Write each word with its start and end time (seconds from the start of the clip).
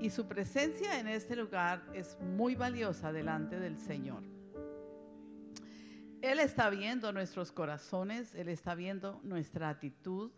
y 0.00 0.10
su 0.10 0.26
presencia 0.26 0.98
en 1.00 1.08
este 1.08 1.36
lugar 1.36 1.82
es 1.92 2.18
muy 2.20 2.54
valiosa 2.54 3.12
delante 3.12 3.58
del 3.58 3.78
Señor. 3.78 4.22
Él 6.20 6.40
está 6.40 6.70
viendo 6.70 7.12
nuestros 7.12 7.52
corazones, 7.52 8.34
Él 8.34 8.48
está 8.48 8.74
viendo 8.74 9.20
nuestra 9.22 9.68
actitud, 9.68 10.32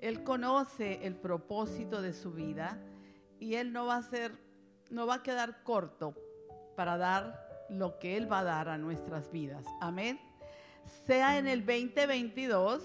Él 0.00 0.22
conoce 0.24 1.06
el 1.06 1.16
propósito 1.16 2.00
de 2.00 2.12
su 2.12 2.32
vida 2.32 2.78
y 3.38 3.54
Él 3.54 3.72
no 3.72 3.86
va 3.86 3.96
a 3.96 4.02
ser, 4.02 4.32
no 4.90 5.06
va 5.06 5.16
a 5.16 5.22
quedar 5.22 5.62
corto 5.62 6.14
para 6.76 6.96
dar 6.96 7.66
lo 7.68 7.98
que 7.98 8.16
Él 8.16 8.30
va 8.30 8.40
a 8.40 8.44
dar 8.44 8.68
a 8.68 8.78
nuestras 8.78 9.30
vidas. 9.30 9.64
Amén. 9.80 10.18
Sea 11.06 11.38
en 11.38 11.46
el 11.46 11.64
2022 11.64 12.82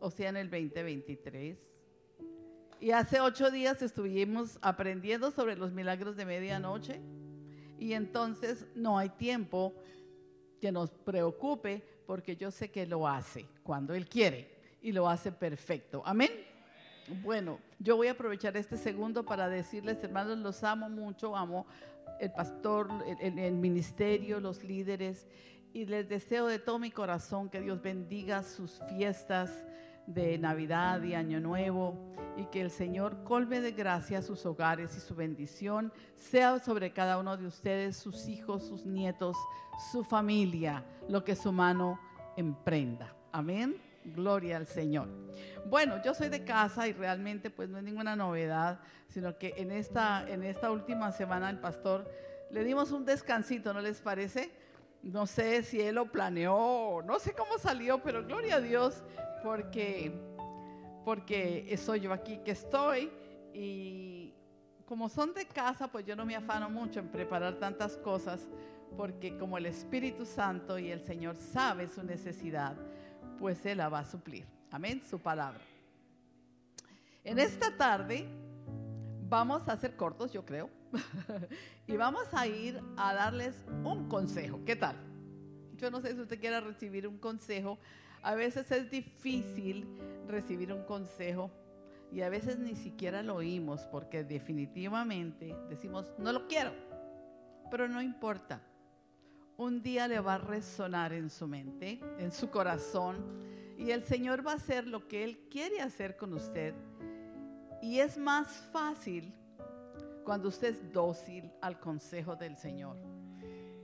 o 0.00 0.10
sea 0.10 0.28
en 0.28 0.36
el 0.36 0.50
2023. 0.50 1.58
Y 2.80 2.92
hace 2.92 3.20
ocho 3.20 3.50
días 3.50 3.82
estuvimos 3.82 4.56
aprendiendo 4.62 5.32
sobre 5.32 5.56
los 5.56 5.72
milagros 5.72 6.16
de 6.16 6.24
medianoche 6.24 7.00
y 7.76 7.92
entonces 7.92 8.66
no 8.76 8.98
hay 8.98 9.08
tiempo 9.08 9.74
que 10.60 10.70
nos 10.70 10.90
preocupe 10.90 11.82
porque 12.06 12.36
yo 12.36 12.52
sé 12.52 12.70
que 12.70 12.86
lo 12.86 13.08
hace 13.08 13.46
cuando 13.64 13.94
Él 13.94 14.08
quiere 14.08 14.58
y 14.80 14.92
lo 14.92 15.08
hace 15.08 15.32
perfecto. 15.32 16.02
Amén. 16.06 16.30
Bueno, 17.24 17.58
yo 17.80 17.96
voy 17.96 18.06
a 18.06 18.12
aprovechar 18.12 18.56
este 18.56 18.76
segundo 18.76 19.24
para 19.24 19.48
decirles, 19.48 20.02
hermanos, 20.04 20.38
los 20.38 20.62
amo 20.62 20.88
mucho, 20.88 21.36
amo 21.36 21.66
el 22.20 22.30
pastor, 22.30 22.88
el, 23.20 23.54
ministerio, 23.54 24.40
los 24.40 24.62
líderes, 24.62 25.26
y 25.72 25.86
les 25.86 26.08
deseo 26.08 26.46
de 26.46 26.58
todo 26.58 26.78
mi 26.78 26.90
corazón 26.90 27.48
que 27.48 27.60
Dios 27.60 27.82
bendiga 27.82 28.42
sus 28.42 28.80
fiestas 28.88 29.64
de 30.08 30.38
Navidad 30.38 31.02
y 31.02 31.14
Año 31.14 31.38
Nuevo 31.38 31.94
y 32.36 32.46
que 32.46 32.60
el 32.60 32.70
Señor 32.70 33.24
colme 33.24 33.60
de 33.60 33.72
gracia 33.72 34.22
sus 34.22 34.46
hogares 34.46 34.96
y 34.96 35.00
su 35.00 35.14
bendición 35.14 35.92
sea 36.16 36.58
sobre 36.58 36.92
cada 36.92 37.18
uno 37.18 37.36
de 37.36 37.46
ustedes, 37.46 37.96
sus 37.96 38.26
hijos, 38.26 38.66
sus 38.66 38.86
nietos, 38.86 39.36
su 39.92 40.04
familia, 40.04 40.84
lo 41.08 41.24
que 41.24 41.36
su 41.36 41.52
mano 41.52 42.00
emprenda. 42.36 43.14
Amén. 43.32 43.76
Gloria 44.04 44.56
al 44.56 44.66
Señor. 44.66 45.08
Bueno, 45.66 46.00
yo 46.02 46.14
soy 46.14 46.30
de 46.30 46.44
casa 46.44 46.88
y 46.88 46.92
realmente 46.92 47.50
pues 47.50 47.68
no 47.68 47.76
es 47.76 47.84
ninguna 47.84 48.16
novedad, 48.16 48.80
sino 49.08 49.36
que 49.36 49.54
en 49.58 49.70
esta, 49.70 50.26
en 50.28 50.42
esta 50.42 50.70
última 50.70 51.12
semana 51.12 51.50
el 51.50 51.58
pastor 51.58 52.10
le 52.50 52.64
dimos 52.64 52.92
un 52.92 53.04
descansito, 53.04 53.74
¿no 53.74 53.82
les 53.82 54.00
parece? 54.00 54.50
No 55.02 55.26
sé 55.26 55.62
si 55.62 55.80
él 55.80 55.94
lo 55.94 56.10
planeó, 56.10 57.02
no 57.02 57.18
sé 57.18 57.32
cómo 57.32 57.58
salió, 57.58 58.02
pero 58.02 58.24
gloria 58.24 58.56
a 58.56 58.60
Dios 58.60 59.02
porque, 59.42 60.12
porque 61.04 61.76
soy 61.76 62.00
yo 62.00 62.12
aquí 62.12 62.38
que 62.38 62.50
estoy 62.50 63.10
y 63.54 64.34
como 64.88 65.08
son 65.08 65.34
de 65.34 65.46
casa, 65.46 65.88
pues 65.88 66.06
yo 66.06 66.16
no 66.16 66.24
me 66.24 66.34
afano 66.34 66.70
mucho 66.70 67.00
en 67.00 67.08
preparar 67.08 67.58
tantas 67.58 67.96
cosas, 67.98 68.48
porque 68.96 69.36
como 69.36 69.58
el 69.58 69.66
Espíritu 69.66 70.24
Santo 70.24 70.78
y 70.78 70.90
el 70.90 71.02
Señor 71.02 71.36
sabe 71.36 71.86
su 71.88 72.02
necesidad, 72.02 72.74
pues 73.38 73.64
Él 73.66 73.78
la 73.78 73.88
va 73.88 74.00
a 74.00 74.04
suplir. 74.04 74.46
Amén, 74.70 75.02
su 75.08 75.18
palabra. 75.18 75.60
En 77.22 77.38
esta 77.38 77.76
tarde 77.76 78.26
vamos 79.28 79.68
a 79.68 79.76
ser 79.76 79.94
cortos, 79.94 80.32
yo 80.32 80.44
creo, 80.44 80.70
y 81.86 81.96
vamos 81.96 82.26
a 82.32 82.46
ir 82.46 82.80
a 82.96 83.14
darles 83.14 83.54
un 83.84 84.08
consejo. 84.08 84.60
¿Qué 84.64 84.76
tal? 84.76 84.96
Yo 85.76 85.90
no 85.90 86.00
sé 86.00 86.14
si 86.14 86.20
usted 86.20 86.40
quiera 86.40 86.60
recibir 86.60 87.06
un 87.06 87.18
consejo 87.18 87.78
a 88.22 88.34
veces 88.34 88.70
es 88.72 88.90
difícil 88.90 89.86
recibir 90.26 90.72
un 90.72 90.84
consejo 90.84 91.50
y 92.12 92.22
a 92.22 92.28
veces 92.28 92.58
ni 92.58 92.74
siquiera 92.74 93.22
lo 93.22 93.36
oímos 93.36 93.82
porque 93.86 94.24
definitivamente 94.24 95.56
decimos, 95.68 96.10
no 96.18 96.32
lo 96.32 96.48
quiero, 96.48 96.72
pero 97.70 97.88
no 97.88 98.02
importa. 98.02 98.62
Un 99.56 99.82
día 99.82 100.06
le 100.08 100.20
va 100.20 100.34
a 100.34 100.38
resonar 100.38 101.12
en 101.12 101.30
su 101.30 101.46
mente, 101.46 102.00
en 102.18 102.30
su 102.30 102.48
corazón, 102.48 103.16
y 103.76 103.90
el 103.90 104.02
Señor 104.04 104.46
va 104.46 104.52
a 104.52 104.56
hacer 104.56 104.86
lo 104.86 105.08
que 105.08 105.24
Él 105.24 105.48
quiere 105.50 105.80
hacer 105.80 106.16
con 106.16 106.32
usted. 106.32 106.74
Y 107.82 107.98
es 107.98 108.16
más 108.18 108.48
fácil 108.72 109.32
cuando 110.28 110.48
usted 110.48 110.68
es 110.68 110.92
dócil 110.92 111.50
al 111.62 111.80
consejo 111.80 112.36
del 112.36 112.54
Señor. 112.54 112.98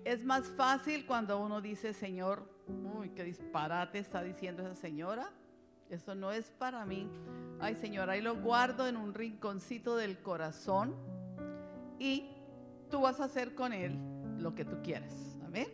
Es 0.05 0.23
más 0.27 0.47
fácil 0.51 1.07
cuando 1.07 1.41
uno 1.41 1.63
dice, 1.63 1.95
Señor, 1.95 2.47
uy, 2.69 3.09
qué 3.15 3.25
disparate 3.25 3.99
está 3.99 4.23
diciendo 4.23 4.63
esa 4.63 4.75
señora. 4.75 5.33
Eso 5.89 6.15
no 6.15 6.33
es 6.33 6.51
para 6.51 6.85
mí. 6.85 7.09
Ay, 7.61 7.77
señora, 7.77 8.13
ahí 8.13 8.21
lo 8.21 8.37
guardo 8.37 8.87
en 8.87 8.99
un 8.99 9.15
rinconcito 9.15 9.97
del 9.97 10.19
corazón 10.19 10.95
y 11.99 12.37
tú 12.91 13.01
vas 13.01 13.21
a 13.21 13.25
hacer 13.25 13.55
con 13.55 13.73
él 13.73 13.99
lo 14.37 14.55
que 14.55 14.67
tú 14.67 14.83
quieres. 14.83 15.39
Amén. 15.47 15.69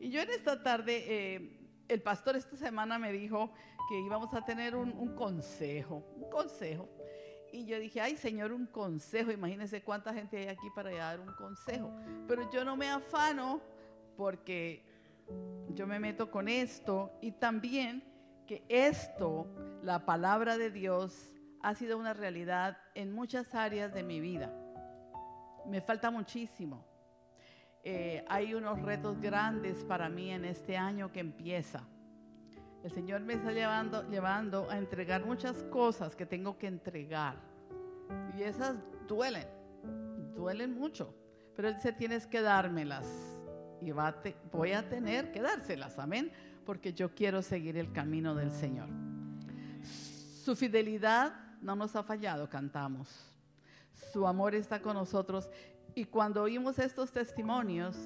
Y 0.00 0.10
yo 0.10 0.22
en 0.22 0.30
esta 0.30 0.60
tarde, 0.60 1.04
eh, 1.06 1.60
el 1.86 2.02
pastor 2.02 2.34
esta 2.34 2.56
semana 2.56 2.98
me 2.98 3.12
dijo 3.12 3.52
que 3.88 4.00
íbamos 4.00 4.34
a 4.34 4.44
tener 4.44 4.74
un 4.74 5.14
consejo, 5.14 6.04
un 6.16 6.28
consejo. 6.28 6.88
Y 7.52 7.64
yo 7.66 7.78
dije, 7.78 8.00
ay 8.00 8.16
Señor, 8.16 8.52
un 8.52 8.66
consejo. 8.66 9.30
Imagínense 9.30 9.82
cuánta 9.82 10.12
gente 10.12 10.38
hay 10.38 10.48
aquí 10.48 10.68
para 10.74 10.90
dar 10.90 11.20
un 11.20 11.32
consejo. 11.34 11.92
Pero 12.26 12.50
yo 12.50 12.64
no 12.64 12.76
me 12.76 12.88
afano 12.88 13.60
porque 14.16 14.84
yo 15.74 15.86
me 15.86 15.98
meto 15.98 16.30
con 16.30 16.48
esto 16.48 17.12
y 17.20 17.32
también 17.32 18.02
que 18.46 18.64
esto, 18.68 19.46
la 19.82 20.04
palabra 20.04 20.58
de 20.58 20.70
Dios, 20.70 21.32
ha 21.62 21.74
sido 21.74 21.98
una 21.98 22.14
realidad 22.14 22.78
en 22.94 23.12
muchas 23.12 23.54
áreas 23.54 23.92
de 23.92 24.02
mi 24.02 24.20
vida. 24.20 24.52
Me 25.66 25.80
falta 25.80 26.10
muchísimo. 26.10 26.84
Eh, 27.82 28.24
hay 28.28 28.54
unos 28.54 28.80
retos 28.82 29.20
grandes 29.20 29.84
para 29.84 30.08
mí 30.08 30.30
en 30.30 30.44
este 30.44 30.76
año 30.76 31.12
que 31.12 31.20
empieza. 31.20 31.86
El 32.82 32.92
Señor 32.92 33.20
me 33.20 33.34
está 33.34 33.52
llevando, 33.52 34.08
llevando 34.08 34.70
a 34.70 34.78
entregar 34.78 35.24
muchas 35.24 35.62
cosas 35.64 36.16
que 36.16 36.24
tengo 36.24 36.56
que 36.56 36.66
entregar. 36.66 37.36
Y 38.36 38.42
esas 38.42 38.76
duelen, 39.06 39.46
duelen 40.34 40.74
mucho. 40.78 41.14
Pero 41.54 41.68
Él 41.68 41.74
dice, 41.74 41.92
tienes 41.92 42.26
que 42.26 42.40
dármelas 42.40 43.06
y 43.80 43.92
voy 43.92 44.72
a 44.72 44.88
tener 44.88 45.32
que 45.32 45.40
dárselas, 45.40 45.98
amén, 45.98 46.30
porque 46.64 46.92
yo 46.92 47.14
quiero 47.14 47.42
seguir 47.42 47.76
el 47.76 47.92
camino 47.92 48.34
del 48.34 48.50
Señor. 48.50 48.88
Su 50.44 50.54
fidelidad 50.54 51.34
no 51.60 51.76
nos 51.76 51.96
ha 51.96 52.02
fallado, 52.02 52.48
cantamos. 52.48 53.08
Su 54.12 54.26
amor 54.26 54.54
está 54.54 54.80
con 54.80 54.94
nosotros 54.94 55.50
y 55.94 56.04
cuando 56.04 56.42
oímos 56.42 56.78
estos 56.78 57.12
testimonios, 57.12 57.96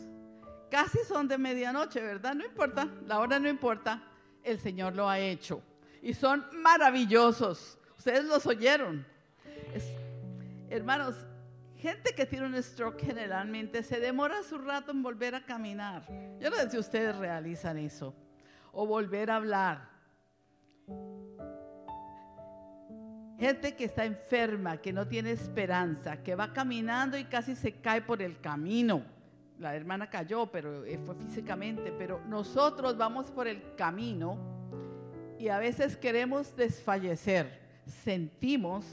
casi 0.70 0.98
son 1.06 1.28
de 1.28 1.38
medianoche, 1.38 2.00
¿verdad? 2.00 2.34
No 2.34 2.44
importa, 2.44 2.88
la 3.06 3.18
hora 3.20 3.38
no 3.38 3.48
importa, 3.48 4.02
el 4.44 4.60
Señor 4.60 4.94
lo 4.94 5.08
ha 5.08 5.18
hecho. 5.18 5.62
Y 6.02 6.14
son 6.14 6.44
maravillosos. 6.52 7.78
Ustedes 7.96 8.24
los 8.24 8.46
oyeron. 8.46 9.06
hermanos, 10.68 11.16
gente 11.76 12.14
que 12.14 12.26
tiene 12.26 12.46
un 12.46 12.62
stroke 12.62 13.00
generalmente 13.00 13.82
se 13.82 13.98
demora 13.98 14.42
su 14.42 14.58
rato 14.58 14.92
en 14.92 15.02
volver 15.02 15.34
a 15.34 15.44
caminar. 15.44 16.06
Yo 16.38 16.50
no 16.50 16.56
sé 16.56 16.70
si 16.70 16.78
ustedes 16.78 17.16
realizan 17.16 17.78
eso. 17.78 18.14
O 18.72 18.86
volver 18.86 19.30
a 19.30 19.36
hablar. 19.36 19.88
Gente 23.38 23.74
que 23.74 23.84
está 23.84 24.04
enferma, 24.04 24.76
que 24.76 24.92
no 24.92 25.08
tiene 25.08 25.32
esperanza, 25.32 26.22
que 26.22 26.34
va 26.34 26.52
caminando 26.52 27.16
y 27.16 27.24
casi 27.24 27.56
se 27.56 27.72
cae 27.80 28.02
por 28.02 28.22
el 28.22 28.40
camino. 28.40 29.13
La 29.58 29.74
hermana 29.76 30.10
cayó, 30.10 30.46
pero 30.46 30.84
eh, 30.84 30.98
fue 31.04 31.14
físicamente. 31.14 31.92
Pero 31.96 32.20
nosotros 32.26 32.96
vamos 32.96 33.30
por 33.30 33.46
el 33.46 33.74
camino 33.76 34.36
y 35.38 35.48
a 35.48 35.58
veces 35.58 35.96
queremos 35.96 36.56
desfallecer. 36.56 37.60
Sentimos 37.86 38.84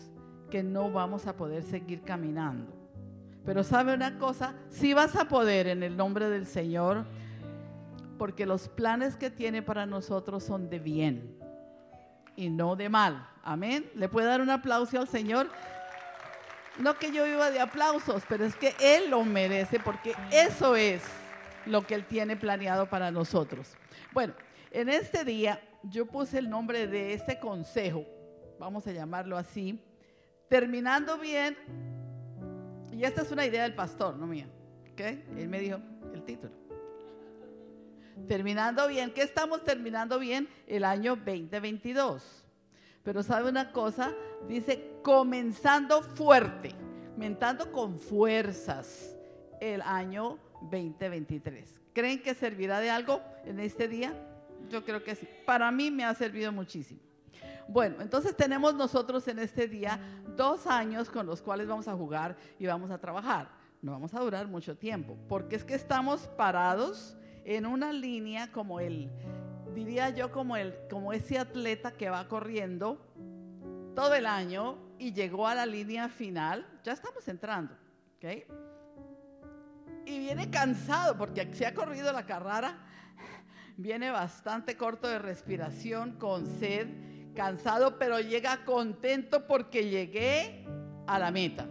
que 0.50 0.64
no 0.64 0.92
vamos 0.92 1.28
a 1.28 1.36
poder 1.36 1.64
seguir 1.64 2.02
caminando. 2.02 2.74
Pero 3.46 3.64
sabe 3.64 3.94
una 3.94 4.20
cosa, 4.20 4.54
si 4.70 4.94
vas 4.94 5.16
a 5.16 5.28
poder 5.28 5.68
en 5.68 5.82
el 5.82 5.98
nombre 5.98 6.30
del 6.30 6.46
Señor, 6.46 7.06
porque 8.20 8.46
los 8.46 8.68
planes 8.68 9.16
que 9.16 9.32
tiene 9.32 9.64
para 9.64 9.88
nosotros 9.88 10.44
son 10.44 10.70
de 10.70 10.78
bien 10.78 11.36
y 12.36 12.50
no 12.50 12.76
de 12.76 12.88
mal. 12.88 13.28
Amén. 13.44 13.90
¿Le 13.96 14.10
puede 14.10 14.28
dar 14.28 14.42
un 14.42 14.52
aplauso 14.52 15.00
al 15.00 15.08
Señor? 15.08 15.50
No 16.80 16.98
que 16.98 17.12
yo 17.12 17.26
viva 17.26 17.52
de 17.52 17.60
aplausos, 17.60 18.24
pero 18.28 18.46
es 18.46 18.56
que 18.56 18.76
Él 18.80 19.10
lo 19.10 19.24
merece 19.24 19.80
porque 19.80 20.16
eso 20.32 20.76
es 20.76 21.02
lo 21.66 21.86
que 21.86 21.96
Él 21.96 22.06
tiene 22.06 22.36
planeado 22.36 22.88
para 22.90 23.12
nosotros. 23.12 23.76
Bueno, 24.14 24.34
en 24.72 24.90
este 24.90 25.24
día 25.24 25.62
yo 25.84 26.06
puse 26.06 26.40
el 26.40 26.50
nombre 26.50 26.88
de 26.88 27.14
este 27.14 27.40
consejo, 27.40 28.06
vamos 28.60 28.88
a 28.88 28.92
llamarlo 28.92 29.38
así, 29.38 29.80
terminando 30.48 31.18
bien 31.18 31.58
y 32.92 33.04
esta 33.04 33.22
es 33.22 33.32
una 33.32 33.46
idea 33.46 33.64
del 33.64 33.74
pastor, 33.74 34.16
no 34.18 34.28
mía. 34.28 34.48
¿Ok? 34.92 35.00
Él 35.00 35.48
me 35.48 35.60
dijo 35.60 35.80
el 36.14 36.24
título. 36.24 36.54
Terminando 38.28 38.88
bien. 38.88 39.12
¿Qué 39.14 39.22
estamos 39.22 39.64
terminando 39.64 40.20
bien? 40.20 40.48
El 40.68 40.84
año 40.84 41.16
2022. 41.16 42.46
Pero 43.04 43.24
sabe 43.24 43.50
una 43.50 43.72
cosa, 43.72 44.14
dice 44.48 44.96
comenzando 45.04 46.02
fuerte. 46.02 46.76
mentando 47.18 47.72
con 47.72 48.00
fuerzas 48.00 49.16
el 49.60 49.82
año 49.82 50.40
2023. 50.72 51.80
¿Creen 51.94 52.22
que 52.22 52.34
servirá 52.34 52.80
de 52.80 52.90
algo 52.90 53.22
en 53.46 53.60
este 53.60 53.88
día? 53.88 54.14
Yo 54.70 54.84
creo 54.84 55.04
que 55.04 55.16
sí. 55.16 55.28
Para 55.46 55.72
mí 55.72 55.92
me 55.92 56.04
ha 56.04 56.14
servido 56.16 56.52
muchísimo. 56.52 57.02
Bueno, 57.68 57.98
entonces 58.02 58.36
tenemos 58.36 58.74
nosotros 58.76 59.28
en 59.28 59.40
este 59.40 59.68
día 59.68 60.00
dos 60.36 60.68
años 60.68 61.10
con 61.10 61.26
los 61.26 61.42
cuales 61.42 61.68
vamos 61.68 61.88
a 61.88 61.94
jugar 61.94 62.36
y 62.60 62.66
vamos 62.66 62.92
a 62.92 62.98
trabajar. 62.98 63.50
No 63.82 63.92
vamos 63.92 64.14
a 64.14 64.20
durar 64.20 64.48
mucho 64.48 64.78
tiempo, 64.78 65.18
porque 65.28 65.56
es 65.56 65.64
que 65.64 65.76
estamos 65.76 66.28
parados 66.38 67.18
en 67.46 67.66
una 67.66 67.92
línea 67.94 68.52
como 68.52 68.80
el, 68.80 69.10
diría 69.74 70.10
yo, 70.10 70.32
como, 70.32 70.56
el, 70.56 70.76
como 70.90 71.14
ese 71.14 71.40
atleta 71.40 71.92
que 71.92 72.10
va 72.10 72.28
corriendo 72.28 73.00
todo 73.96 74.14
el 74.14 74.26
año 74.26 74.78
y 74.98 75.14
llegó 75.14 75.48
a 75.48 75.56
la 75.56 75.66
línea 75.66 76.10
final. 76.10 76.66
Ya 76.84 76.94
estamos 76.94 77.28
entrando, 77.28 77.76
¿ok? 78.18 78.26
Y 80.06 80.20
viene 80.20 80.50
cansado 80.50 81.18
porque 81.18 81.54
se 81.54 81.66
ha 81.66 81.74
corrido 81.74 82.12
la 82.12 82.26
carrera, 82.26 82.78
viene 83.78 84.12
bastante 84.12 84.76
corto 84.76 85.08
de 85.08 85.20
respiración, 85.20 86.14
con 86.14 86.48
sed, 86.60 86.88
cansado, 87.36 87.98
pero 87.98 88.20
llega 88.20 88.66
contento 88.66 89.48
porque 89.48 89.90
llegué 89.90 90.66
a 91.08 91.20
la 91.20 91.32
meta. 91.32 91.68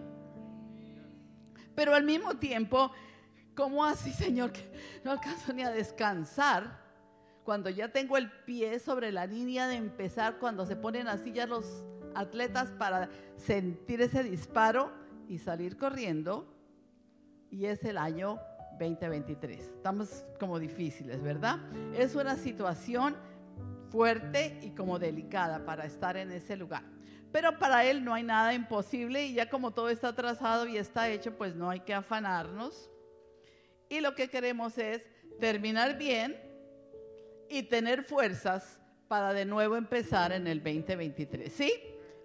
Pero 1.75 1.95
al 1.95 2.05
mismo 2.05 2.37
tiempo, 2.37 2.93
¿cómo 3.55 3.85
así, 3.85 4.13
Señor, 4.13 4.53
que 4.53 5.01
no 5.05 5.11
alcanzo 5.11 5.53
ni 5.53 5.63
a 5.63 5.71
descansar? 5.71 6.81
Cuando 7.45 7.71
ya 7.71 7.91
tengo 7.91 8.17
el 8.17 8.31
pie 8.31 8.79
sobre 8.79 9.11
la 9.13 9.27
línea 9.27 9.67
de 9.67 9.77
empezar, 9.77 10.39
cuando 10.39 10.67
se 10.67 10.77
ponen 10.77 11.09
así 11.09 11.33
ya 11.33 11.47
los 11.47 11.85
atletas 12.15 12.71
para 12.73 13.09
sentir 13.37 14.01
ese 14.03 14.23
disparo 14.23 14.91
y 15.29 15.39
salir 15.39 15.77
corriendo, 15.77 16.47
y 17.51 17.67
es 17.67 17.85
el 17.85 17.99
año 17.99 18.39
2023. 18.79 19.61
Estamos 19.61 20.25
como 20.39 20.59
difíciles, 20.59 21.23
¿verdad? 21.23 21.59
Es 21.95 22.15
una 22.15 22.37
situación 22.37 23.17
fuerte 23.91 24.59
y 24.63 24.71
como 24.71 24.99
delicada 24.99 25.65
para 25.65 25.85
estar 25.85 26.17
en 26.17 26.31
ese 26.33 26.57
lugar. 26.57 26.85
Pero 27.33 27.59
para 27.59 27.85
Él 27.85 28.05
no 28.05 28.15
hay 28.15 28.23
nada 28.23 28.55
imposible 28.55 29.27
y 29.27 29.35
ya 29.35 29.49
como 29.49 29.73
todo 29.73 29.89
está 29.89 30.15
trazado 30.15 30.67
y 30.67 30.77
está 30.77 31.09
hecho, 31.09 31.37
pues 31.37 31.55
no 31.55 31.71
hay 31.71 31.81
que 31.81 31.95
afanarnos. 31.95 32.91
Y 33.89 34.01
lo 34.01 34.15
que 34.15 34.29
queremos 34.29 34.79
es 34.79 35.05
terminar 35.39 35.99
bien 35.99 36.37
y 37.49 37.65
tener 37.65 38.05
fuerzas 38.05 38.81
para 39.09 39.33
de 39.33 39.45
nuevo 39.45 39.77
empezar 39.77 40.33
en 40.33 40.47
el 40.47 40.63
2023. 40.63 41.53
¿Sí? 41.53 41.73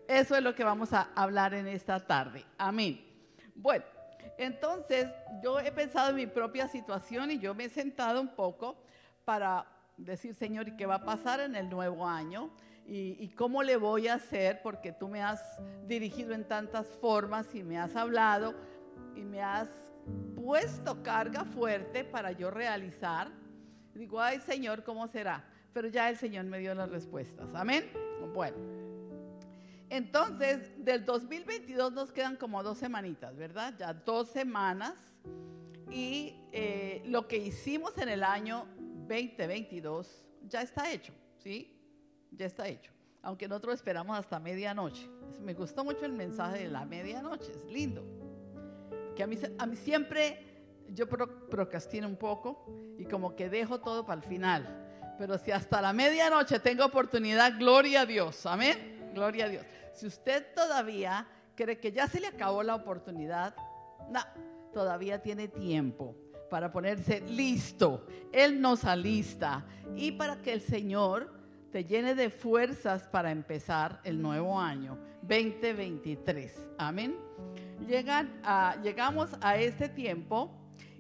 Eso 0.08 0.36
es 0.36 0.44
lo 0.44 0.54
que 0.54 0.64
vamos 0.64 0.94
a 0.94 1.10
hablar 1.16 1.54
en 1.54 1.68
esta 1.68 2.00
tarde. 2.00 2.46
Amén. 2.58 3.04
Bueno, 3.56 3.86
entonces 4.38 5.08
yo 5.42 5.60
he 5.60 5.72
pensado 5.72 6.10
en 6.10 6.16
mi 6.18 6.28
propia 6.28 6.68
situación 6.68 7.32
y 7.32 7.40
yo 7.40 7.56
me 7.56 7.66
he 7.66 7.70
sentado 7.70 8.22
un 8.22 8.36
poco 8.36 8.76
para 9.24 9.66
decir, 9.98 10.36
Señor, 10.36 10.68
¿y 10.68 10.76
qué 10.76 10.86
va 10.86 10.96
a 10.96 11.06
pasar 11.06 11.40
en 11.40 11.56
el 11.56 11.70
nuevo 11.70 12.08
año? 12.08 12.52
¿Y, 12.88 13.30
cómo 13.30 13.64
le 13.64 13.78
voy 13.78 14.08
a 14.08 14.16
hacer? 14.16 14.62
Porque 14.62 14.92
tú 14.92 15.08
me 15.08 15.24
has 15.24 15.42
dirigido 15.88 16.36
en 16.36 16.48
tantas 16.48 16.86
formas 16.86 17.56
y 17.56 17.64
me 17.64 17.80
has 17.80 17.96
hablado 17.96 18.54
y 19.16 19.22
me 19.22 19.42
has 19.42 19.70
puesto 20.36 21.02
carga 21.02 21.46
fuerte 21.46 22.04
para 22.04 22.32
yo 22.32 22.52
realizar. 22.52 23.30
Digo, 23.96 24.22
ay 24.22 24.40
Señor, 24.40 24.84
¿cómo 24.84 25.08
será? 25.08 25.44
Pero 25.74 25.88
ya 25.88 26.10
el 26.10 26.18
Señor 26.18 26.46
me 26.46 26.60
dio 26.60 26.76
las 26.76 26.90
respuestas. 26.90 27.48
Amén. 27.56 27.90
Bueno. 28.36 28.75
Entonces, 29.90 30.72
del 30.84 31.06
2022 31.06 31.94
nos 31.94 32.12
quedan 32.12 32.36
como 32.36 32.64
dos 32.64 32.78
semanitas, 32.78 33.36
¿verdad? 33.36 33.74
Ya 33.78 33.94
dos 33.94 34.30
semanas. 34.30 34.94
Y 35.92 36.36
eh, 36.52 37.04
lo 37.06 37.28
que 37.28 37.38
hicimos 37.38 37.98
en 37.98 38.10
el 38.10 38.24
año 38.24 38.68
2022 39.08 40.26
ya 40.48 40.62
está 40.62 40.92
hecho, 40.92 41.14
¿sí? 41.38 41.80
Ya 42.32 42.48
está 42.48 42.68
hecho. 42.68 42.92
Aunque 43.22 43.48
nosotros 43.48 43.76
esperamos 43.76 44.18
hasta 44.18 44.40
medianoche. 44.40 45.08
Me 45.42 45.54
gustó 45.54 45.84
mucho 45.84 46.06
el 46.06 46.14
mensaje 46.14 46.64
de 46.64 46.70
la 46.70 46.86
medianoche, 46.86 47.52
es 47.52 47.66
lindo. 47.66 48.04
Que 49.16 49.24
a 49.24 49.28
mí, 49.28 49.38
a 49.58 49.66
mí 49.66 49.76
siempre 49.76 50.56
yo 50.90 51.08
procrastino 51.08 52.08
un 52.08 52.16
poco 52.16 52.66
y 52.98 53.06
como 53.06 53.36
que 53.36 53.50
dejo 53.50 53.80
todo 53.80 54.06
para 54.06 54.22
el 54.22 54.28
final. 54.28 54.82
Pero 55.18 55.38
si 55.38 55.52
hasta 55.52 55.82
la 55.82 55.94
medianoche 55.94 56.60
tengo 56.60 56.86
oportunidad, 56.86 57.58
gloria 57.58 58.02
a 58.02 58.06
Dios. 58.06 58.46
Amén. 58.46 58.95
Gloria 59.16 59.46
a 59.46 59.50
Dios. 59.50 59.66
Si 59.94 60.06
usted 60.06 60.46
todavía 60.54 61.26
cree 61.56 61.80
que 61.80 61.94
ya 61.94 62.06
se 62.06 62.20
le 62.20 62.28
acabó 62.28 62.62
la 62.64 62.76
oportunidad, 62.76 63.56
no, 64.10 64.20
todavía 64.74 65.22
tiene 65.22 65.48
tiempo 65.48 66.18
para 66.50 66.70
ponerse 66.70 67.22
listo. 67.22 68.06
Él 68.34 68.60
nos 68.60 68.84
alista 68.84 69.66
y 69.96 70.12
para 70.12 70.42
que 70.42 70.52
el 70.52 70.60
Señor 70.60 71.34
te 71.72 71.86
llene 71.86 72.14
de 72.14 72.30
fuerzas 72.30 73.08
para 73.08 73.32
empezar 73.32 74.02
el 74.04 74.22
nuevo 74.22 74.60
año 74.60 75.00
2023. 75.22 76.68
Amén. 76.78 77.16
Llegan 77.88 78.42
llegamos 78.84 79.30
a 79.40 79.56
este 79.56 79.88
tiempo 79.88 80.52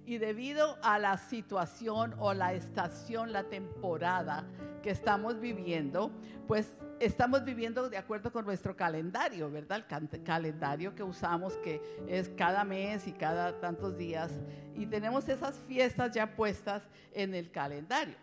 y 0.06 0.20
debido 0.20 0.78
a 0.82 1.00
la 1.00 1.18
situación 1.18 2.16
o 2.18 2.34
la 2.34 2.54
estación, 2.54 3.34
la 3.34 3.44
temporada 3.44 4.48
que 4.82 4.92
estamos 4.92 5.40
viviendo, 5.42 6.12
pues 6.48 6.78
estamos 7.00 7.44
viviendo 7.44 7.90
de 7.90 7.98
acuerdo 7.98 8.32
con 8.32 8.46
nuestro 8.46 8.76
calendario, 8.76 9.50
¿verdad? 9.52 9.84
El 9.90 10.24
calendario 10.24 10.96
que 10.96 11.04
usamos 11.04 11.58
que 11.58 11.82
es 12.08 12.30
cada 12.30 12.64
mes 12.64 13.08
y 13.08 13.12
cada 13.12 13.60
tantos 13.60 13.98
días 13.98 14.32
y 14.76 14.86
tenemos 14.86 15.28
esas 15.30 15.56
fiestas 15.68 16.12
ya 16.14 16.36
puestas 16.36 16.84
en 17.14 17.34
el 17.34 17.52
calendario. 17.52 18.16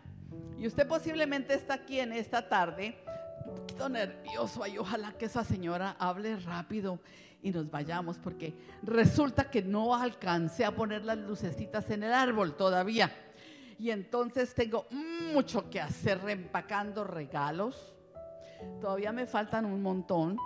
Y 0.57 0.67
usted 0.67 0.87
posiblemente 0.87 1.53
está 1.53 1.75
aquí 1.75 1.99
en 1.99 2.13
esta 2.13 2.47
tarde 2.47 2.95
un 3.45 3.55
poquito 3.55 3.89
nervioso, 3.89 4.65
y 4.65 4.77
ojalá 4.77 5.13
que 5.13 5.25
esa 5.25 5.43
señora 5.43 5.95
hable 5.99 6.37
rápido 6.37 6.99
y 7.41 7.51
nos 7.51 7.69
vayamos 7.69 8.17
porque 8.17 8.53
resulta 8.81 9.51
que 9.51 9.61
no 9.61 9.93
alcancé 9.93 10.63
a 10.63 10.73
poner 10.73 11.03
las 11.03 11.17
lucecitas 11.17 11.89
en 11.89 12.03
el 12.03 12.13
árbol 12.13 12.55
todavía. 12.55 13.11
Y 13.77 13.91
entonces 13.91 14.55
tengo 14.55 14.87
mucho 15.33 15.69
que 15.69 15.81
hacer 15.81 16.21
reempacando 16.21 17.03
regalos. 17.03 17.93
Todavía 18.81 19.11
me 19.11 19.25
faltan 19.25 19.65
un 19.65 19.81
montón. 19.81 20.37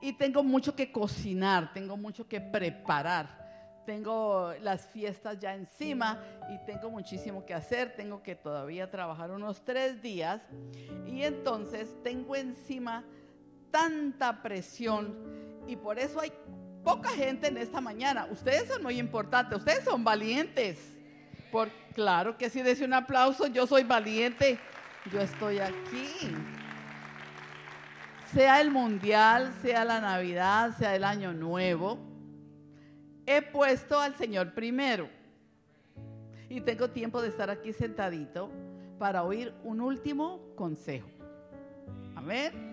Y 0.00 0.12
tengo 0.12 0.42
mucho 0.42 0.76
que 0.76 0.92
cocinar, 0.92 1.72
tengo 1.72 1.96
mucho 1.96 2.28
que 2.28 2.40
preparar. 2.40 3.44
Tengo 3.86 4.52
las 4.62 4.86
fiestas 4.88 5.38
ya 5.38 5.54
encima 5.54 6.20
y 6.52 6.58
tengo 6.66 6.90
muchísimo 6.90 7.46
que 7.46 7.54
hacer. 7.54 7.94
Tengo 7.96 8.22
que 8.22 8.34
todavía 8.34 8.90
trabajar 8.90 9.30
unos 9.30 9.64
tres 9.64 10.02
días. 10.02 10.42
Y 11.06 11.22
entonces 11.22 11.94
tengo 12.02 12.34
encima 12.36 13.04
tanta 13.70 14.42
presión 14.42 15.14
y 15.66 15.76
por 15.76 15.98
eso 15.98 16.20
hay 16.20 16.32
poca 16.82 17.10
gente 17.10 17.48
en 17.48 17.56
esta 17.58 17.80
mañana. 17.80 18.26
Ustedes 18.30 18.68
son 18.68 18.82
muy 18.82 18.98
importantes, 18.98 19.58
ustedes 19.58 19.84
son 19.84 20.04
valientes. 20.04 20.78
Por, 21.50 21.68
claro 21.94 22.36
que 22.38 22.48
si 22.48 22.62
des 22.62 22.80
un 22.80 22.92
aplauso, 22.92 23.46
yo 23.46 23.66
soy 23.66 23.82
valiente, 23.82 24.58
yo 25.12 25.20
estoy 25.20 25.58
aquí. 25.58 26.32
Sea 28.36 28.60
el 28.60 28.70
mundial, 28.70 29.50
sea 29.62 29.82
la 29.86 29.98
Navidad, 29.98 30.76
sea 30.76 30.94
el 30.94 31.04
año 31.04 31.32
nuevo, 31.32 31.96
he 33.24 33.40
puesto 33.40 33.98
al 33.98 34.14
Señor 34.14 34.52
primero. 34.52 35.08
Y 36.50 36.60
tengo 36.60 36.90
tiempo 36.90 37.22
de 37.22 37.28
estar 37.28 37.48
aquí 37.48 37.72
sentadito 37.72 38.50
para 38.98 39.22
oír 39.22 39.54
un 39.64 39.80
último 39.80 40.54
consejo. 40.54 41.08
Amén. 42.14 42.65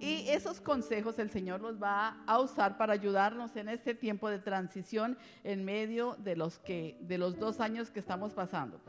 Y 0.00 0.30
esos 0.30 0.62
consejos 0.62 1.18
el 1.18 1.30
Señor 1.30 1.60
los 1.60 1.80
va 1.80 2.24
a 2.26 2.40
usar 2.40 2.78
para 2.78 2.94
ayudarnos 2.94 3.54
en 3.56 3.68
este 3.68 3.94
tiempo 3.94 4.30
de 4.30 4.38
transición 4.38 5.18
en 5.44 5.62
medio 5.62 6.16
de 6.20 6.36
los, 6.36 6.58
que, 6.58 6.96
de 7.02 7.18
los 7.18 7.38
dos 7.38 7.60
años 7.60 7.90
que 7.90 8.00
estamos 8.00 8.32
pasando. 8.32 8.80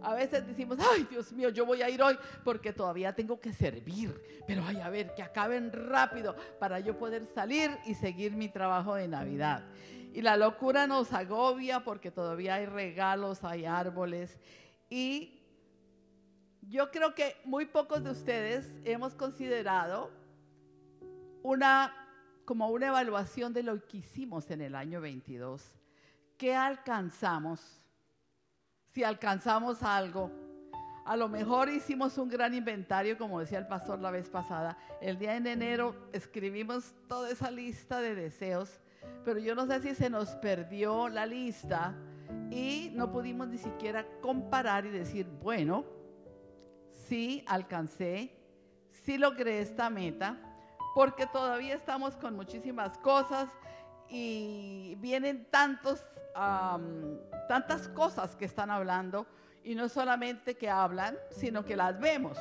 A 0.00 0.14
veces 0.14 0.46
decimos, 0.46 0.78
ay 0.92 1.08
Dios 1.10 1.32
mío, 1.32 1.48
yo 1.48 1.66
voy 1.66 1.82
a 1.82 1.90
ir 1.90 2.00
hoy 2.00 2.16
porque 2.44 2.72
todavía 2.72 3.12
tengo 3.16 3.40
que 3.40 3.52
servir, 3.52 4.14
pero 4.46 4.62
ay, 4.64 4.76
a 4.76 4.88
ver, 4.90 5.12
que 5.16 5.24
acaben 5.24 5.72
rápido 5.72 6.36
para 6.60 6.78
yo 6.78 6.96
poder 6.96 7.26
salir 7.34 7.76
y 7.84 7.94
seguir 7.94 8.30
mi 8.32 8.48
trabajo 8.48 8.94
de 8.94 9.08
Navidad. 9.08 9.64
Y 10.14 10.22
la 10.22 10.36
locura 10.36 10.86
nos 10.86 11.12
agobia 11.12 11.80
porque 11.80 12.12
todavía 12.12 12.54
hay 12.54 12.66
regalos, 12.66 13.42
hay 13.42 13.64
árboles 13.64 14.38
y 14.88 15.40
yo 16.62 16.92
creo 16.92 17.16
que 17.16 17.36
muy 17.44 17.66
pocos 17.66 18.04
de 18.04 18.10
ustedes 18.10 18.72
hemos 18.84 19.16
considerado 19.16 20.19
una, 21.42 21.94
como 22.44 22.68
una 22.68 22.88
evaluación 22.88 23.52
de 23.52 23.62
lo 23.62 23.86
que 23.86 23.98
hicimos 23.98 24.50
en 24.50 24.60
el 24.60 24.74
año 24.74 25.00
22. 25.00 25.74
¿Qué 26.36 26.54
alcanzamos? 26.54 27.60
Si 28.92 29.04
alcanzamos 29.04 29.82
algo. 29.82 30.30
A 31.04 31.16
lo 31.16 31.28
mejor 31.28 31.68
hicimos 31.68 32.18
un 32.18 32.28
gran 32.28 32.54
inventario, 32.54 33.16
como 33.18 33.40
decía 33.40 33.58
el 33.58 33.66
pastor 33.66 34.00
la 34.00 34.10
vez 34.10 34.28
pasada. 34.28 34.76
El 35.00 35.18
día 35.18 35.38
de 35.40 35.52
enero 35.52 36.08
escribimos 36.12 36.94
toda 37.08 37.30
esa 37.30 37.50
lista 37.50 38.00
de 38.00 38.14
deseos, 38.14 38.80
pero 39.24 39.38
yo 39.40 39.54
no 39.54 39.66
sé 39.66 39.80
si 39.80 39.94
se 39.94 40.10
nos 40.10 40.30
perdió 40.36 41.08
la 41.08 41.26
lista 41.26 41.94
y 42.50 42.90
no 42.94 43.10
pudimos 43.10 43.48
ni 43.48 43.58
siquiera 43.58 44.06
comparar 44.20 44.86
y 44.86 44.90
decir, 44.90 45.26
bueno, 45.42 45.84
sí 46.90 47.44
alcancé, 47.46 48.36
sí 48.90 49.18
logré 49.18 49.60
esta 49.60 49.90
meta, 49.90 50.49
porque 50.94 51.26
todavía 51.26 51.74
estamos 51.74 52.16
con 52.16 52.34
muchísimas 52.36 52.98
cosas 52.98 53.48
y 54.08 54.96
vienen 54.98 55.46
tantos, 55.50 56.04
tantas 57.48 57.88
cosas 57.88 58.34
que 58.36 58.44
están 58.44 58.70
hablando 58.70 59.26
y 59.62 59.74
no 59.74 59.88
solamente 59.88 60.56
que 60.56 60.68
hablan, 60.68 61.16
sino 61.30 61.64
que 61.64 61.76
las 61.76 61.98
vemos. 62.00 62.38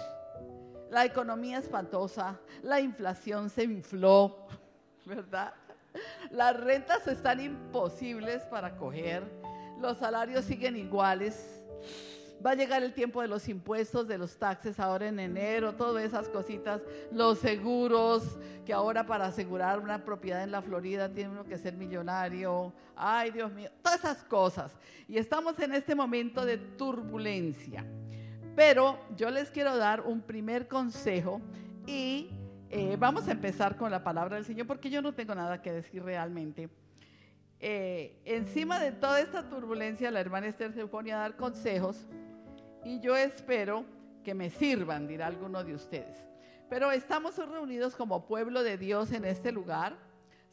La 0.90 1.06
economía 1.06 1.60
espantosa, 1.60 2.40
la 2.64 2.80
inflación 2.80 3.50
se 3.50 3.64
infló, 3.64 4.48
¿verdad? 5.06 5.54
Las 6.32 6.60
rentas 6.60 7.08
están 7.08 7.40
imposibles 7.40 8.44
para 8.44 8.76
coger, 8.78 9.24
los 9.80 9.98
salarios 9.98 10.46
siguen 10.46 10.76
iguales. 10.76 11.64
Va 12.46 12.52
a 12.52 12.56
llegar 12.56 12.84
el 12.84 12.94
tiempo 12.94 13.22
de 13.22 13.28
los 13.28 13.50
impuestos, 13.50 14.08
de 14.08 14.18
los 14.18 14.38
taxes 14.38 14.80
ahora 14.80 15.08
en 15.08 15.20
enero, 15.20 15.76
todas 15.76 16.06
esas 16.06 16.30
cositas, 16.30 16.82
los 17.12 17.40
seguros, 17.40 18.38
que 18.66 18.72
ahora 18.72 19.06
para 19.06 19.26
asegurar 19.26 19.80
una 19.80 20.06
propiedad 20.06 20.44
en 20.44 20.52
la 20.52 20.62
Florida 20.62 21.10
tiene 21.10 21.32
uno 21.32 21.44
que 21.44 21.58
ser 21.58 21.74
millonario. 21.74 22.74
Ay, 22.96 23.32
Dios 23.32 23.52
mío, 23.52 23.70
todas 23.82 24.00
esas 24.00 24.24
cosas. 24.24 24.78
Y 25.08 25.18
estamos 25.18 25.60
en 25.60 25.74
este 25.74 25.96
momento 25.96 26.46
de 26.46 26.58
turbulencia. 26.58 27.86
Pero 28.56 29.00
yo 29.18 29.30
les 29.30 29.52
quiero 29.52 29.76
dar 29.76 30.02
un 30.02 30.22
primer 30.22 30.68
consejo 30.68 31.42
y 31.86 32.30
eh, 32.70 32.96
vamos 32.98 33.28
a 33.28 33.32
empezar 33.32 33.76
con 33.76 33.92
la 33.92 34.04
palabra 34.04 34.36
del 34.36 34.46
Señor 34.46 34.66
porque 34.66 34.90
yo 34.90 35.02
no 35.02 35.14
tengo 35.14 35.36
nada 35.36 35.62
que 35.62 35.74
decir 35.74 36.04
realmente. 36.04 36.70
Eh, 37.60 38.22
encima 38.24 38.80
de 38.80 38.94
toda 38.94 39.20
esta 39.20 39.50
turbulencia, 39.50 40.10
la 40.12 40.22
hermana 40.22 40.48
Esther 40.48 40.74
se 40.74 40.86
pone 40.88 41.12
a 41.12 41.18
dar 41.18 41.36
consejos 41.36 42.08
y 42.84 43.00
yo 43.00 43.16
espero 43.16 43.86
que 44.24 44.34
me 44.34 44.50
sirvan, 44.50 45.08
dirá 45.08 45.28
alguno 45.28 45.64
de 45.64 45.74
ustedes. 45.74 46.18
Pero 46.70 46.92
estamos 46.92 47.38
reunidos 47.38 47.96
como 47.96 48.26
pueblo 48.26 48.64
de 48.64 48.78
Dios 48.78 49.12
en 49.12 49.26
este 49.26 49.52
lugar, 49.52 49.98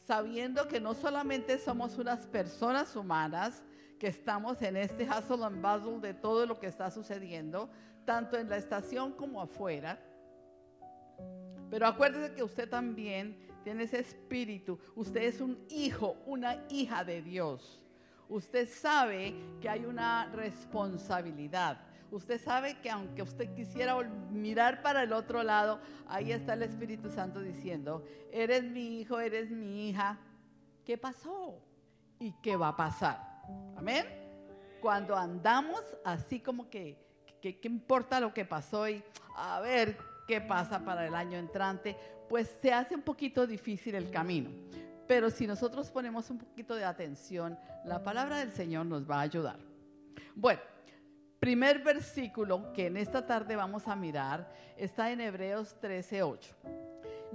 sabiendo 0.03 0.67
que 0.67 0.79
no 0.79 0.93
solamente 0.93 1.59
somos 1.59 1.97
unas 1.97 2.25
personas 2.25 2.95
humanas 2.95 3.63
que 3.99 4.07
estamos 4.07 4.61
en 4.61 4.77
este 4.77 5.03
hustle 5.03 5.45
and 5.45 5.61
bustle 5.61 5.99
de 5.99 6.13
todo 6.13 6.45
lo 6.45 6.59
que 6.59 6.67
está 6.67 6.89
sucediendo, 6.89 7.69
tanto 8.05 8.37
en 8.37 8.49
la 8.49 8.57
estación 8.57 9.11
como 9.13 9.41
afuera. 9.41 9.99
Pero 11.69 11.85
acuérdese 11.85 12.33
que 12.33 12.43
usted 12.43 12.69
también 12.69 13.37
tiene 13.63 13.83
ese 13.83 13.99
espíritu. 13.99 14.79
Usted 14.95 15.23
es 15.23 15.41
un 15.41 15.59
hijo, 15.69 16.15
una 16.25 16.63
hija 16.69 17.03
de 17.03 17.21
Dios. 17.21 17.81
Usted 18.29 18.67
sabe 18.67 19.35
que 19.61 19.69
hay 19.69 19.85
una 19.85 20.31
responsabilidad. 20.33 21.86
Usted 22.11 22.41
sabe 22.41 22.79
que 22.79 22.89
aunque 22.89 23.21
usted 23.21 23.53
quisiera 23.53 23.95
mirar 24.31 24.81
para 24.81 25.03
el 25.03 25.11
otro 25.11 25.43
lado, 25.43 25.79
ahí 26.07 26.31
está 26.31 26.53
el 26.53 26.63
Espíritu 26.63 27.09
Santo 27.09 27.41
diciendo, 27.41 28.03
eres 28.31 28.63
mi 28.63 28.99
hijo, 28.99 29.19
eres 29.19 29.49
mi 29.49 29.89
hija. 29.89 30.17
¿Qué 30.85 30.97
pasó? 30.97 31.61
¿Y 32.19 32.31
qué 32.41 32.55
va 32.55 32.69
a 32.69 32.75
pasar? 32.75 33.43
Amén. 33.75 34.05
Cuando 34.79 35.17
andamos 35.17 35.81
así 36.05 36.39
como 36.39 36.69
que, 36.69 36.97
¿qué 37.41 37.59
importa 37.63 38.19
lo 38.19 38.33
que 38.33 38.45
pasó? 38.45 38.87
Y 38.87 39.03
a 39.35 39.59
ver 39.59 39.97
qué 40.27 40.39
pasa 40.39 40.83
para 40.83 41.05
el 41.05 41.15
año 41.15 41.37
entrante, 41.37 41.97
pues 42.29 42.47
se 42.61 42.73
hace 42.73 42.95
un 42.95 43.01
poquito 43.01 43.45
difícil 43.45 43.95
el 43.95 44.09
camino. 44.09 44.49
Pero 45.07 45.29
si 45.29 45.47
nosotros 45.47 45.89
ponemos 45.89 46.29
un 46.29 46.37
poquito 46.37 46.75
de 46.75 46.85
atención, 46.85 47.57
la 47.85 48.03
palabra 48.03 48.37
del 48.37 48.51
Señor 48.51 48.85
nos 48.85 49.09
va 49.09 49.19
a 49.19 49.21
ayudar. 49.21 49.57
Bueno, 50.35 50.61
primer 51.39 51.83
versículo 51.83 52.73
que 52.73 52.87
en 52.87 52.97
esta 52.97 53.25
tarde 53.25 53.55
vamos 53.55 53.87
a 53.87 53.95
mirar 53.95 54.51
está 54.75 55.11
en 55.11 55.21
Hebreos 55.21 55.75
13:8. 55.81 56.53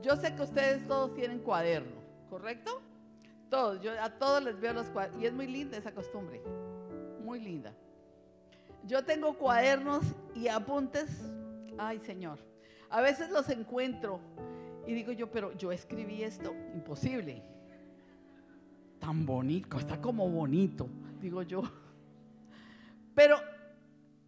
Yo 0.03 0.17
sé 0.17 0.35
que 0.35 0.43
ustedes 0.43 0.87
todos 0.87 1.15
tienen 1.15 1.39
cuaderno, 1.41 2.01
¿correcto? 2.29 2.81
Todos, 3.51 3.81
yo 3.83 3.93
a 4.01 4.11
todos 4.11 4.43
les 4.43 4.59
veo 4.59 4.73
los 4.73 4.89
cuadernos 4.89 5.23
y 5.23 5.27
es 5.27 5.33
muy 5.33 5.47
linda 5.47 5.77
esa 5.77 5.93
costumbre, 5.93 6.43
muy 7.23 7.41
linda. 7.41 7.75
Yo 8.85 9.05
tengo 9.05 9.37
cuadernos 9.39 10.03
y 10.35 10.49
apuntes, 10.49 11.31
ay 11.79 11.99
Señor, 12.01 12.39
a 12.91 13.01
veces 13.01 13.31
los 13.31 13.49
encuentro 13.51 14.21
y 14.87 14.95
digo 14.95 15.13
yo, 15.13 15.31
pero 15.31 15.53
yo 15.53 15.71
escribí 15.71 16.23
esto, 16.23 16.55
imposible. 16.75 17.43
Tan 18.99 19.25
bonito, 19.25 19.79
está 19.79 20.01
como 20.01 20.29
bonito, 20.29 20.89
digo 21.21 21.43
yo. 21.43 21.63
Pero 23.15 23.37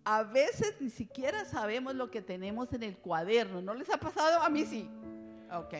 a 0.04 0.22
veces 0.22 0.74
ni 0.80 0.90
siquiera 0.90 1.44
sabemos 1.44 1.94
lo 1.94 2.10
que 2.10 2.20
tenemos 2.20 2.72
en 2.72 2.82
el 2.82 2.98
cuaderno. 2.98 3.62
¿No 3.62 3.74
les 3.74 3.88
ha 3.90 3.96
pasado? 3.96 4.42
A 4.42 4.48
mí 4.50 4.64
sí. 4.64 4.88
Ok. 5.52 5.74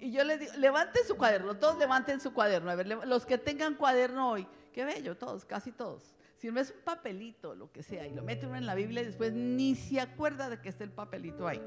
Y 0.00 0.12
yo 0.12 0.22
les 0.24 0.40
digo, 0.40 0.52
levanten 0.58 1.04
su 1.06 1.16
cuaderno, 1.16 1.56
todos 1.56 1.78
levanten 1.78 2.20
su 2.20 2.32
cuaderno. 2.32 2.70
A 2.70 2.74
ver, 2.74 2.86
los 2.86 3.26
que 3.26 3.38
tengan 3.38 3.74
cuaderno 3.74 4.30
hoy, 4.30 4.46
qué 4.72 4.84
bello, 4.84 5.16
todos, 5.16 5.44
casi 5.44 5.72
todos. 5.72 6.14
Si 6.36 6.50
no 6.50 6.60
es 6.60 6.70
un 6.70 6.82
papelito, 6.84 7.54
lo 7.54 7.72
que 7.72 7.82
sea, 7.82 8.06
y 8.06 8.12
lo 8.12 8.22
meten 8.22 8.50
uno 8.50 8.58
en 8.58 8.66
la 8.66 8.74
Biblia 8.74 9.02
y 9.02 9.06
después 9.06 9.32
ni 9.32 9.74
se 9.74 10.00
acuerda 10.00 10.50
de 10.50 10.60
que 10.60 10.68
esté 10.68 10.84
el 10.84 10.90
papelito 10.90 11.48
ahí. 11.48 11.62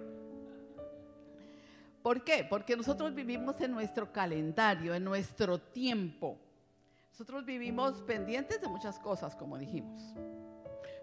¿Por 2.03 2.23
qué? 2.23 2.45
Porque 2.47 2.77
nosotros 2.77 3.13
vivimos 3.13 3.59
en 3.59 3.71
nuestro 3.71 4.13
calendario, 4.13 4.93
en 4.93 5.03
nuestro 5.03 5.57
tiempo. 5.59 6.37
Nosotros 7.11 7.43
vivimos 7.43 8.01
pendientes 8.03 8.61
de 8.61 8.67
muchas 8.67 8.99
cosas, 8.99 9.35
como 9.35 9.57
dijimos. 9.57 10.13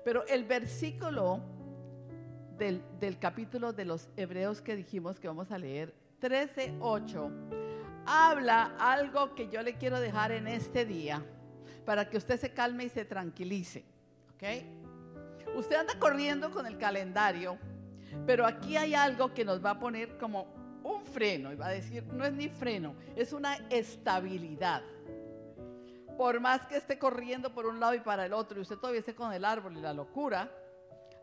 Pero 0.05 0.27
el 0.27 0.45
versículo 0.45 1.41
del, 2.59 2.83
capítulo 3.19 3.73
de 3.73 3.87
los 3.87 4.09
Hebreos 4.17 4.61
que 4.61 4.77
dijimos 4.77 5.19
que 5.19 5.29
vamos 5.29 5.51
a 5.51 5.59
leer, 5.59 5.95
13.8, 6.21 8.05
habla 8.07 8.77
algo 8.79 9.35
que 9.35 9.49
yo 9.49 9.63
le 9.63 9.77
quiero 9.77 9.99
dejar 9.99 10.33
en 10.33 10.47
este 10.47 10.85
día 10.85 11.25
para 11.87 12.09
que 12.09 12.19
usted 12.19 12.39
se 12.39 12.53
calme 12.53 12.85
y 12.85 12.89
se 12.91 13.05
tranquilice. 13.05 13.85
¿Ok? 14.35 15.57
Usted 15.57 15.77
anda 15.77 15.99
corriendo 15.99 16.51
con 16.51 16.67
el 16.67 16.77
calendario, 16.77 17.59
pero 18.27 18.47
aquí 18.47 18.77
hay 18.77 18.95
algo 18.95 19.33
que 19.33 19.45
nos 19.45 19.65
va 19.65 19.71
a 19.71 19.79
poner 19.79 20.19
como 20.19 20.47
un 20.83 21.05
freno, 21.07 21.51
y 21.51 21.57
va 21.57 21.69
a 21.69 21.71
decir, 21.71 22.05
no 22.13 22.25
es 22.27 22.35
ni 22.35 22.49
freno, 22.49 22.95
es 23.17 23.33
una 23.33 23.55
estabilidad 23.71 24.83
por 26.17 26.41
más 26.41 26.67
que 26.67 26.77
esté 26.77 26.99
corriendo 26.99 27.53
por 27.53 27.67
un 27.67 27.81
lado 27.81 27.95
y 27.95 28.01
para 28.01 28.27
el 28.27 28.33
otro 28.33 28.59
y 28.59 28.63
usted 28.63 28.77
todavía 28.77 29.01
esté 29.01 29.15
con 29.15 29.33
el 29.33 29.45
árbol 29.45 29.77
y 29.77 29.81
la 29.81 29.93
locura, 29.93 30.51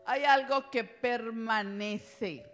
hay 0.06 0.24
algo 0.24 0.70
que 0.70 0.84
permanece. 0.84 2.44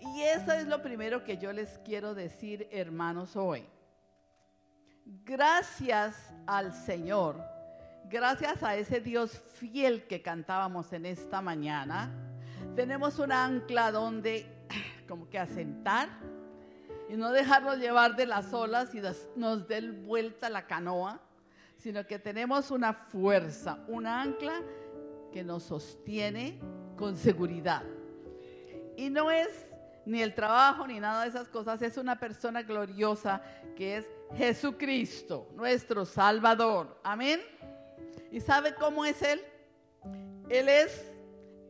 Y 0.00 0.22
eso 0.22 0.52
es 0.52 0.66
lo 0.66 0.82
primero 0.82 1.24
que 1.24 1.38
yo 1.38 1.52
les 1.52 1.78
quiero 1.78 2.14
decir, 2.14 2.68
hermanos, 2.70 3.34
hoy. 3.36 3.66
Gracias 5.04 6.34
al 6.46 6.74
Señor, 6.74 7.40
gracias 8.06 8.62
a 8.62 8.76
ese 8.76 9.00
Dios 9.00 9.40
fiel 9.54 10.06
que 10.06 10.20
cantábamos 10.20 10.92
en 10.92 11.06
esta 11.06 11.40
mañana, 11.40 12.10
tenemos 12.74 13.18
un 13.18 13.32
ancla 13.32 13.92
donde 13.92 14.46
como 15.08 15.30
que 15.30 15.38
asentar 15.38 16.08
y 17.08 17.16
no 17.16 17.30
dejarnos 17.30 17.78
llevar 17.78 18.16
de 18.16 18.26
las 18.26 18.52
olas 18.52 18.94
y 18.94 19.02
nos 19.36 19.68
dé 19.68 19.80
vuelta 19.80 20.50
la 20.50 20.66
canoa 20.66 21.20
sino 21.76 22.06
que 22.06 22.18
tenemos 22.18 22.70
una 22.70 22.92
fuerza, 22.92 23.84
un 23.88 24.06
ancla 24.06 24.62
que 25.32 25.44
nos 25.44 25.64
sostiene 25.64 26.58
con 26.96 27.16
seguridad. 27.16 27.82
Y 28.96 29.10
no 29.10 29.30
es 29.30 29.48
ni 30.06 30.22
el 30.22 30.34
trabajo 30.34 30.86
ni 30.86 31.00
nada 31.00 31.22
de 31.22 31.28
esas 31.28 31.48
cosas, 31.48 31.82
es 31.82 31.96
una 31.98 32.18
persona 32.18 32.62
gloriosa 32.62 33.42
que 33.74 33.98
es 33.98 34.06
Jesucristo, 34.36 35.48
nuestro 35.54 36.04
Salvador. 36.04 36.98
Amén. 37.02 37.40
¿Y 38.30 38.40
sabe 38.40 38.74
cómo 38.74 39.04
es 39.04 39.20
Él? 39.22 39.42
Él 40.48 40.68
es 40.68 41.12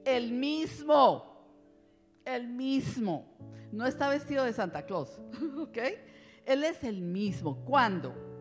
el 0.04 0.32
mismo, 0.32 1.44
el 2.24 2.46
mismo. 2.46 3.36
No 3.72 3.86
está 3.86 4.08
vestido 4.08 4.44
de 4.44 4.52
Santa 4.52 4.84
Claus, 4.84 5.18
¿ok? 5.58 5.78
Él 6.44 6.62
es 6.62 6.84
el 6.84 7.00
mismo. 7.00 7.64
¿Cuándo? 7.64 8.35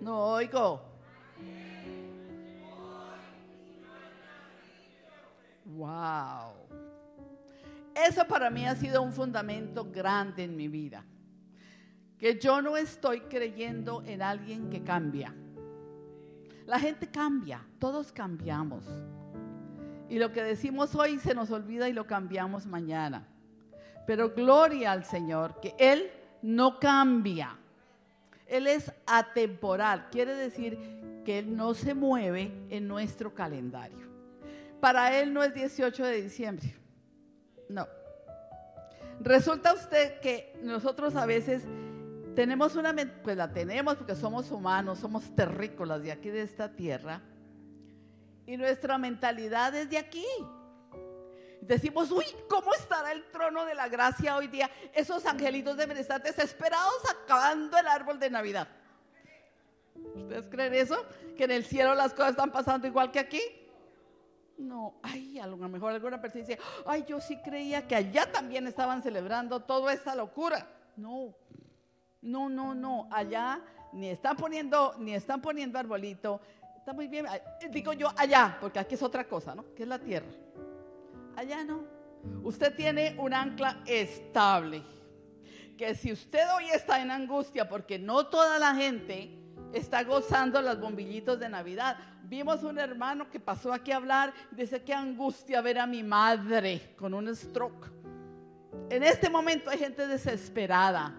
No 0.00 0.18
oigo. 0.34 0.80
Wow. 5.64 6.54
Eso 7.94 8.24
para 8.26 8.48
mí 8.50 8.64
ha 8.66 8.74
sido 8.76 9.02
un 9.02 9.12
fundamento 9.12 9.84
grande 9.90 10.44
en 10.44 10.56
mi 10.56 10.68
vida. 10.68 11.04
Que 12.18 12.38
yo 12.38 12.62
no 12.62 12.76
estoy 12.76 13.20
creyendo 13.22 14.02
en 14.06 14.22
alguien 14.22 14.70
que 14.70 14.82
cambia. 14.82 15.34
La 16.66 16.78
gente 16.78 17.08
cambia, 17.08 17.64
todos 17.78 18.12
cambiamos. 18.12 18.84
Y 20.08 20.18
lo 20.18 20.32
que 20.32 20.42
decimos 20.42 20.94
hoy 20.94 21.18
se 21.18 21.34
nos 21.34 21.50
olvida 21.50 21.88
y 21.88 21.92
lo 21.92 22.06
cambiamos 22.06 22.66
mañana. 22.66 23.26
Pero 24.06 24.30
gloria 24.30 24.92
al 24.92 25.04
Señor, 25.04 25.60
que 25.60 25.74
Él 25.78 26.10
no 26.42 26.78
cambia. 26.78 27.58
Él 28.48 28.66
es 28.66 28.92
atemporal, 29.06 30.08
quiere 30.10 30.34
decir 30.34 30.78
que 31.24 31.40
Él 31.40 31.56
no 31.56 31.74
se 31.74 31.94
mueve 31.94 32.52
en 32.70 32.88
nuestro 32.88 33.34
calendario. 33.34 34.08
Para 34.80 35.18
Él 35.18 35.32
no 35.32 35.42
es 35.42 35.54
18 35.54 36.04
de 36.04 36.22
diciembre, 36.22 36.74
no. 37.68 37.86
Resulta 39.20 39.74
usted 39.74 40.20
que 40.20 40.58
nosotros 40.62 41.16
a 41.16 41.26
veces 41.26 41.64
tenemos 42.34 42.76
una, 42.76 42.94
pues 43.22 43.36
la 43.36 43.52
tenemos 43.52 43.96
porque 43.96 44.14
somos 44.14 44.50
humanos, 44.50 45.00
somos 45.00 45.34
terrícolas 45.34 46.02
de 46.02 46.12
aquí 46.12 46.30
de 46.30 46.42
esta 46.42 46.70
tierra, 46.70 47.20
y 48.46 48.56
nuestra 48.56 48.96
mentalidad 48.96 49.74
es 49.74 49.90
de 49.90 49.98
aquí. 49.98 50.24
Decimos, 51.60 52.10
uy, 52.10 52.24
¿cómo 52.48 52.72
estará 52.74 53.12
el 53.12 53.24
trono 53.30 53.64
de 53.64 53.74
la 53.74 53.88
gracia 53.88 54.36
hoy 54.36 54.46
día? 54.48 54.70
Esos 54.94 55.26
angelitos 55.26 55.76
deben 55.76 55.96
estar 55.96 56.22
desesperados 56.22 57.02
acabando 57.10 57.76
el 57.76 57.86
árbol 57.86 58.18
de 58.18 58.30
Navidad. 58.30 58.68
¿Ustedes 60.14 60.46
creen 60.48 60.74
eso? 60.74 61.04
¿Que 61.36 61.44
en 61.44 61.50
el 61.50 61.64
cielo 61.64 61.94
las 61.94 62.12
cosas 62.12 62.30
están 62.30 62.52
pasando 62.52 62.86
igual 62.86 63.10
que 63.10 63.18
aquí? 63.18 63.40
No, 64.58 64.94
ay, 65.02 65.38
a 65.38 65.46
lo 65.46 65.56
mejor 65.56 65.92
alguna 65.92 66.20
persona 66.20 66.44
dice, 66.44 66.58
ay, 66.86 67.04
yo 67.06 67.20
sí 67.20 67.36
creía 67.42 67.86
que 67.86 67.94
allá 67.94 68.30
también 68.30 68.66
estaban 68.66 69.02
celebrando 69.02 69.60
toda 69.60 69.92
esa 69.92 70.14
locura. 70.14 70.68
No, 70.96 71.34
no, 72.22 72.48
no, 72.48 72.74
no, 72.74 73.08
allá 73.10 73.60
ni 73.92 74.10
están 74.10 74.36
poniendo, 74.36 74.94
ni 74.98 75.14
están 75.14 75.40
poniendo 75.40 75.78
arbolito. 75.78 76.40
Está 76.76 76.92
muy 76.92 77.06
bien, 77.06 77.26
digo 77.70 77.92
yo 77.92 78.08
allá, 78.16 78.56
porque 78.60 78.78
aquí 78.78 78.94
es 78.94 79.02
otra 79.02 79.28
cosa, 79.28 79.54
¿no? 79.54 79.74
Que 79.74 79.84
es 79.84 79.88
la 79.88 79.98
tierra. 79.98 80.26
Allá 81.38 81.62
no. 81.62 81.84
Usted 82.42 82.74
tiene 82.74 83.14
un 83.16 83.32
ancla 83.32 83.80
estable. 83.86 84.82
Que 85.76 85.94
si 85.94 86.10
usted 86.10 86.42
hoy 86.56 86.64
está 86.70 87.00
en 87.00 87.12
angustia, 87.12 87.68
porque 87.68 87.96
no 87.96 88.26
toda 88.26 88.58
la 88.58 88.74
gente 88.74 89.38
está 89.72 90.02
gozando 90.02 90.60
los 90.60 90.80
bombillitos 90.80 91.38
de 91.38 91.48
Navidad. 91.48 91.96
Vimos 92.24 92.64
un 92.64 92.76
hermano 92.80 93.30
que 93.30 93.38
pasó 93.38 93.72
aquí 93.72 93.92
a 93.92 93.98
hablar, 93.98 94.34
dice 94.50 94.82
que 94.82 94.92
angustia 94.92 95.60
ver 95.60 95.78
a 95.78 95.86
mi 95.86 96.02
madre 96.02 96.96
con 96.98 97.14
un 97.14 97.32
stroke. 97.36 97.86
En 98.90 99.04
este 99.04 99.30
momento 99.30 99.70
hay 99.70 99.78
gente 99.78 100.08
desesperada, 100.08 101.14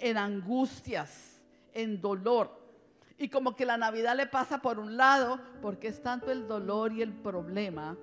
en 0.00 0.18
angustias, 0.18 1.40
en 1.72 2.00
dolor. 2.00 2.60
Y 3.18 3.28
como 3.28 3.54
que 3.54 3.64
la 3.64 3.76
Navidad 3.76 4.16
le 4.16 4.26
pasa 4.26 4.60
por 4.60 4.80
un 4.80 4.96
lado, 4.96 5.38
porque 5.62 5.86
es 5.86 6.02
tanto 6.02 6.32
el 6.32 6.48
dolor 6.48 6.92
y 6.92 7.02
el 7.02 7.12
problema 7.12 7.96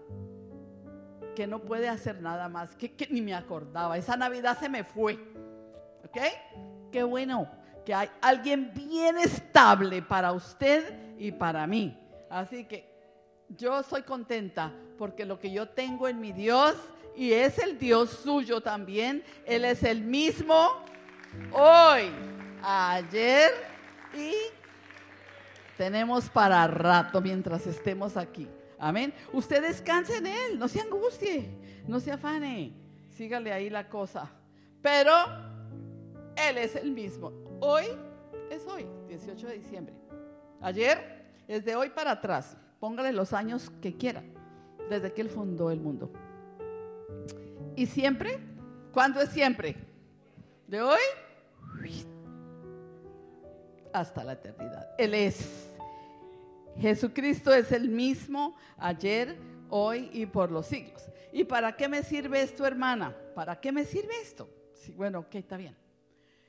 que 1.36 1.48
no 1.48 1.60
puede 1.60 1.88
hacer 1.88 2.22
nada 2.22 2.50
más, 2.50 2.76
que, 2.76 3.08
ni 3.10 3.22
me 3.22 3.34
acordaba. 3.34 3.98
Esa 3.98 4.18
Navidad 4.18 4.58
se 4.60 4.70
me 4.70 4.84
fue. 4.84 5.20
¿Ok? 6.06 6.18
Qué 6.92 7.04
bueno 7.04 7.50
que 7.86 7.94
hay 7.94 8.10
alguien 8.22 8.72
bien 8.74 9.18
estable 9.18 10.02
para 10.02 10.34
usted 10.34 11.18
y 11.18 11.32
para 11.32 11.66
mí. 11.68 11.98
Así 12.30 12.66
que 12.66 12.90
yo 13.50 13.84
soy 13.84 14.04
contenta 14.04 14.72
porque 14.98 15.26
lo 15.26 15.40
que 15.40 15.52
yo 15.52 15.70
tengo 15.70 16.08
en 16.08 16.20
mi 16.20 16.32
Dios 16.32 16.76
y 17.16 17.34
es 17.34 17.58
el 17.58 17.78
Dios 17.78 18.10
suyo 18.10 18.62
también, 18.62 19.24
Él 19.46 19.66
es 19.66 19.84
el 19.84 20.02
mismo 20.02 20.70
hoy, 21.52 22.10
ayer 22.64 23.52
y 24.14 24.34
tenemos 25.78 26.30
para 26.30 26.68
rato 26.68 27.22
mientras 27.22 27.66
estemos 27.68 28.16
aquí. 28.16 28.48
Amén. 28.82 29.14
Usted 29.32 29.62
descanse 29.62 30.18
en 30.18 30.26
Él, 30.26 30.58
no 30.58 30.68
se 30.68 30.82
angustie, 30.82 31.48
no 31.88 32.00
se 32.00 32.12
afane, 32.12 32.74
sígale 33.10 33.54
ahí 33.54 33.70
la 33.70 33.88
cosa. 33.88 34.28
Pero 34.82 35.14
Él 36.36 36.58
es 36.58 36.76
el 36.76 36.90
mismo. 36.90 37.32
Hoy 37.60 37.86
es 38.50 38.66
hoy, 38.66 38.88
18 39.08 39.48
de 39.50 39.54
diciembre. 39.60 39.94
Ayer 40.62 41.32
es 41.48 41.64
de 41.64 41.76
hoy 41.76 41.92
para 41.92 42.10
atrás. 42.10 42.58
Póngale 42.80 43.12
los 43.12 43.34
años 43.34 43.72
que 43.84 43.96
quiera, 43.96 44.24
desde 44.90 45.14
que 45.14 45.22
Él 45.22 45.30
fundó 45.30 45.70
el 45.70 45.80
mundo. 45.80 46.12
¿Y 47.76 47.86
siempre? 47.86 48.40
¿Cuándo 48.92 49.22
es 49.22 49.30
siempre? 49.30 49.76
¿De 50.66 50.82
hoy? 50.82 51.00
Hasta 53.94 54.24
la 54.24 54.34
eternidad. 54.34 54.90
Él 54.98 55.14
es. 55.14 55.71
Jesucristo 56.80 57.54
es 57.54 57.72
el 57.72 57.90
mismo 57.90 58.56
ayer, 58.78 59.38
hoy 59.70 60.10
y 60.14 60.26
por 60.26 60.52
los 60.52 60.68
siglos. 60.68 61.04
¿Y 61.32 61.44
para 61.44 61.76
qué 61.76 61.88
me 61.88 62.04
sirve 62.04 62.42
esto, 62.42 62.66
hermana? 62.66 63.16
¿Para 63.36 63.60
qué 63.60 63.72
me 63.72 63.86
sirve 63.86 64.14
esto? 64.22 64.50
Sí, 64.74 64.94
bueno, 64.94 65.20
ok, 65.20 65.36
está 65.36 65.58
bien. 65.58 65.76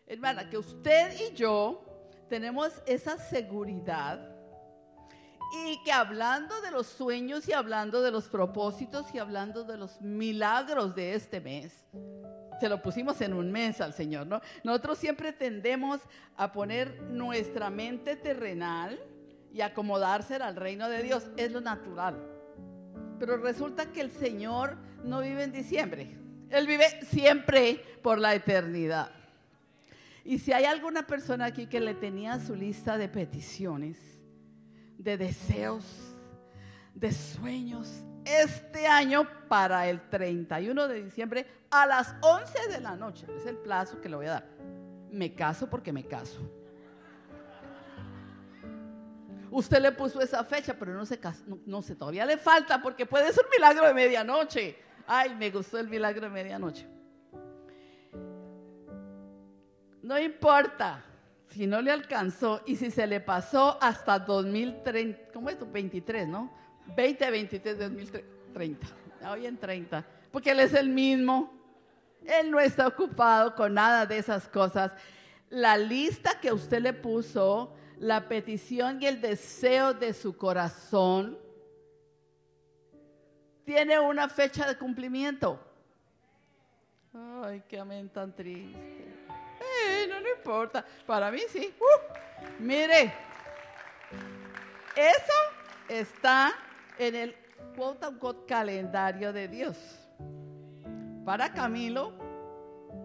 Hermana, 0.06 0.50
que 0.50 0.58
usted 0.58 1.14
y 1.20 1.34
yo 1.34 1.84
tenemos 2.28 2.72
esa 2.86 3.18
seguridad 3.18 4.28
y 5.66 5.82
que 5.84 5.92
hablando 5.92 6.60
de 6.62 6.70
los 6.70 6.86
sueños 6.86 7.46
y 7.46 7.52
hablando 7.52 8.02
de 8.02 8.10
los 8.10 8.28
propósitos 8.28 9.14
y 9.14 9.18
hablando 9.18 9.64
de 9.64 9.76
los 9.76 10.00
milagros 10.00 10.94
de 10.94 11.14
este 11.14 11.40
mes, 11.40 11.86
se 12.58 12.68
lo 12.68 12.80
pusimos 12.80 13.20
en 13.20 13.34
un 13.34 13.52
mes 13.52 13.80
al 13.80 13.92
Señor, 13.92 14.26
¿no? 14.26 14.40
Nosotros 14.64 14.98
siempre 14.98 15.32
tendemos 15.32 16.00
a 16.36 16.52
poner 16.52 17.02
nuestra 17.02 17.70
mente 17.70 18.16
terrenal 18.16 18.98
y 19.52 19.60
acomodarse 19.60 20.36
al 20.36 20.56
reino 20.56 20.88
de 20.88 21.02
Dios. 21.02 21.28
Es 21.36 21.52
lo 21.52 21.60
natural. 21.60 22.16
Pero 23.18 23.36
resulta 23.36 23.92
que 23.92 24.00
el 24.00 24.10
Señor 24.10 24.76
no 25.04 25.20
vive 25.20 25.44
en 25.44 25.52
diciembre. 25.52 26.16
Él 26.50 26.66
vive 26.66 26.86
siempre 27.04 27.80
por 28.02 28.18
la 28.18 28.34
eternidad. 28.34 29.10
Y 30.24 30.38
si 30.38 30.52
hay 30.52 30.64
alguna 30.64 31.06
persona 31.06 31.46
aquí 31.46 31.66
que 31.66 31.80
le 31.80 31.94
tenía 31.94 32.38
su 32.40 32.54
lista 32.54 32.96
de 32.96 33.08
peticiones, 33.08 33.98
de 34.98 35.16
deseos, 35.16 35.84
de 36.94 37.12
sueños, 37.12 38.04
este 38.24 38.86
año 38.86 39.26
para 39.48 39.88
el 39.88 40.08
31 40.08 40.86
de 40.86 41.02
diciembre 41.02 41.46
a 41.70 41.86
las 41.86 42.14
11 42.20 42.68
de 42.70 42.80
la 42.80 42.94
noche, 42.94 43.26
es 43.36 43.46
el 43.46 43.56
plazo 43.56 44.00
que 44.00 44.08
le 44.08 44.16
voy 44.16 44.26
a 44.26 44.32
dar. 44.32 44.48
Me 45.10 45.34
caso 45.34 45.68
porque 45.68 45.92
me 45.92 46.04
caso. 46.04 46.40
Usted 49.52 49.82
le 49.82 49.92
puso 49.92 50.18
esa 50.22 50.42
fecha, 50.44 50.72
pero 50.72 50.94
no 50.94 51.04
se 51.04 51.20
no, 51.66 51.82
sé, 51.82 51.94
todavía 51.94 52.24
le 52.24 52.38
falta 52.38 52.80
porque 52.80 53.04
puede 53.04 53.30
ser 53.34 53.44
un 53.44 53.50
milagro 53.50 53.86
de 53.86 53.92
medianoche. 53.92 54.78
Ay, 55.06 55.34
me 55.34 55.50
gustó 55.50 55.78
el 55.78 55.88
milagro 55.88 56.22
de 56.22 56.30
medianoche. 56.30 56.88
No 60.02 60.18
importa 60.18 61.04
si 61.48 61.66
no 61.66 61.82
le 61.82 61.90
alcanzó 61.90 62.62
y 62.64 62.76
si 62.76 62.90
se 62.90 63.06
le 63.06 63.20
pasó 63.20 63.76
hasta 63.82 64.18
2030, 64.18 65.32
¿cómo 65.34 65.50
es? 65.50 65.58
23, 65.70 66.28
¿no? 66.28 66.50
20, 66.96 67.30
23, 67.30 67.78
2030. 67.78 68.86
Hoy 69.30 69.46
en 69.46 69.58
30. 69.58 70.02
Porque 70.30 70.52
Él 70.52 70.60
es 70.60 70.72
el 70.72 70.88
mismo. 70.88 71.52
Él 72.24 72.50
no 72.50 72.58
está 72.58 72.86
ocupado 72.86 73.54
con 73.54 73.74
nada 73.74 74.06
de 74.06 74.16
esas 74.16 74.48
cosas. 74.48 74.92
La 75.50 75.76
lista 75.76 76.40
que 76.40 76.50
usted 76.50 76.80
le 76.80 76.94
puso 76.94 77.74
la 78.02 78.26
petición 78.26 79.00
y 79.00 79.06
el 79.06 79.20
deseo 79.20 79.94
de 79.94 80.12
su 80.12 80.36
corazón 80.36 81.38
tiene 83.64 83.96
una 84.00 84.28
fecha 84.28 84.66
de 84.66 84.76
cumplimiento. 84.76 85.60
Ay, 87.14 87.62
qué 87.68 87.78
amén 87.78 88.08
tan 88.08 88.34
triste. 88.34 89.06
No, 90.08 90.20
no 90.20 90.28
importa. 90.36 90.84
Para 91.06 91.30
mí 91.30 91.42
sí. 91.48 91.72
Uh, 91.78 92.60
mire, 92.60 93.14
eso 94.96 95.32
está 95.88 96.54
en 96.98 97.14
el 97.14 97.36
quote 97.76 98.44
calendario 98.48 99.32
de 99.32 99.46
Dios. 99.46 99.76
Para 101.24 101.52
Camilo, 101.52 102.12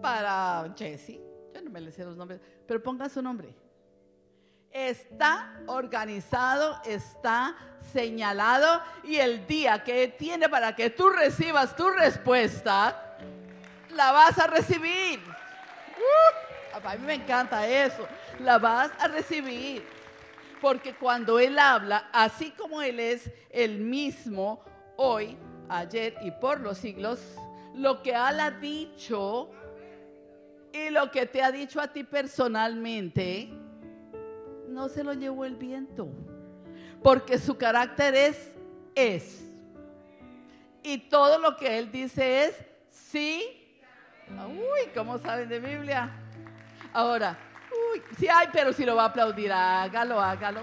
para 0.02 0.74
Jesse, 0.76 1.20
yo 1.54 1.62
no 1.62 1.70
me 1.70 1.80
le 1.80 1.92
sé 1.92 2.04
los 2.04 2.16
nombres, 2.16 2.40
pero 2.66 2.82
ponga 2.82 3.08
su 3.08 3.22
nombre 3.22 3.67
está 4.72 5.60
organizado, 5.66 6.80
está 6.84 7.56
señalado 7.92 8.82
y 9.04 9.16
el 9.16 9.46
día 9.46 9.82
que 9.82 10.08
tiene 10.08 10.48
para 10.48 10.74
que 10.74 10.90
tú 10.90 11.08
recibas 11.10 11.74
tu 11.74 11.88
respuesta, 11.90 13.16
la 13.90 14.12
vas 14.12 14.38
a 14.38 14.46
recibir. 14.46 15.20
Uh, 15.20 16.86
a 16.86 16.96
mí 16.96 17.06
me 17.06 17.14
encanta 17.14 17.66
eso, 17.66 18.06
la 18.40 18.58
vas 18.58 18.90
a 18.98 19.08
recibir. 19.08 19.84
Porque 20.60 20.94
cuando 20.94 21.38
Él 21.38 21.58
habla, 21.58 22.08
así 22.12 22.50
como 22.50 22.82
Él 22.82 22.98
es 23.00 23.30
el 23.50 23.78
mismo 23.78 24.62
hoy, 24.96 25.38
ayer 25.68 26.14
y 26.22 26.30
por 26.32 26.60
los 26.60 26.78
siglos, 26.78 27.20
lo 27.74 28.02
que 28.02 28.10
Él 28.10 28.40
ha 28.40 28.50
dicho 28.50 29.50
y 30.72 30.90
lo 30.90 31.10
que 31.10 31.26
te 31.26 31.42
ha 31.42 31.50
dicho 31.52 31.80
a 31.80 31.88
ti 31.88 32.04
personalmente, 32.04 33.48
no 34.78 34.88
se 34.88 35.02
lo 35.02 35.12
llevó 35.12 35.44
el 35.44 35.56
viento, 35.56 36.08
porque 37.02 37.38
su 37.38 37.58
carácter 37.58 38.14
es 38.14 38.52
es. 38.94 39.44
Y 40.82 40.98
todo 41.08 41.38
lo 41.38 41.56
que 41.56 41.78
él 41.78 41.90
dice 41.90 42.44
es 42.44 42.54
sí. 42.90 43.44
Uy, 44.48 44.90
¿cómo 44.94 45.18
saben 45.18 45.48
de 45.48 45.58
Biblia? 45.58 46.10
Ahora, 46.92 47.36
Uy, 47.92 48.02
sí, 48.18 48.28
ay, 48.32 48.48
pero 48.52 48.72
si 48.72 48.84
lo 48.84 48.96
va 48.96 49.02
a 49.02 49.06
aplaudir, 49.06 49.52
hágalo, 49.52 50.20
hágalo. 50.20 50.62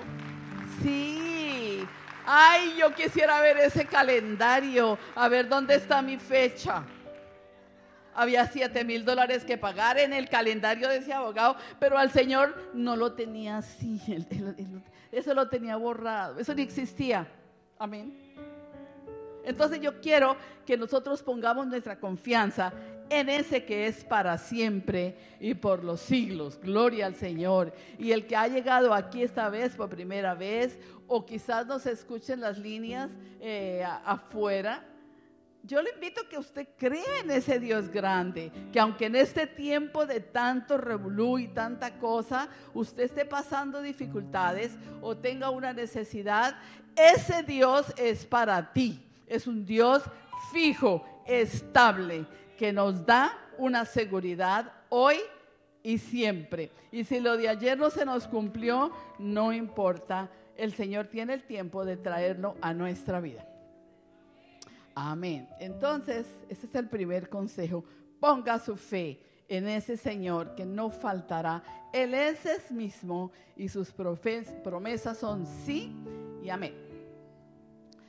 Sí. 0.81 1.85
Ay, 2.25 2.75
yo 2.77 2.93
quisiera 2.95 3.39
ver 3.41 3.57
ese 3.57 3.85
calendario, 3.85 4.97
a 5.13 5.27
ver 5.27 5.47
dónde 5.47 5.75
está 5.75 6.01
mi 6.01 6.17
fecha. 6.17 6.83
Había 8.15 8.47
7 8.47 8.83
mil 8.85 9.03
dólares 9.03 9.43
que 9.43 9.57
pagar 9.57 9.99
en 9.99 10.13
el 10.13 10.29
calendario 10.29 10.87
de 10.87 10.97
ese 10.97 11.13
abogado, 11.13 11.57
pero 11.79 11.97
al 11.97 12.11
Señor 12.11 12.71
no 12.73 12.95
lo 12.95 13.13
tenía 13.13 13.57
así. 13.57 14.01
Eso 15.11 15.33
lo 15.33 15.47
tenía 15.47 15.77
borrado, 15.77 16.39
eso 16.39 16.53
ni 16.53 16.61
existía. 16.61 17.25
Amén. 17.79 18.17
Entonces 19.45 19.79
yo 19.79 20.01
quiero 20.01 20.35
que 20.65 20.75
nosotros 20.75 21.23
pongamos 21.23 21.67
nuestra 21.67 21.99
confianza 21.99 22.73
en 23.09 23.29
ese 23.29 23.63
que 23.63 23.87
es 23.87 24.03
para 24.03 24.37
siempre 24.37 25.15
y 25.39 25.53
por 25.53 25.83
los 25.83 26.01
siglos. 26.01 26.59
Gloria 26.59 27.05
al 27.05 27.15
Señor. 27.15 27.73
Y 27.99 28.11
el 28.11 28.25
que 28.25 28.35
ha 28.35 28.47
llegado 28.47 28.93
aquí 28.93 29.23
esta 29.23 29.49
vez 29.49 29.75
por 29.75 29.89
primera 29.89 30.33
vez, 30.33 30.77
o 31.07 31.25
quizás 31.25 31.67
nos 31.67 31.85
escuchen 31.85 32.41
las 32.41 32.57
líneas 32.57 33.09
eh, 33.39 33.85
afuera, 34.03 34.83
yo 35.65 35.81
le 35.81 35.91
invito 35.91 36.21
a 36.21 36.29
que 36.29 36.37
usted 36.37 36.67
crea 36.77 37.19
en 37.23 37.31
ese 37.31 37.59
Dios 37.59 37.89
grande, 37.89 38.51
que 38.71 38.79
aunque 38.79 39.05
en 39.05 39.15
este 39.15 39.47
tiempo 39.47 40.05
de 40.05 40.19
tanto 40.19 40.77
revolú 40.77 41.39
y 41.39 41.47
tanta 41.47 41.97
cosa, 41.97 42.49
usted 42.73 43.03
esté 43.03 43.25
pasando 43.25 43.81
dificultades 43.81 44.77
o 45.01 45.17
tenga 45.17 45.49
una 45.49 45.73
necesidad, 45.73 46.55
ese 46.95 47.43
Dios 47.43 47.93
es 47.97 48.25
para 48.25 48.73
ti. 48.73 49.01
Es 49.27 49.47
un 49.47 49.65
Dios 49.65 50.03
fijo, 50.51 51.03
estable, 51.25 52.27
que 52.57 52.71
nos 52.71 53.05
da 53.05 53.35
una 53.57 53.85
seguridad 53.85 54.71
hoy 54.89 55.17
y 55.81 55.97
siempre. 55.97 56.71
Y 56.91 57.03
si 57.03 57.19
lo 57.19 57.37
de 57.37 57.49
ayer 57.49 57.77
no 57.77 57.89
se 57.89 58.05
nos 58.05 58.27
cumplió, 58.27 58.91
no 59.17 59.51
importa. 59.51 60.29
El 60.57 60.73
Señor 60.73 61.07
tiene 61.07 61.33
el 61.33 61.43
tiempo 61.43 61.83
de 61.85 61.97
traerlo 61.97 62.55
a 62.61 62.73
nuestra 62.73 63.19
vida. 63.19 63.47
Amén. 64.95 65.49
Entonces, 65.59 66.25
ese 66.47 66.67
es 66.67 66.75
el 66.75 66.87
primer 66.87 67.27
consejo. 67.27 67.83
Ponga 68.19 68.57
su 68.57 68.77
fe 68.77 69.21
en 69.49 69.67
ese 69.67 69.97
Señor 69.97 70.55
que 70.55 70.65
no 70.65 70.89
faltará. 70.89 71.61
Él 71.91 72.13
es 72.13 72.45
el 72.45 72.61
mismo 72.75 73.31
y 73.57 73.67
sus 73.67 73.91
promesas 73.91 75.17
son 75.17 75.45
sí 75.45 75.93
y 76.41 76.49
amén. 76.49 76.73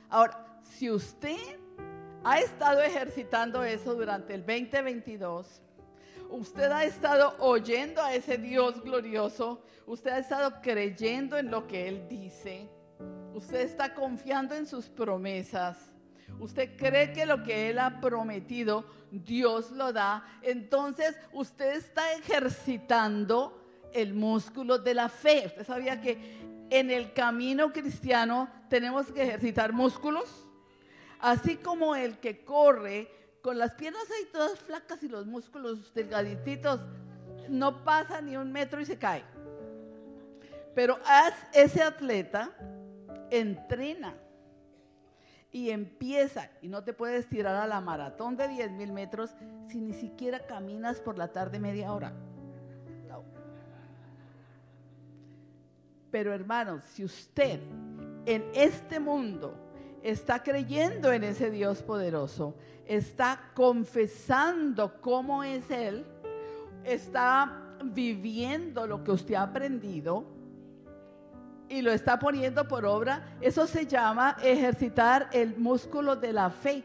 Ahora, 0.09 0.61
si 0.63 0.89
usted 0.89 1.59
ha 2.23 2.39
estado 2.39 2.81
ejercitando 2.81 3.63
eso 3.63 3.93
durante 3.93 4.33
el 4.33 4.45
2022, 4.45 5.61
usted 6.29 6.71
ha 6.71 6.85
estado 6.85 7.35
oyendo 7.39 8.01
a 8.01 8.13
ese 8.13 8.37
Dios 8.37 8.81
glorioso, 8.81 9.61
usted 9.85 10.11
ha 10.11 10.19
estado 10.19 10.61
creyendo 10.61 11.37
en 11.37 11.51
lo 11.51 11.67
que 11.67 11.89
Él 11.89 12.07
dice, 12.07 12.69
usted 13.33 13.61
está 13.61 13.93
confiando 13.93 14.55
en 14.55 14.65
sus 14.65 14.87
promesas, 14.87 15.77
usted 16.39 16.75
cree 16.77 17.13
que 17.13 17.25
lo 17.25 17.43
que 17.43 17.69
Él 17.69 17.79
ha 17.79 17.99
prometido, 17.99 18.85
Dios 19.11 19.71
lo 19.71 19.93
da, 19.93 20.25
entonces 20.41 21.15
usted 21.33 21.75
está 21.75 22.13
ejercitando 22.13 23.63
el 23.93 24.13
músculo 24.13 24.77
de 24.77 24.93
la 24.93 25.09
fe. 25.09 25.43
Usted 25.47 25.65
sabía 25.65 26.01
que 26.01 26.67
en 26.69 26.91
el 26.91 27.13
camino 27.13 27.71
cristiano 27.71 28.49
tenemos 28.69 29.11
que 29.11 29.23
ejercitar 29.23 29.71
músculos 29.71 30.47
Así 31.19 31.57
como 31.57 31.95
el 31.95 32.19
que 32.19 32.43
corre 32.43 33.11
con 33.41 33.57
las 33.57 33.73
piernas 33.73 34.03
ahí 34.11 34.27
todas 34.31 34.59
flacas 34.59 35.01
y 35.03 35.07
los 35.07 35.25
músculos 35.25 35.93
delgadititos, 35.93 36.81
no 37.49 37.83
pasa 37.83 38.21
ni 38.21 38.35
un 38.35 38.51
metro 38.51 38.81
y 38.81 38.85
se 38.85 38.97
cae. 38.97 39.23
Pero 40.75 40.99
ese 41.53 41.81
atleta 41.81 42.51
entrena 43.31 44.13
y 45.51 45.69
empieza, 45.69 46.49
y 46.61 46.67
no 46.67 46.83
te 46.83 46.93
puedes 46.93 47.27
tirar 47.27 47.55
a 47.55 47.67
la 47.67 47.81
maratón 47.81 48.35
de 48.35 48.47
10 48.47 48.71
mil 48.71 48.91
metros 48.91 49.35
si 49.67 49.79
ni 49.79 49.93
siquiera 49.93 50.45
caminas 50.45 50.99
por 50.99 51.17
la 51.17 51.29
tarde 51.29 51.59
media 51.59 51.93
hora. 51.93 52.13
Pero 56.11 56.33
hermanos, 56.33 56.83
si 56.85 57.03
usted 57.03 57.59
en 58.25 58.45
este 58.53 58.99
mundo 58.99 59.53
está 60.01 60.41
creyendo 60.41 61.11
en 61.11 61.23
ese 61.23 61.51
Dios 61.51 61.81
poderoso, 61.83 62.55
está 62.85 63.51
confesando 63.53 65.01
cómo 65.01 65.43
es 65.43 65.69
Él, 65.69 66.05
está 66.83 67.77
viviendo 67.83 68.87
lo 68.87 69.03
que 69.03 69.11
usted 69.11 69.35
ha 69.35 69.43
aprendido 69.43 70.36
y 71.69 71.81
lo 71.81 71.91
está 71.91 72.19
poniendo 72.19 72.67
por 72.67 72.85
obra, 72.85 73.37
eso 73.41 73.67
se 73.67 73.85
llama 73.85 74.37
ejercitar 74.41 75.29
el 75.31 75.57
músculo 75.57 76.15
de 76.15 76.33
la 76.33 76.49
fe. 76.49 76.83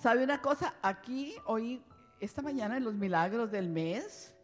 ¿Sabe 0.00 0.24
una 0.24 0.40
cosa? 0.40 0.74
Aquí, 0.82 1.34
hoy, 1.46 1.82
esta 2.20 2.42
mañana 2.42 2.76
en 2.76 2.84
los 2.84 2.94
milagros 2.94 3.50
del 3.50 3.68
mes, 3.68 4.34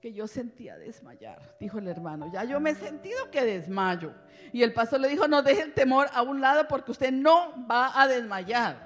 que 0.00 0.12
yo 0.12 0.26
sentía 0.26 0.76
desmayar, 0.78 1.56
dijo 1.58 1.78
el 1.78 1.88
hermano. 1.88 2.30
Ya 2.32 2.44
yo 2.44 2.60
me 2.60 2.70
he 2.70 2.74
sentido 2.74 3.30
que 3.30 3.44
desmayo. 3.44 4.12
Y 4.52 4.62
el 4.62 4.72
pastor 4.72 5.00
le 5.00 5.08
dijo, 5.08 5.26
no 5.26 5.42
deje 5.42 5.62
el 5.62 5.74
temor 5.74 6.08
a 6.12 6.22
un 6.22 6.40
lado 6.40 6.68
porque 6.68 6.92
usted 6.92 7.12
no 7.12 7.66
va 7.68 8.00
a 8.00 8.06
desmayar. 8.06 8.76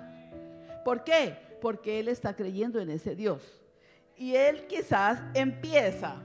¿Por 0.84 1.04
qué? 1.04 1.36
Porque 1.60 2.00
él 2.00 2.08
está 2.08 2.34
creyendo 2.34 2.80
en 2.80 2.90
ese 2.90 3.14
Dios. 3.14 3.42
Y 4.16 4.36
él 4.36 4.66
quizás 4.66 5.22
empieza, 5.34 6.16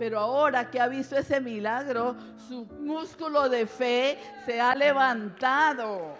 pero 0.00 0.18
ahora 0.18 0.70
que 0.70 0.80
ha 0.80 0.88
visto 0.88 1.14
ese 1.14 1.42
milagro, 1.42 2.16
su 2.48 2.64
músculo 2.64 3.50
de 3.50 3.66
fe 3.66 4.16
se 4.46 4.58
ha 4.58 4.74
levantado. 4.74 6.16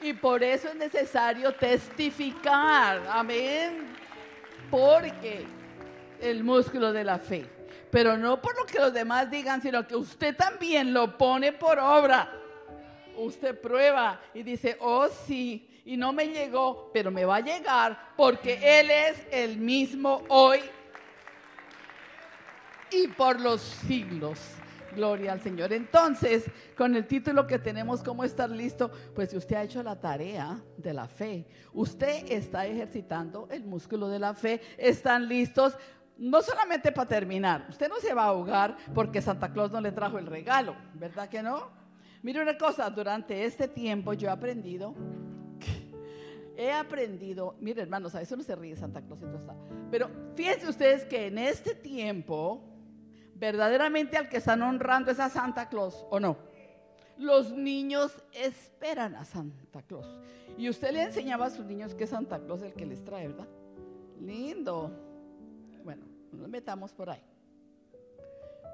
Y 0.00 0.12
por 0.12 0.40
eso 0.44 0.68
es 0.68 0.76
necesario 0.76 1.52
testificar. 1.52 3.02
Amén. 3.10 3.88
Porque 4.70 5.44
el 6.20 6.44
músculo 6.44 6.92
de 6.92 7.02
la 7.02 7.18
fe. 7.18 7.44
Pero 7.90 8.16
no 8.16 8.40
por 8.40 8.56
lo 8.56 8.66
que 8.66 8.78
los 8.78 8.92
demás 8.92 9.28
digan, 9.28 9.60
sino 9.60 9.84
que 9.84 9.96
usted 9.96 10.36
también 10.36 10.94
lo 10.94 11.18
pone 11.18 11.52
por 11.52 11.80
obra. 11.80 12.30
Usted 13.16 13.60
prueba 13.60 14.20
y 14.32 14.44
dice, 14.44 14.76
oh 14.78 15.08
sí, 15.26 15.82
y 15.84 15.96
no 15.96 16.12
me 16.12 16.28
llegó, 16.28 16.92
pero 16.94 17.10
me 17.10 17.24
va 17.24 17.38
a 17.38 17.40
llegar 17.40 18.12
porque 18.16 18.78
Él 18.78 18.92
es 18.92 19.26
el 19.32 19.56
mismo 19.56 20.22
hoy 20.28 20.60
y 22.92 23.08
por 23.08 23.40
los 23.40 23.60
siglos. 23.60 24.38
Gloria 24.94 25.32
al 25.32 25.40
Señor. 25.40 25.72
Entonces, 25.72 26.44
con 26.76 26.94
el 26.96 27.06
título 27.06 27.46
que 27.46 27.58
tenemos, 27.58 28.02
¿cómo 28.02 28.24
estar 28.24 28.50
listo? 28.50 28.90
Pues 29.14 29.30
si 29.30 29.36
usted 29.36 29.56
ha 29.56 29.62
hecho 29.62 29.82
la 29.82 30.00
tarea 30.00 30.60
de 30.76 30.92
la 30.92 31.06
fe, 31.06 31.46
usted 31.72 32.30
está 32.30 32.66
ejercitando 32.66 33.48
el 33.50 33.64
músculo 33.64 34.08
de 34.08 34.18
la 34.18 34.34
fe, 34.34 34.60
están 34.76 35.28
listos 35.28 35.76
no 36.20 36.42
solamente 36.42 36.92
para 36.92 37.08
terminar, 37.08 37.66
usted 37.70 37.88
no 37.88 37.96
se 37.96 38.12
va 38.12 38.24
a 38.24 38.26
ahogar 38.26 38.76
porque 38.94 39.22
Santa 39.22 39.50
Claus 39.50 39.70
no 39.70 39.80
le 39.80 39.90
trajo 39.90 40.18
el 40.18 40.26
regalo, 40.26 40.76
¿verdad 40.92 41.30
que 41.30 41.42
no? 41.42 41.70
Mire 42.22 42.42
una 42.42 42.58
cosa, 42.58 42.90
durante 42.90 43.42
este 43.46 43.66
tiempo 43.66 44.12
yo 44.12 44.28
he 44.28 44.30
aprendido, 44.30 44.94
he 46.58 46.70
aprendido, 46.70 47.56
mire 47.58 47.80
hermanos, 47.80 48.14
a 48.14 48.20
eso 48.20 48.36
no 48.36 48.42
se 48.42 48.54
ríe 48.54 48.76
Santa 48.76 49.00
Claus, 49.00 49.20
pero 49.90 50.10
fíjense 50.34 50.68
ustedes 50.68 51.06
que 51.06 51.28
en 51.28 51.38
este 51.38 51.74
tiempo, 51.74 52.69
verdaderamente 53.40 54.18
al 54.18 54.28
que 54.28 54.36
están 54.36 54.60
honrando 54.62 55.10
es 55.10 55.18
a 55.18 55.30
Santa 55.30 55.68
Claus, 55.68 56.06
¿o 56.10 56.20
no? 56.20 56.36
Los 57.16 57.52
niños 57.52 58.22
esperan 58.32 59.16
a 59.16 59.24
Santa 59.24 59.82
Claus. 59.82 60.06
Y 60.58 60.68
usted 60.68 60.92
le 60.92 61.02
enseñaba 61.02 61.46
a 61.46 61.50
sus 61.50 61.64
niños 61.64 61.94
que 61.94 62.06
Santa 62.06 62.38
Claus 62.38 62.62
el 62.62 62.74
que 62.74 62.84
les 62.84 63.02
trae, 63.02 63.28
¿verdad? 63.28 63.48
Lindo. 64.20 64.90
Bueno, 65.82 66.04
no 66.32 66.38
nos 66.38 66.48
metamos 66.48 66.92
por 66.92 67.08
ahí. 67.08 67.22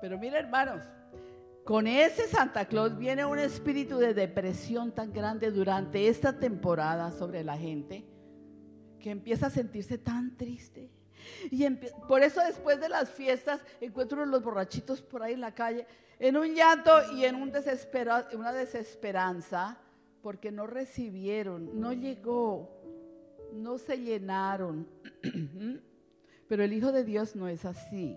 Pero 0.00 0.18
mira, 0.18 0.38
hermanos, 0.38 0.82
con 1.64 1.86
ese 1.86 2.26
Santa 2.26 2.66
Claus 2.66 2.98
viene 2.98 3.24
un 3.24 3.38
espíritu 3.38 3.98
de 3.98 4.14
depresión 4.14 4.92
tan 4.92 5.12
grande 5.12 5.50
durante 5.52 6.08
esta 6.08 6.38
temporada 6.38 7.12
sobre 7.12 7.44
la 7.44 7.56
gente 7.56 8.04
que 8.98 9.10
empieza 9.10 9.46
a 9.46 9.50
sentirse 9.50 9.98
tan 9.98 10.36
triste. 10.36 10.90
Y 11.50 11.68
por 12.08 12.22
eso 12.22 12.40
después 12.40 12.80
de 12.80 12.88
las 12.88 13.10
fiestas 13.10 13.60
encuentro 13.80 14.24
los 14.26 14.42
borrachitos 14.42 15.02
por 15.02 15.22
ahí 15.22 15.34
en 15.34 15.40
la 15.40 15.54
calle 15.54 15.86
en 16.18 16.36
un 16.36 16.54
llanto 16.54 16.90
y 17.14 17.24
en 17.24 17.36
un 17.36 17.52
una 18.34 18.52
desesperanza 18.52 19.78
porque 20.22 20.50
no 20.50 20.66
recibieron, 20.66 21.78
no 21.78 21.92
llegó, 21.92 22.68
no 23.52 23.78
se 23.78 23.98
llenaron. 23.98 24.88
Pero 26.48 26.64
el 26.64 26.72
Hijo 26.72 26.92
de 26.92 27.04
Dios 27.04 27.36
no 27.36 27.48
es 27.48 27.64
así. 27.64 28.16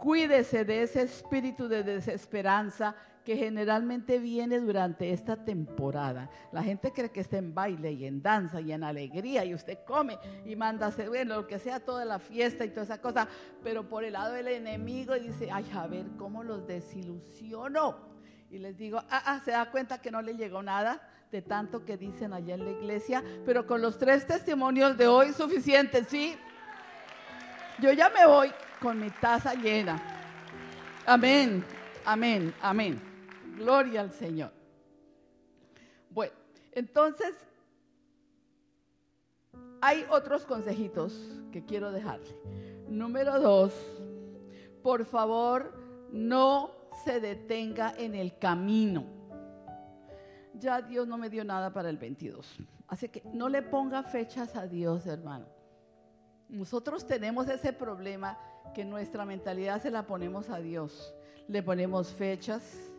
Cuídese 0.00 0.64
de 0.64 0.82
ese 0.82 1.02
espíritu 1.02 1.68
de 1.68 1.82
desesperanza 1.82 2.94
que 3.24 3.36
generalmente 3.36 4.18
viene 4.18 4.58
durante 4.58 5.12
esta 5.12 5.44
temporada. 5.44 6.28
La 6.50 6.62
gente 6.62 6.92
cree 6.92 7.10
que 7.10 7.20
está 7.20 7.38
en 7.38 7.54
baile 7.54 7.92
y 7.92 8.04
en 8.06 8.22
danza 8.22 8.60
y 8.60 8.72
en 8.72 8.82
alegría 8.82 9.44
y 9.44 9.54
usted 9.54 9.78
come 9.86 10.18
y 10.44 10.56
manda 10.56 10.86
hacer, 10.86 11.08
bueno, 11.08 11.36
lo 11.36 11.46
que 11.46 11.58
sea, 11.58 11.80
toda 11.80 12.04
la 12.04 12.18
fiesta 12.18 12.64
y 12.64 12.70
toda 12.70 12.82
esa 12.82 13.00
cosa, 13.00 13.28
pero 13.62 13.88
por 13.88 14.04
el 14.04 14.14
lado 14.14 14.32
del 14.32 14.48
enemigo 14.48 15.14
dice, 15.14 15.50
ay, 15.52 15.70
a 15.74 15.86
ver 15.86 16.06
cómo 16.18 16.42
los 16.42 16.66
desilusiono. 16.66 18.10
Y 18.50 18.58
les 18.58 18.76
digo, 18.76 18.98
ah, 19.08 19.22
ah, 19.26 19.40
se 19.44 19.52
da 19.52 19.70
cuenta 19.70 20.02
que 20.02 20.10
no 20.10 20.20
le 20.20 20.36
llegó 20.36 20.62
nada 20.62 21.08
de 21.30 21.40
tanto 21.40 21.84
que 21.86 21.96
dicen 21.96 22.34
allá 22.34 22.54
en 22.54 22.64
la 22.64 22.72
iglesia, 22.72 23.24
pero 23.46 23.66
con 23.66 23.80
los 23.80 23.98
tres 23.98 24.26
testimonios 24.26 24.98
de 24.98 25.06
hoy 25.06 25.32
suficiente, 25.32 26.04
¿sí? 26.04 26.36
Yo 27.78 27.92
ya 27.92 28.10
me 28.10 28.26
voy 28.26 28.52
con 28.80 29.00
mi 29.00 29.08
taza 29.08 29.54
llena. 29.54 29.98
Amén, 31.06 31.64
amén, 32.04 32.54
amén. 32.60 33.11
Gloria 33.56 34.00
al 34.00 34.12
Señor. 34.12 34.52
Bueno, 36.10 36.32
entonces 36.72 37.34
hay 39.80 40.06
otros 40.10 40.44
consejitos 40.44 41.12
que 41.50 41.64
quiero 41.64 41.90
dejarle. 41.90 42.36
Número 42.88 43.40
dos, 43.40 43.72
por 44.82 45.04
favor, 45.04 45.72
no 46.12 46.70
se 47.04 47.20
detenga 47.20 47.94
en 47.96 48.14
el 48.14 48.38
camino. 48.38 49.04
Ya 50.54 50.82
Dios 50.82 51.08
no 51.08 51.16
me 51.18 51.30
dio 51.30 51.44
nada 51.44 51.72
para 51.72 51.88
el 51.88 51.96
22. 51.96 52.58
Así 52.86 53.08
que 53.08 53.22
no 53.32 53.48
le 53.48 53.62
ponga 53.62 54.02
fechas 54.02 54.54
a 54.54 54.66
Dios, 54.66 55.06
hermano. 55.06 55.46
Nosotros 56.48 57.06
tenemos 57.06 57.48
ese 57.48 57.72
problema 57.72 58.38
que 58.74 58.84
nuestra 58.84 59.24
mentalidad 59.24 59.80
se 59.80 59.90
la 59.90 60.06
ponemos 60.06 60.50
a 60.50 60.58
Dios. 60.58 61.14
Le 61.48 61.62
ponemos 61.62 62.12
fechas. 62.12 62.91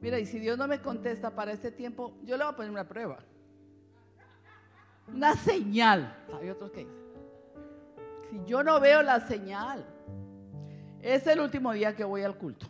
Mira, 0.00 0.18
y 0.18 0.26
si 0.26 0.38
Dios 0.38 0.58
no 0.58 0.68
me 0.68 0.80
contesta 0.80 1.34
para 1.34 1.52
este 1.52 1.70
tiempo, 1.70 2.16
yo 2.22 2.36
le 2.36 2.44
voy 2.44 2.52
a 2.52 2.56
poner 2.56 2.70
una 2.70 2.88
prueba. 2.88 3.18
Una 5.12 5.34
señal. 5.34 6.16
Hay 6.40 6.50
otros 6.50 6.70
que 6.70 6.80
dicen. 6.80 7.06
Si 8.30 8.44
yo 8.44 8.62
no 8.62 8.80
veo 8.80 9.02
la 9.02 9.20
señal, 9.20 9.86
es 11.00 11.26
el 11.26 11.40
último 11.40 11.72
día 11.72 11.94
que 11.94 12.04
voy 12.04 12.22
al 12.22 12.36
culto. 12.36 12.66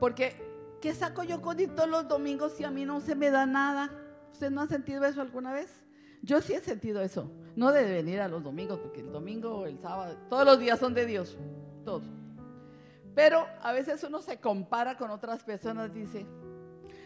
Porque, 0.00 0.36
¿qué 0.80 0.94
saco 0.94 1.22
yo 1.22 1.40
con 1.40 1.56
todos 1.74 1.88
los 1.88 2.08
domingos 2.08 2.52
si 2.52 2.64
a 2.64 2.70
mí 2.70 2.84
no 2.84 3.00
se 3.00 3.14
me 3.14 3.30
da 3.30 3.46
nada? 3.46 3.90
¿Usted 4.32 4.50
no 4.50 4.62
ha 4.62 4.66
sentido 4.66 5.04
eso 5.04 5.20
alguna 5.20 5.52
vez? 5.52 5.84
Yo 6.22 6.40
sí 6.40 6.54
he 6.54 6.60
sentido 6.60 7.00
eso. 7.02 7.30
No 7.54 7.72
de 7.72 7.84
venir 7.84 8.20
a 8.20 8.28
los 8.28 8.42
domingos, 8.42 8.78
porque 8.80 9.00
el 9.00 9.12
domingo, 9.12 9.66
el 9.66 9.78
sábado, 9.78 10.16
todos 10.28 10.44
los 10.44 10.58
días 10.58 10.78
son 10.78 10.92
de 10.92 11.06
Dios. 11.06 11.38
Todos. 11.84 12.04
Pero 13.16 13.48
a 13.62 13.72
veces 13.72 14.04
uno 14.04 14.20
se 14.20 14.38
compara 14.40 14.98
con 14.98 15.10
otras 15.10 15.42
personas, 15.42 15.90
dice, 15.94 16.26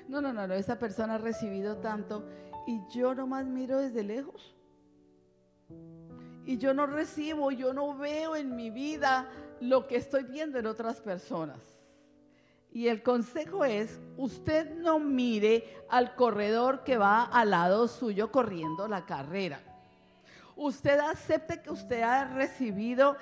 no, 0.09 0.21
no, 0.21 0.33
no, 0.33 0.45
no, 0.49 0.55
esa 0.55 0.77
persona 0.77 1.15
ha 1.15 1.19
recibido 1.19 1.77
tanto 1.77 2.27
y 2.67 2.81
yo 2.93 3.15
nomás 3.15 3.47
miro 3.47 3.79
desde 3.79 4.03
lejos. 4.03 4.57
Y 6.45 6.59
yo 6.59 6.75
no 6.75 6.87
recibo, 6.87 7.53
yo 7.53 7.73
no 7.73 7.97
veo 7.97 8.35
en 8.35 8.57
mi 8.57 8.71
vida 8.71 9.31
lo 9.61 9.87
que 9.87 9.95
estoy 9.95 10.25
viendo 10.25 10.59
en 10.59 10.67
otras 10.67 11.01
personas. 11.01 11.61
Y 12.73 12.89
el 12.89 13.05
consejo 13.05 13.65
es, 13.65 14.01
usted 14.17 14.69
no 14.79 14.99
mire 14.99 15.85
al 15.89 16.17
corredor 16.17 16.83
que 16.83 16.99
va 16.99 17.23
al 17.23 17.51
lado 17.51 17.87
suyo 17.87 18.33
corriendo 18.33 18.89
la 18.89 19.07
carrera. 19.07 19.61
Usted 20.57 20.99
acepte 20.99 21.63
que 21.63 21.71
usted 21.71 22.03
ha 22.03 22.25
recibido 22.25 23.17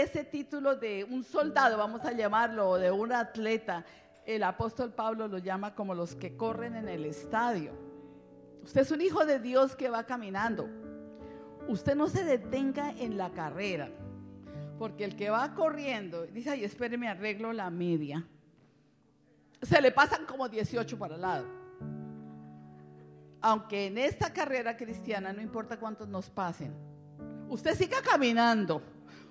ese 0.00 0.24
título 0.24 0.76
de 0.76 1.04
un 1.04 1.24
soldado, 1.24 1.78
vamos 1.78 2.04
a 2.04 2.12
llamarlo, 2.12 2.70
o 2.70 2.78
de 2.78 2.90
un 2.90 3.12
atleta. 3.12 3.84
El 4.24 4.42
apóstol 4.42 4.92
Pablo 4.92 5.28
lo 5.28 5.38
llama 5.38 5.74
como 5.74 5.94
los 5.94 6.14
que 6.14 6.36
corren 6.36 6.74
en 6.74 6.88
el 6.88 7.04
estadio. 7.06 7.72
Usted 8.62 8.82
es 8.82 8.90
un 8.90 9.00
hijo 9.00 9.24
de 9.24 9.38
Dios 9.38 9.76
que 9.76 9.88
va 9.88 10.04
caminando. 10.04 10.68
Usted 11.68 11.94
no 11.94 12.08
se 12.08 12.24
detenga 12.24 12.90
en 12.90 13.16
la 13.16 13.30
carrera, 13.30 13.90
porque 14.78 15.04
el 15.04 15.16
que 15.16 15.30
va 15.30 15.54
corriendo 15.54 16.26
dice, 16.26 16.50
ay, 16.50 16.64
espéreme, 16.64 17.08
arreglo 17.08 17.52
la 17.52 17.70
media 17.70 18.26
se 19.62 19.80
le 19.80 19.90
pasan 19.90 20.24
como 20.26 20.48
18 20.48 20.98
para 20.98 21.14
el 21.14 21.20
lado. 21.20 21.46
Aunque 23.40 23.86
en 23.86 23.98
esta 23.98 24.32
carrera 24.32 24.76
cristiana 24.76 25.32
no 25.32 25.40
importa 25.40 25.78
cuántos 25.78 26.08
nos 26.08 26.30
pasen, 26.30 26.74
usted 27.48 27.74
siga 27.74 27.98
caminando, 28.02 28.82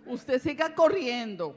usted 0.05 0.41
siga 0.41 0.73
corriendo, 0.73 1.55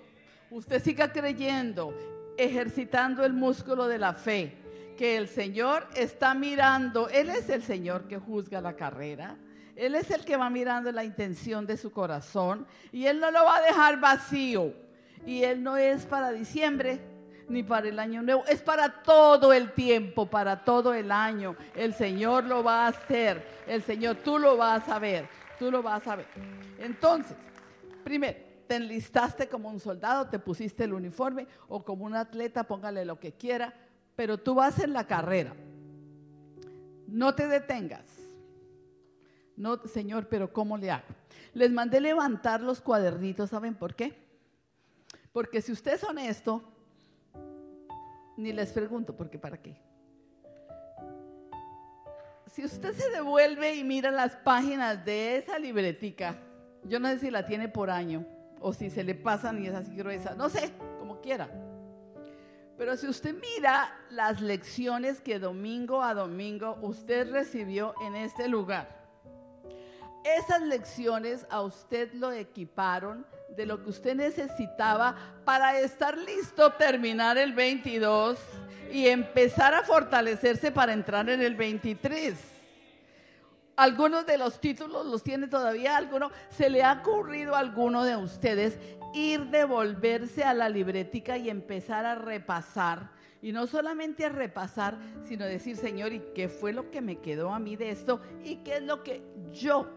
usted 0.51 0.83
siga 0.83 1.13
creyendo, 1.13 1.95
ejercitando 2.37 3.25
el 3.25 3.33
músculo 3.33 3.87
de 3.89 3.99
la 3.99 4.15
fe, 4.15 4.57
que 4.97 5.17
el 5.17 5.29
Señor 5.29 5.87
está 5.95 6.35
mirando, 6.35 7.09
Él 7.09 7.31
es 7.31 7.49
el 7.49 7.63
Señor 7.63 8.09
que 8.09 8.19
juzga 8.19 8.61
la 8.61 8.75
carrera. 8.75 9.37
Él 9.77 9.95
es 9.95 10.11
el 10.11 10.25
que 10.25 10.37
va 10.37 10.51
mirando 10.51 10.91
la 10.91 11.05
intención 11.05 11.65
de 11.65 11.77
su 11.77 11.93
corazón 11.93 12.67
y 12.91 13.07
Él 13.07 13.21
no 13.21 13.31
lo 13.31 13.45
va 13.45 13.59
a 13.59 13.63
dejar 13.63 14.01
vacío. 14.01 14.73
Y 15.25 15.45
Él 15.45 15.63
no 15.63 15.77
es 15.77 16.05
para 16.05 16.33
diciembre, 16.33 17.01
ni 17.49 17.63
para 17.63 17.89
el 17.89 17.99
año 17.99 18.23
nuevo, 18.23 18.45
es 18.47 18.61
para 18.61 19.03
todo 19.03 19.53
el 19.53 19.73
tiempo, 19.73 20.27
para 20.27 20.65
todo 20.65 20.95
el 20.95 21.13
año. 21.13 21.57
El 21.75 21.95
Señor 21.95 22.45
lo 22.45 22.63
va 22.63 22.87
a 22.87 22.89
hacer, 22.89 23.43
el 23.67 23.83
Señor, 23.83 24.17
tú 24.17 24.39
lo 24.39 24.57
vas 24.57 24.89
a 24.89 24.99
ver, 24.99 25.29
tú 25.59 25.71
lo 25.71 25.83
vas 25.83 26.07
a 26.07 26.17
ver. 26.17 26.27
Entonces, 26.79 27.37
primero, 28.09 28.39
te 28.67 28.77
enlistaste 28.77 29.51
como 29.51 29.69
un 29.69 29.79
soldado, 29.79 30.31
te 30.31 30.39
pusiste 30.39 30.85
el 30.85 30.95
uniforme 30.95 31.47
o 31.69 31.85
como 31.85 32.07
un 32.07 32.15
atleta, 32.15 32.65
póngale 32.65 33.05
lo 33.05 33.21
que 33.21 33.33
quiera, 33.33 33.75
pero 34.17 34.39
tú 34.39 34.55
vas 34.55 34.79
en 34.79 34.95
la 34.95 35.07
carrera. 35.07 35.55
No 37.07 37.35
te 37.35 37.47
detengas. 37.47 38.07
No, 39.57 39.77
Señor, 39.87 40.27
pero 40.27 40.51
¿cómo 40.51 40.79
le 40.79 40.91
hago? 40.91 41.05
Les 41.53 41.71
mandé 41.71 42.01
levantar 42.01 42.63
los 42.63 42.81
cuadernitos, 42.81 43.51
¿saben 43.51 43.75
por 43.75 43.95
qué? 43.95 44.17
Porque 45.31 45.61
si 45.61 45.73
usted 45.73 45.93
es 45.93 46.05
honesto, 46.05 46.63
ni 48.39 48.55
les 48.55 48.73
pregunto, 48.73 49.15
porque 49.15 49.39
¿para 49.39 49.61
qué? 49.61 49.77
Si 52.47 52.65
usted 52.65 52.95
se 52.95 53.11
devuelve 53.11 53.75
y 53.75 53.85
mira 53.85 54.11
las 54.11 54.35
páginas 54.37 55.05
de 55.05 55.37
esa 55.37 55.59
libretica, 55.59 56.39
yo 56.85 57.01
no 57.01 57.09
sé 57.09 57.19
si 57.19 57.31
la 57.31 57.47
tiene 57.47 57.69
por 57.69 57.91
año 57.91 58.25
o 58.61 58.73
si 58.73 58.91
se 58.91 59.05
le 59.05 59.15
pasan 59.15 59.63
y 59.63 59.69
es 59.69 59.75
así 59.75 59.95
gruesa, 59.97 60.35
no 60.35 60.49
sé, 60.49 60.73
como 60.99 61.21
quiera. 61.21 61.49
Pero 62.77 62.97
si 62.97 63.09
usted 63.09 63.35
mira 63.35 63.93
las 64.11 64.41
lecciones 64.41 65.21
que 65.21 65.39
domingo 65.39 66.03
a 66.03 66.15
domingo 66.15 66.79
usted 66.81 67.31
recibió 67.31 67.95
en 68.07 68.15
este 68.15 68.47
lugar, 68.49 68.97
esas 70.25 70.63
lecciones 70.63 71.47
a 71.51 71.63
usted 71.63 72.13
lo 72.13 72.33
equiparon 72.33 73.27
de 73.57 73.67
lo 73.67 73.83
que 73.83 73.91
usted 73.91 74.15
necesitaba 74.15 75.17
para 75.45 75.79
estar 75.81 76.17
listo, 76.17 76.73
terminar 76.75 77.39
el 77.39 77.53
22 77.53 78.39
y 78.93 79.09
empezar 79.09 79.75
a 79.75 79.83
fortalecerse 79.83 80.71
para 80.71 80.93
entrar 80.93 81.29
en 81.29 81.43
el 81.43 81.55
23. 81.55 82.58
Algunos 83.79 84.27
de 84.27 84.37
los 84.37 84.61
títulos 84.61 85.07
los 85.07 85.23
tiene 85.23 85.49
todavía, 85.49 85.97
alguno 85.97 86.31
se 86.51 86.69
le 86.69 86.83
ha 86.83 87.01
ocurrido 87.01 87.55
a 87.55 87.61
alguno 87.61 88.05
de 88.05 88.17
ustedes 88.17 88.79
ir 89.15 89.47
devolverse 89.47 90.45
a 90.45 90.53
la 90.53 90.69
libretica 90.69 91.39
y 91.39 91.49
empezar 91.49 92.05
a 92.05 92.17
repasar. 92.17 93.11
Y 93.41 93.53
no 93.53 93.67
solamente 93.67 94.27
a 94.27 94.31
repasar, 94.31 94.99
sino 95.25 95.45
decir, 95.45 95.77
Señor, 95.77 96.13
¿y 96.13 96.21
qué 96.35 96.49
fue 96.49 96.73
lo 96.73 96.91
que 96.91 97.01
me 97.01 97.21
quedó 97.21 97.55
a 97.55 97.59
mí 97.59 97.77
de 97.77 97.91
esto? 97.91 98.21
¿Y 98.45 98.57
qué 98.57 98.79
es 98.79 98.83
lo 98.83 99.05
que 99.05 99.23
yo 99.53 99.89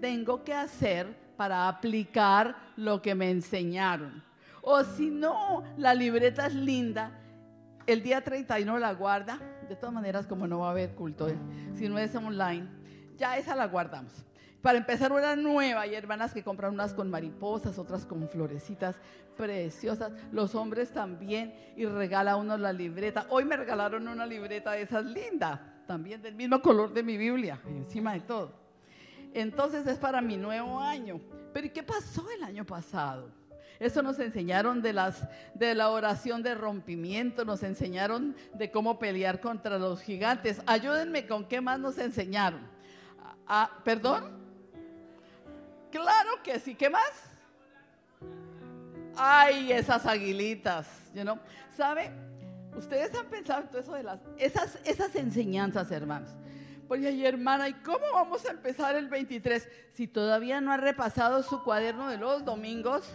tengo 0.00 0.44
que 0.44 0.54
hacer 0.54 1.26
para 1.36 1.68
aplicar 1.68 2.56
lo 2.76 3.02
que 3.02 3.14
me 3.14 3.30
enseñaron. 3.30 4.22
O 4.62 4.82
si 4.82 5.10
no, 5.10 5.62
la 5.76 5.94
libreta 5.94 6.46
es 6.46 6.54
linda, 6.54 7.12
el 7.86 8.02
día 8.02 8.22
31 8.22 8.78
la 8.78 8.94
guarda, 8.94 9.38
de 9.68 9.76
todas 9.76 9.94
maneras 9.94 10.26
como 10.26 10.46
no 10.46 10.60
va 10.60 10.68
a 10.68 10.70
haber 10.70 10.94
culto, 10.94 11.28
¿eh? 11.28 11.36
si 11.74 11.88
no 11.88 11.98
es 11.98 12.14
online, 12.14 12.68
ya 13.16 13.36
esa 13.36 13.54
la 13.54 13.66
guardamos. 13.66 14.12
Para 14.62 14.78
empezar 14.78 15.12
una 15.12 15.36
nueva, 15.36 15.82
hay 15.82 15.94
hermanas 15.94 16.32
que 16.32 16.42
compran 16.42 16.72
unas 16.72 16.92
con 16.92 17.08
mariposas, 17.08 17.78
otras 17.78 18.04
con 18.04 18.28
florecitas 18.28 18.96
preciosas, 19.36 20.12
los 20.32 20.54
hombres 20.54 20.90
también, 20.90 21.54
y 21.76 21.84
regala 21.84 22.36
uno 22.36 22.56
la 22.56 22.72
libreta. 22.72 23.26
Hoy 23.30 23.44
me 23.44 23.56
regalaron 23.56 24.08
una 24.08 24.26
libreta 24.26 24.72
de 24.72 24.82
esas 24.82 25.04
lindas, 25.04 25.60
también 25.86 26.20
del 26.20 26.34
mismo 26.34 26.60
color 26.60 26.92
de 26.92 27.02
mi 27.02 27.16
Biblia, 27.16 27.60
encima 27.66 28.14
de 28.14 28.20
todo. 28.20 28.52
Entonces 29.34 29.86
es 29.86 29.98
para 29.98 30.20
mi 30.20 30.36
nuevo 30.36 30.80
año. 30.80 31.20
Pero 31.52 31.66
¿y 31.66 31.70
qué 31.70 31.82
pasó 31.82 32.26
el 32.36 32.42
año 32.42 32.64
pasado? 32.64 33.30
Eso 33.78 34.02
nos 34.02 34.18
enseñaron 34.18 34.80
de, 34.82 34.92
las, 34.92 35.28
de 35.54 35.74
la 35.74 35.90
oración 35.90 36.42
de 36.42 36.54
rompimiento, 36.54 37.44
nos 37.44 37.62
enseñaron 37.62 38.34
de 38.54 38.70
cómo 38.70 38.98
pelear 38.98 39.40
contra 39.40 39.78
los 39.78 40.00
gigantes. 40.00 40.62
Ayúdenme 40.66 41.26
con 41.26 41.46
qué 41.46 41.60
más 41.60 41.78
nos 41.78 41.98
enseñaron. 41.98 42.60
Ah, 43.46 43.70
¿Perdón? 43.84 44.46
Claro 45.90 46.42
que 46.42 46.58
sí. 46.58 46.74
¿Qué 46.74 46.90
más? 46.90 47.10
Ay, 49.16 49.72
esas 49.72 50.04
aguilitas, 50.04 50.86
you 51.14 51.22
know? 51.22 51.38
¿Sabe? 51.76 52.10
Ustedes 52.76 53.14
han 53.14 53.26
pensado 53.26 53.62
en 53.62 53.68
todo 53.68 53.80
eso 53.80 53.94
de 53.94 54.02
las 54.02 54.20
esas 54.36 54.78
esas 54.84 55.14
enseñanzas, 55.16 55.90
hermanos. 55.90 56.30
Porque 56.86 57.08
ay, 57.08 57.24
hermana, 57.24 57.68
¿y 57.68 57.74
cómo 57.74 58.04
vamos 58.12 58.44
a 58.46 58.50
empezar 58.50 58.94
el 58.94 59.08
23 59.08 59.68
si 59.92 60.06
todavía 60.06 60.60
no 60.60 60.72
ha 60.72 60.76
repasado 60.76 61.42
su 61.42 61.62
cuaderno 61.64 62.08
de 62.10 62.18
los 62.18 62.44
domingos? 62.44 63.08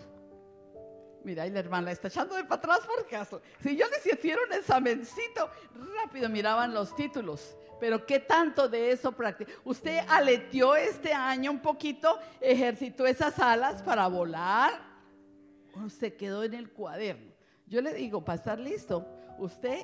Mira, 1.24 1.46
y 1.46 1.52
la 1.52 1.60
hermana 1.60 1.92
está 1.92 2.08
echando 2.08 2.36
de 2.36 2.44
para 2.44 2.56
atrás 2.56 2.80
por 2.86 3.08
caso. 3.08 3.42
Si 3.62 3.76
yo 3.76 3.86
les 3.90 4.06
hiciera 4.06 4.42
un 4.48 4.54
examencito, 4.54 5.50
rápido 5.96 6.30
miraban 6.30 6.74
los 6.74 6.96
títulos. 6.96 7.56
Pero 7.80 8.06
¿qué 8.06 8.20
tanto 8.20 8.70
de 8.70 8.92
eso 8.92 9.12
practica? 9.12 9.52
Usted 9.64 10.00
aleteó 10.08 10.76
este 10.76 11.14
año 11.14 11.52
un 11.52 11.62
poquito, 11.62 12.20
ejercitó 12.40 13.08
esas 13.08 13.40
alas 13.40 13.82
para 13.82 14.08
volar 14.08 14.92
o 15.74 15.90
se 15.90 16.16
quedó 16.16 16.44
en 16.44 16.54
el 16.54 16.72
cuaderno. 16.72 17.32
Yo 17.66 17.82
le 17.82 17.94
digo, 17.94 18.24
para 18.24 18.38
estar 18.38 18.60
listo, 18.60 19.08
usted 19.40 19.80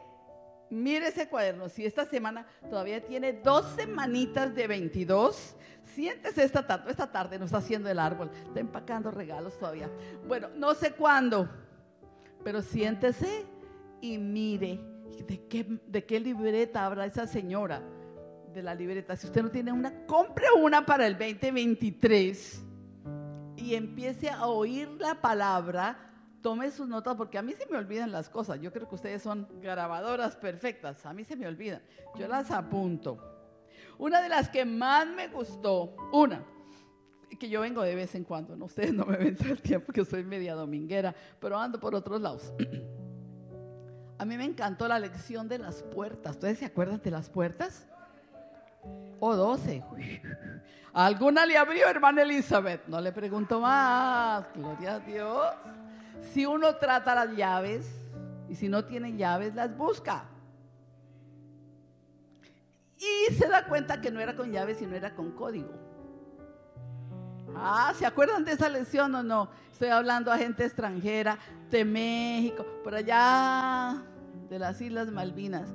mire 0.69 1.07
ese 1.07 1.27
cuaderno. 1.27 1.69
Si 1.69 1.85
esta 1.85 2.05
semana 2.05 2.45
todavía 2.69 3.03
tiene 3.03 3.33
dos 3.33 3.65
semanitas 3.75 4.53
de 4.53 4.67
22, 4.67 5.55
siéntese 5.97 6.43
esta 6.43 6.65
tarde. 6.65 6.91
Esta 6.91 7.11
tarde 7.11 7.39
no 7.39 7.45
está 7.45 7.57
haciendo 7.57 7.89
el 7.89 7.97
árbol, 7.97 8.29
está 8.45 8.59
empacando 8.59 9.09
regalos 9.09 9.57
todavía. 9.57 9.89
Bueno, 10.27 10.47
no 10.55 10.75
sé 10.75 10.91
cuándo, 10.91 11.49
pero 12.43 12.61
siéntese 12.61 13.47
y 13.99 14.19
mire 14.19 14.79
de 15.27 15.47
qué, 15.47 15.65
de 15.87 16.05
qué 16.05 16.19
libreta 16.19 16.85
habla 16.85 17.07
esa 17.07 17.25
señora. 17.25 17.81
De 18.53 18.61
la 18.61 18.75
libreta. 18.75 19.15
Si 19.15 19.25
usted 19.25 19.41
no 19.41 19.49
tiene 19.49 19.71
una, 19.71 20.05
compre 20.05 20.45
una 20.55 20.85
para 20.85 21.07
el 21.07 21.17
2023 21.17 22.63
y 23.55 23.73
empiece 23.73 24.29
a 24.29 24.47
oír 24.47 24.87
la 24.99 25.19
palabra 25.19 26.03
tome 26.41 26.69
sus 26.69 26.87
notas 26.87 27.15
porque 27.15 27.39
a 27.39 27.41
mí 27.41 27.53
se 27.53 27.65
me 27.65 27.77
olvidan 27.77 28.11
las 28.11 28.29
cosas. 28.29 28.61
Yo 28.61 28.71
creo 28.71 28.87
que 28.87 28.95
ustedes 28.95 29.23
son 29.23 29.47
grabadoras 29.61 30.35
perfectas. 30.35 31.05
A 31.07 31.13
mí 31.13 31.23
se 31.23 31.35
me 31.35 31.47
olvidan. 31.47 31.81
Yo 32.15 32.27
las 32.27 32.51
apunto. 32.51 33.36
Una 33.99 34.21
de 34.21 34.29
las 34.29 34.49
que 34.49 34.65
más 34.65 35.07
me 35.07 35.27
gustó, 35.27 35.95
una, 36.11 36.43
que 37.39 37.49
yo 37.49 37.61
vengo 37.61 37.81
de 37.81 37.95
vez 37.95 38.15
en 38.15 38.23
cuando, 38.23 38.55
no 38.55 38.65
ustedes 38.65 38.93
no 38.93 39.05
me 39.05 39.17
ven 39.17 39.35
todo 39.35 39.49
el 39.49 39.61
tiempo 39.61 39.91
que 39.91 40.05
soy 40.05 40.23
media 40.23 40.55
dominguera, 40.55 41.13
pero 41.39 41.57
ando 41.57 41.79
por 41.79 41.95
otros 41.95 42.21
lados. 42.21 42.53
A 44.19 44.25
mí 44.25 44.35
me 44.35 44.45
encantó 44.45 44.87
la 44.87 44.97
lección 44.97 45.47
de 45.47 45.59
las 45.59 45.83
puertas. 45.83 46.35
¿Ustedes 46.35 46.57
se 46.57 46.65
acuerdan 46.65 46.99
de 47.03 47.11
las 47.11 47.29
puertas? 47.29 47.87
O 49.19 49.29
oh, 49.29 49.35
12. 49.35 49.83
¿Alguna 50.93 51.45
le 51.45 51.55
abrió, 51.55 51.87
hermana 51.87 52.23
Elizabeth? 52.23 52.87
No 52.87 52.99
le 52.99 53.11
pregunto 53.11 53.59
más. 53.59 54.45
Gloria 54.55 54.95
a 54.95 54.99
Dios. 54.99 55.45
Si 56.33 56.47
uno 56.47 56.75
trata 56.77 57.13
las 57.13 57.35
llaves 57.35 57.87
y 58.49 58.55
si 58.55 58.67
no 58.67 58.85
tiene 58.85 59.15
llaves, 59.15 59.53
las 59.53 59.77
busca. 59.77 60.25
Y 62.99 63.33
se 63.33 63.47
da 63.47 63.65
cuenta 63.65 64.01
que 64.01 64.11
no 64.11 64.19
era 64.19 64.35
con 64.35 64.51
llaves, 64.51 64.77
sino 64.77 64.95
era 64.95 65.13
con 65.13 65.31
código. 65.31 65.71
Ah, 67.55 67.93
¿se 67.97 68.05
acuerdan 68.05 68.43
de 68.43 68.53
esa 68.53 68.69
lección 68.69 69.13
o 69.15 69.23
no? 69.23 69.49
Estoy 69.71 69.89
hablando 69.89 70.31
a 70.31 70.37
gente 70.37 70.65
extranjera 70.65 71.37
de 71.69 71.85
México, 71.85 72.65
por 72.83 72.95
allá 72.95 74.03
de 74.49 74.59
las 74.59 74.79
Islas 74.81 75.09
Malvinas. 75.09 75.69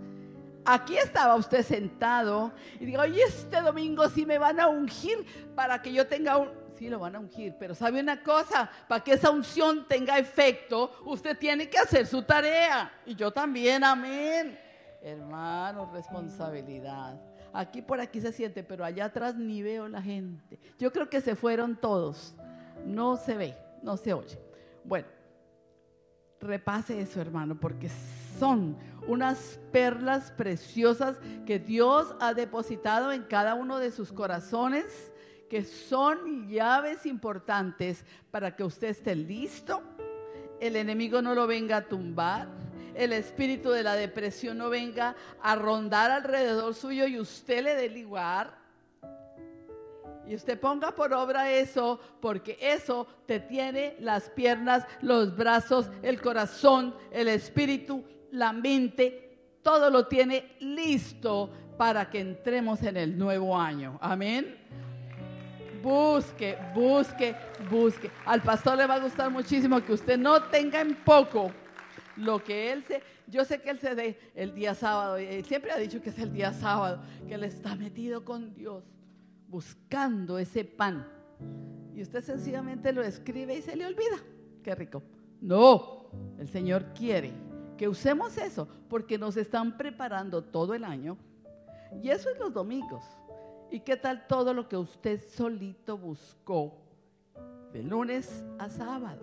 Aquí 0.65 0.97
estaba 0.97 1.35
usted 1.35 1.65
sentado 1.65 2.53
y 2.79 2.85
digo, 2.85 3.01
oye, 3.01 3.23
este 3.23 3.61
domingo 3.61 4.09
sí 4.09 4.25
me 4.25 4.39
van 4.39 4.61
a 4.61 4.69
ungir 4.69 5.25
para 5.57 5.83
que 5.83 5.93
yo 5.93 6.07
tenga 6.07 6.37
un, 6.37 6.51
sí 6.77 6.89
lo 6.89 7.01
van 7.01 7.17
a 7.17 7.19
ungir, 7.19 7.57
pero 7.59 7.75
sabe 7.75 8.01
una 8.01 8.23
cosa, 8.23 8.71
para 8.89 9.03
que 9.03 9.15
esa 9.15 9.31
unción 9.31 9.87
tenga 9.89 10.19
efecto, 10.19 10.93
usted 11.05 11.37
tiene 11.37 11.69
que 11.69 11.79
hacer 11.79 12.07
su 12.07 12.23
tarea. 12.23 12.93
Y 13.07 13.17
yo 13.17 13.33
también, 13.33 13.83
amén. 13.83 14.59
Hermano, 15.03 15.91
responsabilidad. 15.93 17.21
Aquí 17.53 17.83
por 17.83 18.01
aquí 18.01 18.21
se 18.21 18.33
siente, 18.33 18.63
pero 18.63 18.85
allá 18.85 19.07
atrás 19.07 19.37
ni 19.37 19.63
veo 19.63 19.89
la 19.89 20.01
gente. 20.01 20.59
Yo 20.79 20.93
creo 20.93 21.11
que 21.11 21.21
se 21.21 21.35
fueron 21.35 21.77
todos. 21.77 22.35
No 22.87 23.17
se 23.17 23.37
ve, 23.37 23.57
no 23.83 23.97
se 23.97 24.15
oye. 24.15 24.39
Bueno, 24.85 25.09
repase 26.41 27.01
eso, 27.01 27.21
hermano, 27.21 27.59
porque 27.59 27.91
son 28.39 28.77
unas 29.07 29.59
perlas 29.73 30.31
preciosas 30.31 31.19
que 31.47 31.59
Dios 31.59 32.15
ha 32.21 32.35
depositado 32.35 33.13
en 33.13 33.25
cada 33.25 33.55
uno 33.55 33.79
de 33.79 33.91
sus 33.91 34.13
corazones 34.13 35.13
que 35.53 35.65
son 35.65 36.49
llaves 36.49 37.05
importantes 37.05 38.07
para 38.31 38.57
que 38.57 38.65
usted 38.65 38.89
esté 38.89 39.15
listo, 39.15 39.83
el 40.61 40.77
enemigo 40.77 41.21
no 41.21 41.35
lo 41.35 41.47
venga 41.47 41.77
a 41.77 41.89
tumbar, 41.89 42.49
el 42.95 43.13
espíritu 43.13 43.71
de 43.71 43.83
la 43.83 43.95
depresión 43.95 44.59
no 44.59 44.71
venga 44.71 45.15
a 45.43 45.55
rondar 45.55 46.11
alrededor 46.11 46.75
suyo 46.75 47.07
y 47.07 47.19
usted 47.19 47.63
le 47.63 47.75
dé 47.75 47.89
lugar. 47.89 48.63
Y 50.27 50.35
usted 50.35 50.59
ponga 50.59 50.93
por 50.93 51.13
obra 51.13 51.51
eso, 51.51 51.99
porque 52.21 52.57
eso 52.61 53.07
te 53.27 53.41
tiene 53.41 53.97
las 53.99 54.31
piernas, 54.31 54.87
los 55.01 55.37
brazos, 55.37 55.91
el 56.03 56.21
corazón, 56.21 56.95
el 57.11 57.29
espíritu, 57.29 58.05
la 58.31 58.53
mente, 58.53 59.59
todo 59.63 59.91
lo 59.91 60.07
tiene 60.07 60.57
listo 60.61 61.51
para 61.77 62.09
que 62.09 62.21
entremos 62.21 62.83
en 62.83 62.97
el 62.97 63.19
nuevo 63.19 63.59
año. 63.59 63.99
Amén. 64.01 64.59
Busque, 65.83 66.57
busque, 66.73 67.35
busque. 67.69 68.11
Al 68.25 68.41
pastor 68.43 68.79
le 68.79 68.87
va 68.87 68.95
a 68.95 69.01
gustar 69.01 69.31
muchísimo 69.31 69.85
que 69.85 69.93
usted 69.93 70.17
no 70.17 70.41
tenga 70.45 70.81
en 70.81 70.95
poco 70.95 71.51
lo 72.23 72.43
que 72.43 72.73
él 72.73 72.85
se, 72.85 73.03
yo 73.27 73.45
sé 73.45 73.61
que 73.61 73.71
él 73.71 73.79
se 73.79 73.95
dé 73.95 74.19
el 74.35 74.55
día 74.55 74.75
sábado, 74.75 75.17
él 75.17 75.45
siempre 75.45 75.73
ha 75.73 75.79
dicho 75.79 76.01
que 76.01 76.11
es 76.11 76.19
el 76.19 76.33
día 76.33 76.53
sábado, 76.53 77.03
que 77.27 77.35
él 77.35 77.45
está 77.45 77.75
metido 77.75 78.25
con 78.25 78.55
Dios, 78.55 78.85
buscando 79.49 80.39
ese 80.39 80.65
pan. 80.65 81.07
Y 81.95 82.03
usted 82.03 82.23
sencillamente 82.23 82.93
lo 82.93 83.03
escribe 83.03 83.57
y 83.57 83.63
se 83.63 83.77
le 83.77 83.87
olvida. 83.87 84.17
Qué 84.63 84.75
rico. 84.75 85.03
No, 85.41 86.07
el 86.39 86.49
Señor 86.49 86.85
quiere 86.95 87.33
que 87.77 87.89
usemos 87.89 88.39
eso, 88.39 88.69
porque 88.89 89.19
nos 89.19 89.37
están 89.37 89.77
preparando 89.77 90.43
todo 90.43 90.75
el 90.75 90.85
año. 90.85 91.19
Y 92.01 92.11
eso 92.11 92.31
es 92.31 92.39
los 92.39 92.53
domingos. 92.53 93.05
¿Y 93.71 93.81
qué 93.81 93.97
tal 93.97 94.27
todo 94.27 94.55
lo 94.55 94.69
que 94.69 94.77
usted 94.77 95.21
solito 95.29 95.99
buscó 95.99 96.79
de 97.73 97.83
lunes 97.83 98.45
a 98.59 98.69
sábado? 98.69 99.21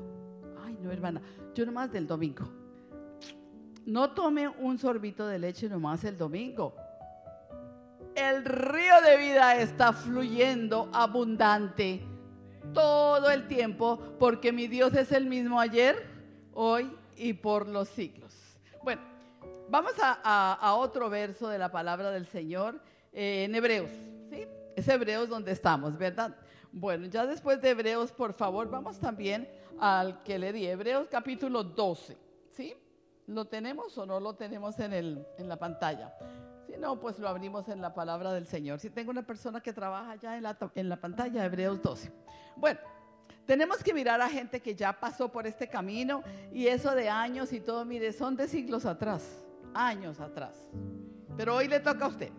Ay, 0.62 0.78
no, 0.82 0.92
hermana, 0.92 1.22
yo 1.54 1.66
nomás 1.66 1.92
del 1.92 2.06
domingo. 2.06 2.59
No 3.90 4.12
tome 4.12 4.48
un 4.48 4.78
sorbito 4.78 5.26
de 5.26 5.40
leche 5.40 5.68
nomás 5.68 6.04
el 6.04 6.16
domingo. 6.16 6.76
El 8.14 8.46
río 8.46 9.02
de 9.04 9.18
vida 9.18 9.56
está 9.56 9.94
fluyendo 9.94 10.92
abundante 10.94 12.00
todo 12.72 13.32
el 13.32 13.48
tiempo 13.48 13.98
porque 14.20 14.52
mi 14.52 14.68
Dios 14.68 14.94
es 14.94 15.12
el 15.12 15.26
mismo 15.26 15.60
ayer, 15.60 16.08
hoy 16.54 16.96
y 17.16 17.34
por 17.34 17.68
los 17.68 17.90
siglos. 17.90 18.32
Bueno, 18.84 19.02
vamos 19.70 19.94
a, 19.98 20.76
otro 20.78 21.10
verso 21.10 21.48
de 21.48 21.58
la 21.58 21.72
palabra 21.72 22.12
del 22.12 22.28
Señor 22.28 22.80
eh, 23.12 23.46
en 23.46 23.56
Hebreos. 23.56 23.90
Es 24.76 24.88
Hebreos 24.88 25.30
donde 25.30 25.52
estamos, 25.52 25.98
¿verdad? 25.98 26.36
Bueno, 26.72 27.08
ya 27.08 27.26
después 27.26 27.60
de 27.60 27.72
Hebreos, 27.72 28.12
por 28.12 28.34
favor, 28.34 28.70
vamos 28.70 29.00
también 29.00 29.50
al 29.80 30.22
que 30.22 30.38
le 30.38 30.54
di, 30.54 30.68
Hebreos 30.68 31.08
capítulo 31.10 31.64
12, 31.64 32.16
¿sí? 32.52 32.76
¿Lo 33.30 33.46
tenemos 33.46 33.96
o 33.96 34.08
no 34.08 34.20
lo 34.20 34.34
tenemos 34.34 34.80
en, 34.80 34.92
el, 34.92 35.24
en 35.38 35.48
la 35.48 35.56
pantalla? 35.56 36.16
Si 36.66 36.76
no, 36.78 37.00
pues 37.00 37.20
lo 37.20 37.30
abrimos 37.30 37.70
en 37.70 37.80
la 37.80 37.94
palabra 37.94 38.34
del 38.34 38.48
Señor. 38.48 38.80
Si 38.80 38.90
tengo 38.90 39.12
una 39.12 39.22
persona 39.22 39.62
que 39.62 39.72
trabaja 39.72 40.16
ya 40.16 40.36
en 40.36 40.42
la, 40.42 40.58
en 40.74 40.90
la 40.90 41.00
pantalla, 41.00 41.46
Hebreos 41.46 41.80
12. 41.80 42.12
Bueno, 42.56 42.80
tenemos 43.46 43.84
que 43.84 43.94
mirar 43.94 44.20
a 44.20 44.28
gente 44.30 44.60
que 44.60 44.74
ya 44.74 45.00
pasó 45.00 45.32
por 45.32 45.46
este 45.46 45.68
camino 45.68 46.24
y 46.52 46.66
eso 46.66 46.96
de 46.96 47.08
años 47.08 47.54
y 47.54 47.60
todo, 47.60 47.86
mire, 47.86 48.14
son 48.14 48.36
de 48.36 48.48
siglos 48.48 48.88
atrás, 48.88 49.46
años 49.76 50.20
atrás. 50.20 50.68
Pero 51.38 51.56
hoy 51.56 51.68
le 51.68 51.80
toca 51.80 52.06
a 52.06 52.08
usted. 52.08 52.32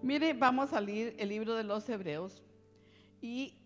Mire, 0.00 0.32
vamos 0.32 0.72
a 0.72 0.80
leer 0.80 1.14
el 1.18 1.28
libro 1.28 1.54
de 1.54 1.64
los 1.64 1.86
Hebreos 1.90 2.42
y 3.20 3.60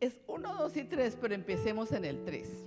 es 0.00 0.18
1, 0.26 0.56
2 0.56 0.76
y 0.78 0.82
3, 0.82 1.16
pero 1.20 1.34
empecemos 1.36 1.92
en 1.92 2.04
el 2.04 2.24
3. 2.24 2.66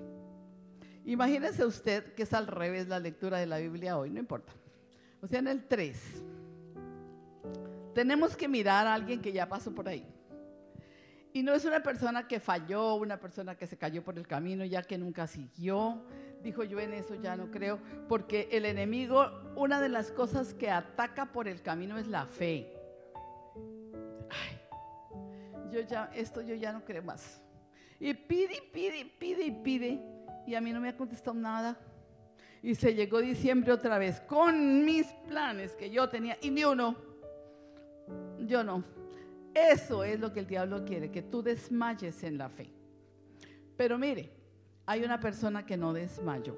Imagínese 1.05 1.65
usted 1.65 2.13
que 2.13 2.23
es 2.23 2.33
al 2.33 2.47
revés 2.47 2.87
la 2.87 2.99
lectura 2.99 3.39
de 3.39 3.45
la 3.45 3.57
Biblia 3.57 3.97
hoy, 3.97 4.09
no 4.09 4.19
importa. 4.19 4.53
O 5.21 5.27
sea, 5.27 5.39
en 5.39 5.47
el 5.47 5.67
3. 5.67 6.23
Tenemos 7.93 8.35
que 8.35 8.47
mirar 8.47 8.87
a 8.87 8.93
alguien 8.93 9.21
que 9.21 9.31
ya 9.31 9.49
pasó 9.49 9.73
por 9.73 9.87
ahí. 9.87 10.05
Y 11.33 11.43
no 11.43 11.53
es 11.53 11.65
una 11.65 11.81
persona 11.81 12.27
que 12.27 12.39
falló, 12.39 12.95
una 12.95 13.19
persona 13.19 13.55
que 13.55 13.67
se 13.67 13.77
cayó 13.77 14.03
por 14.03 14.17
el 14.17 14.27
camino 14.27 14.65
ya 14.65 14.83
que 14.83 14.97
nunca 14.97 15.27
siguió. 15.27 16.05
Dijo 16.43 16.63
yo 16.63 16.79
en 16.79 16.93
eso 16.93 17.15
ya 17.15 17.35
no 17.35 17.51
creo, 17.51 17.79
porque 18.07 18.49
el 18.51 18.65
enemigo, 18.65 19.27
una 19.55 19.79
de 19.79 19.89
las 19.89 20.11
cosas 20.11 20.53
que 20.53 20.71
ataca 20.71 21.31
por 21.31 21.47
el 21.47 21.61
camino 21.61 21.97
es 21.97 22.07
la 22.07 22.25
fe 22.25 22.81
yo 25.71 25.79
ya, 25.81 26.11
esto 26.13 26.41
yo 26.41 26.53
ya 26.55 26.71
no 26.73 26.83
creo 26.83 27.01
más. 27.01 27.41
Y 27.99 28.13
pide, 28.13 28.61
pide, 28.73 29.05
pide 29.17 29.51
pide. 29.63 30.01
Y 30.45 30.55
a 30.55 30.61
mí 30.61 30.71
no 30.71 30.79
me 30.79 30.89
ha 30.89 30.97
contestado 30.97 31.35
nada. 31.35 31.77
Y 32.63 32.75
se 32.75 32.93
llegó 32.93 33.19
diciembre 33.19 33.71
otra 33.71 33.97
vez 33.97 34.19
con 34.21 34.85
mis 34.85 35.07
planes 35.27 35.73
que 35.73 35.89
yo 35.89 36.09
tenía 36.09 36.37
y 36.41 36.51
ni 36.51 36.63
uno. 36.63 36.95
Yo 38.39 38.63
no. 38.63 38.83
Eso 39.53 40.03
es 40.03 40.19
lo 40.19 40.31
que 40.31 40.39
el 40.41 40.47
diablo 40.47 40.85
quiere, 40.85 41.11
que 41.11 41.21
tú 41.21 41.41
desmayes 41.41 42.23
en 42.23 42.37
la 42.37 42.49
fe. 42.49 42.71
Pero 43.75 43.97
mire, 43.97 44.31
hay 44.85 45.03
una 45.03 45.19
persona 45.19 45.65
que 45.65 45.75
no 45.75 45.91
desmayó. 45.91 46.57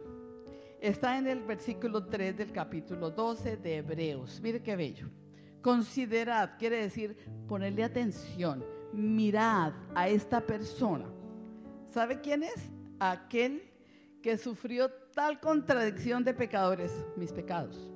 Está 0.79 1.17
en 1.17 1.27
el 1.27 1.41
versículo 1.41 2.05
3 2.05 2.37
del 2.37 2.51
capítulo 2.51 3.09
12 3.09 3.57
de 3.57 3.77
Hebreos. 3.77 4.41
Mire 4.41 4.61
qué 4.61 4.75
bello. 4.75 5.09
Considerad, 5.61 6.57
quiere 6.59 6.81
decir 6.81 7.15
ponerle 7.47 7.85
atención, 7.85 8.65
mirad 8.91 9.71
a 9.95 10.09
esta 10.09 10.41
persona. 10.41 11.05
¿Sabe 11.89 12.19
quién 12.19 12.43
es? 12.43 12.69
Aquel 12.99 13.63
que 14.23 14.37
sufrió 14.37 14.89
tal 15.13 15.41
contradicción 15.41 16.23
de 16.23 16.33
pecadores, 16.33 17.05
mis 17.17 17.33
pecados, 17.33 17.91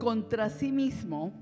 contra 0.00 0.50
sí 0.50 0.72
mismo. 0.72 1.32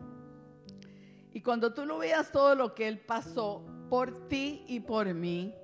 Y 1.32 1.40
cuando 1.40 1.72
tú 1.72 1.86
lo 1.86 1.98
veas 1.98 2.30
todo 2.30 2.54
lo 2.54 2.74
que 2.74 2.86
él 2.86 3.00
pasó 3.00 3.64
por 3.88 4.28
ti 4.28 4.64
y 4.68 4.80
por 4.80 5.12
mí, 5.14 5.54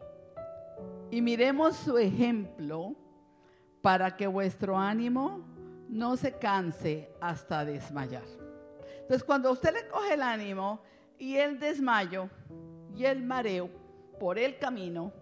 y 1.10 1.20
miremos 1.20 1.76
su 1.76 1.98
ejemplo 1.98 2.96
para 3.82 4.16
que 4.16 4.26
vuestro 4.26 4.78
ánimo 4.78 5.46
no 5.88 6.16
se 6.16 6.32
canse 6.32 7.12
hasta 7.20 7.66
desmayar. 7.66 8.24
Entonces, 9.02 9.24
cuando 9.24 9.52
usted 9.52 9.74
le 9.74 9.88
coge 9.88 10.14
el 10.14 10.22
ánimo 10.22 10.80
y 11.18 11.36
el 11.36 11.58
desmayo 11.58 12.30
y 12.96 13.04
el 13.04 13.22
mareo 13.22 13.68
por 14.18 14.38
el 14.38 14.56
camino, 14.58 15.12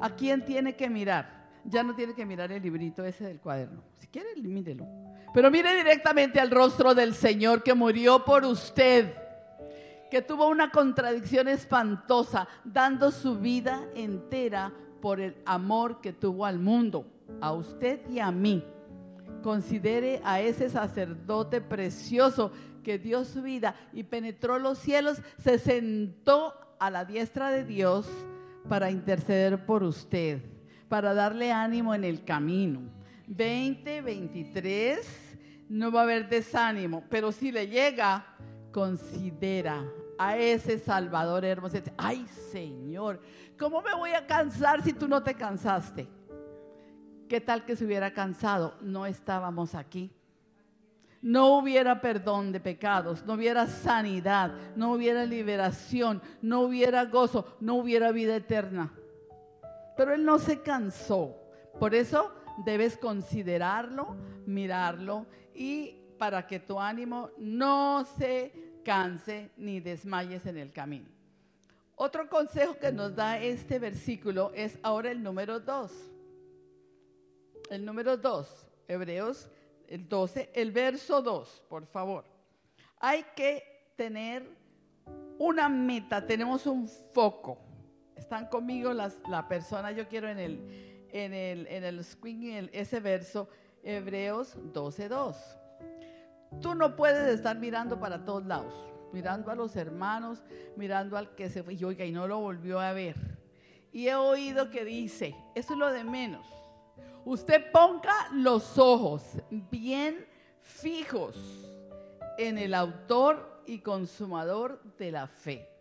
¿a 0.00 0.10
quién 0.10 0.44
tiene 0.44 0.76
que 0.76 0.88
mirar? 0.88 1.35
Ya 1.68 1.82
no 1.82 1.94
tiene 1.94 2.14
que 2.14 2.24
mirar 2.24 2.52
el 2.52 2.62
librito 2.62 3.04
ese 3.04 3.24
del 3.24 3.40
cuaderno. 3.40 3.82
Si 3.98 4.06
quiere, 4.06 4.28
mírelo. 4.36 4.86
Pero 5.34 5.50
mire 5.50 5.74
directamente 5.76 6.40
al 6.40 6.50
rostro 6.50 6.94
del 6.94 7.14
Señor 7.14 7.62
que 7.62 7.74
murió 7.74 8.24
por 8.24 8.44
usted, 8.44 9.12
que 10.10 10.22
tuvo 10.22 10.48
una 10.48 10.70
contradicción 10.70 11.48
espantosa, 11.48 12.48
dando 12.64 13.10
su 13.10 13.38
vida 13.38 13.82
entera 13.94 14.72
por 15.02 15.20
el 15.20 15.36
amor 15.44 16.00
que 16.00 16.12
tuvo 16.12 16.46
al 16.46 16.58
mundo, 16.58 17.06
a 17.40 17.52
usted 17.52 18.08
y 18.08 18.20
a 18.20 18.30
mí. 18.30 18.64
Considere 19.42 20.20
a 20.24 20.40
ese 20.40 20.70
sacerdote 20.70 21.60
precioso 21.60 22.52
que 22.82 22.98
dio 22.98 23.24
su 23.24 23.42
vida 23.42 23.74
y 23.92 24.04
penetró 24.04 24.58
los 24.58 24.78
cielos, 24.78 25.20
se 25.38 25.58
sentó 25.58 26.54
a 26.78 26.90
la 26.90 27.04
diestra 27.04 27.50
de 27.50 27.64
Dios 27.64 28.08
para 28.68 28.90
interceder 28.90 29.66
por 29.66 29.82
usted, 29.82 30.40
para 30.88 31.14
darle 31.14 31.52
ánimo 31.52 31.94
en 31.94 32.04
el 32.04 32.24
camino. 32.24 32.80
20, 33.26 34.02
23, 34.02 35.36
no 35.68 35.90
va 35.90 36.00
a 36.00 36.02
haber 36.04 36.28
desánimo, 36.28 37.04
pero 37.10 37.32
si 37.32 37.50
le 37.50 37.66
llega, 37.66 38.26
considera 38.72 39.84
a 40.18 40.36
ese 40.36 40.78
Salvador 40.78 41.44
hermoso. 41.44 41.78
Ay, 41.96 42.26
Señor, 42.50 43.20
¿cómo 43.58 43.82
me 43.82 43.94
voy 43.94 44.12
a 44.12 44.26
cansar 44.26 44.82
si 44.82 44.92
tú 44.92 45.08
no 45.08 45.22
te 45.22 45.34
cansaste? 45.34 46.08
¿Qué 47.28 47.40
tal 47.40 47.64
que 47.64 47.74
se 47.74 47.84
hubiera 47.84 48.12
cansado? 48.12 48.76
No 48.80 49.06
estábamos 49.06 49.74
aquí 49.74 50.12
no 51.26 51.58
hubiera 51.58 52.00
perdón 52.00 52.52
de 52.52 52.60
pecados, 52.60 53.26
no 53.26 53.32
hubiera 53.32 53.66
sanidad, 53.66 54.52
no 54.76 54.92
hubiera 54.92 55.24
liberación, 55.24 56.22
no 56.40 56.60
hubiera 56.60 57.04
gozo, 57.06 57.56
no 57.58 57.74
hubiera 57.74 58.12
vida 58.12 58.36
eterna. 58.36 58.92
Pero 59.96 60.14
Él 60.14 60.24
no 60.24 60.38
se 60.38 60.60
cansó. 60.60 61.36
Por 61.78 61.94
eso 61.94 62.32
debes 62.64 62.96
considerarlo, 62.96 64.16
mirarlo 64.46 65.26
y 65.54 65.94
para 66.18 66.46
que 66.46 66.60
tu 66.60 66.80
ánimo 66.80 67.30
no 67.38 68.06
se 68.18 68.80
canse 68.84 69.50
ni 69.56 69.80
desmayes 69.80 70.46
en 70.46 70.58
el 70.58 70.72
camino. 70.72 71.08
Otro 71.96 72.28
consejo 72.28 72.78
que 72.78 72.92
nos 72.92 73.14
da 73.14 73.38
este 73.38 73.78
versículo 73.78 74.52
es 74.54 74.78
ahora 74.82 75.10
el 75.10 75.22
número 75.22 75.60
2. 75.60 75.92
El 77.70 77.84
número 77.84 78.16
2, 78.16 78.66
Hebreos 78.86 79.48
el 79.88 80.08
12, 80.08 80.50
el 80.54 80.72
verso 80.72 81.22
2, 81.22 81.64
por 81.68 81.86
favor. 81.86 82.24
Hay 82.98 83.24
que 83.34 83.92
tener 83.96 84.48
una 85.38 85.68
meta, 85.68 86.24
tenemos 86.24 86.66
un 86.66 86.88
foco. 86.88 87.58
Están 88.26 88.46
conmigo 88.46 88.92
las, 88.92 89.20
la 89.28 89.46
persona, 89.46 89.92
yo 89.92 90.08
quiero 90.08 90.28
en 90.28 90.40
el, 90.40 91.06
en 91.12 91.32
el, 91.32 91.64
en 91.68 91.84
el 91.84 92.02
screen, 92.02 92.68
ese 92.72 92.98
verso, 92.98 93.48
Hebreos 93.84 94.58
12, 94.72 95.08
2. 95.08 95.36
Tú 96.60 96.74
no 96.74 96.96
puedes 96.96 97.32
estar 97.32 97.56
mirando 97.56 98.00
para 98.00 98.24
todos 98.24 98.44
lados, 98.44 98.74
mirando 99.12 99.52
a 99.52 99.54
los 99.54 99.76
hermanos, 99.76 100.42
mirando 100.74 101.16
al 101.16 101.36
que 101.36 101.48
se 101.48 101.62
fue 101.62 101.74
y 101.74 101.84
oiga, 101.84 102.04
y 102.04 102.10
no 102.10 102.26
lo 102.26 102.40
volvió 102.40 102.80
a 102.80 102.92
ver. 102.92 103.14
Y 103.92 104.08
he 104.08 104.16
oído 104.16 104.70
que 104.70 104.84
dice, 104.84 105.36
eso 105.54 105.74
es 105.74 105.78
lo 105.78 105.92
de 105.92 106.02
menos. 106.02 106.48
Usted 107.24 107.70
ponga 107.70 108.28
los 108.32 108.76
ojos 108.76 109.22
bien 109.70 110.26
fijos 110.62 111.36
en 112.38 112.58
el 112.58 112.74
autor 112.74 113.62
y 113.66 113.78
consumador 113.78 114.82
de 114.98 115.12
la 115.12 115.28
fe. 115.28 115.75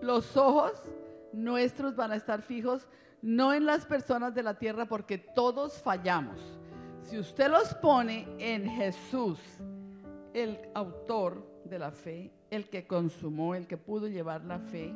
Los 0.00 0.36
ojos 0.36 0.72
nuestros 1.32 1.94
van 1.94 2.12
a 2.12 2.16
estar 2.16 2.42
fijos 2.42 2.88
no 3.22 3.52
en 3.52 3.66
las 3.66 3.84
personas 3.84 4.34
de 4.34 4.42
la 4.42 4.58
tierra 4.58 4.86
porque 4.86 5.18
todos 5.18 5.80
fallamos. 5.82 6.40
Si 7.02 7.18
usted 7.18 7.50
los 7.50 7.74
pone 7.74 8.26
en 8.38 8.68
Jesús, 8.68 9.38
el 10.32 10.58
autor 10.74 11.46
de 11.64 11.78
la 11.78 11.90
fe, 11.90 12.32
el 12.50 12.68
que 12.68 12.86
consumó, 12.86 13.54
el 13.54 13.66
que 13.66 13.76
pudo 13.76 14.06
llevar 14.06 14.44
la 14.44 14.58
fe, 14.58 14.94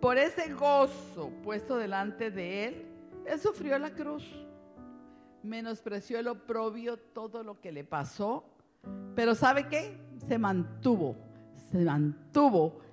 por 0.00 0.18
ese 0.18 0.52
gozo 0.52 1.30
puesto 1.42 1.76
delante 1.78 2.30
de 2.30 2.64
él, 2.66 2.86
él 3.24 3.40
sufrió 3.40 3.78
la 3.78 3.90
cruz, 3.90 4.24
menospreció 5.42 6.18
el 6.18 6.28
oprobio, 6.28 6.96
todo 6.96 7.42
lo 7.42 7.60
que 7.60 7.72
le 7.72 7.82
pasó, 7.82 8.44
pero 9.14 9.34
¿sabe 9.34 9.68
qué? 9.68 9.98
Se 10.28 10.38
mantuvo, 10.38 11.16
se 11.70 11.78
mantuvo 11.78 12.85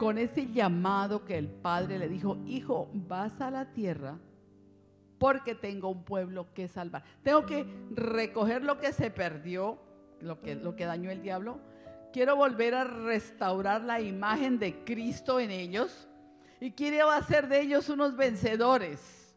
con 0.00 0.16
ese 0.16 0.46
llamado 0.50 1.26
que 1.26 1.36
el 1.36 1.46
Padre 1.46 1.98
le 1.98 2.08
dijo, 2.08 2.38
hijo, 2.46 2.88
vas 2.94 3.38
a 3.38 3.50
la 3.50 3.66
tierra 3.66 4.18
porque 5.18 5.54
tengo 5.54 5.90
un 5.90 6.04
pueblo 6.04 6.54
que 6.54 6.68
salvar. 6.68 7.04
Tengo 7.22 7.44
que 7.44 7.66
recoger 7.90 8.64
lo 8.64 8.80
que 8.80 8.94
se 8.94 9.10
perdió, 9.10 9.78
lo 10.22 10.40
que, 10.40 10.86
dañó 10.86 11.10
el 11.10 11.20
diablo. 11.20 11.60
Quiero 12.14 12.34
volver 12.34 12.76
a 12.76 12.84
restaurar 12.84 13.82
la 13.82 14.00
imagen 14.00 14.58
de 14.58 14.82
Cristo 14.84 15.38
en 15.38 15.50
ellos 15.50 16.08
y 16.60 16.70
quiere 16.70 17.02
hacer 17.02 17.46
de 17.46 17.60
ellos 17.60 17.90
unos 17.90 18.16
vencedores. 18.16 19.36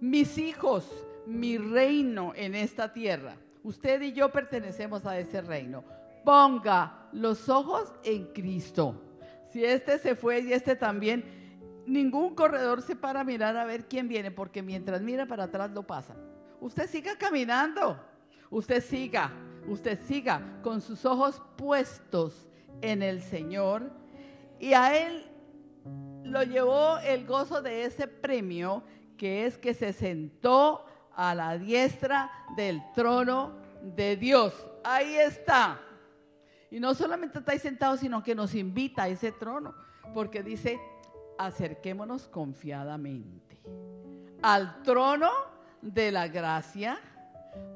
Mis 0.00 0.38
hijos, 0.38 0.90
mi 1.24 1.56
reino 1.56 2.32
en 2.34 2.56
esta 2.56 2.92
tierra. 2.92 3.36
Usted 3.62 4.02
y 4.02 4.12
yo 4.12 4.32
pertenecemos 4.32 5.06
a 5.06 5.16
ese 5.20 5.40
reino. 5.40 5.84
Ponga 6.24 7.06
los 7.12 7.48
ojos 7.48 7.92
en 8.02 8.32
Cristo. 8.32 9.06
Si 9.52 9.64
este 9.64 9.98
se 9.98 10.14
fue 10.14 10.40
y 10.40 10.52
este 10.52 10.76
también, 10.76 11.24
ningún 11.86 12.34
corredor 12.34 12.82
se 12.82 12.96
para 12.96 13.20
a 13.20 13.24
mirar 13.24 13.56
a 13.56 13.64
ver 13.64 13.86
quién 13.86 14.08
viene, 14.08 14.30
porque 14.30 14.62
mientras 14.62 15.02
mira 15.02 15.26
para 15.26 15.44
atrás 15.44 15.70
lo 15.72 15.86
pasa. 15.86 16.16
Usted 16.60 16.88
siga 16.88 17.16
caminando. 17.16 17.98
Usted 18.50 18.82
siga, 18.82 19.30
usted 19.68 19.98
siga 20.06 20.42
con 20.62 20.80
sus 20.80 21.04
ojos 21.04 21.40
puestos 21.56 22.48
en 22.82 23.00
el 23.00 23.22
Señor 23.22 23.92
y 24.58 24.72
a 24.72 24.96
Él 25.06 25.24
lo 26.24 26.42
llevó 26.42 26.98
el 26.98 27.26
gozo 27.26 27.62
de 27.62 27.84
ese 27.84 28.08
premio, 28.08 28.82
que 29.16 29.46
es 29.46 29.56
que 29.56 29.72
se 29.72 29.92
sentó 29.92 30.84
a 31.14 31.34
la 31.34 31.58
diestra 31.58 32.30
del 32.56 32.82
trono 32.94 33.56
de 33.82 34.16
Dios. 34.16 34.52
Ahí 34.82 35.14
está. 35.14 35.80
Y 36.70 36.80
no 36.80 36.94
solamente 36.94 37.38
está 37.38 37.52
ahí 37.52 37.58
sentado, 37.58 37.96
sino 37.96 38.22
que 38.22 38.34
nos 38.34 38.54
invita 38.54 39.04
a 39.04 39.08
ese 39.08 39.32
trono, 39.32 39.74
porque 40.14 40.42
dice, 40.42 40.80
acerquémonos 41.38 42.28
confiadamente 42.28 43.60
al 44.42 44.82
trono 44.82 45.30
de 45.82 46.12
la 46.12 46.28
gracia 46.28 46.98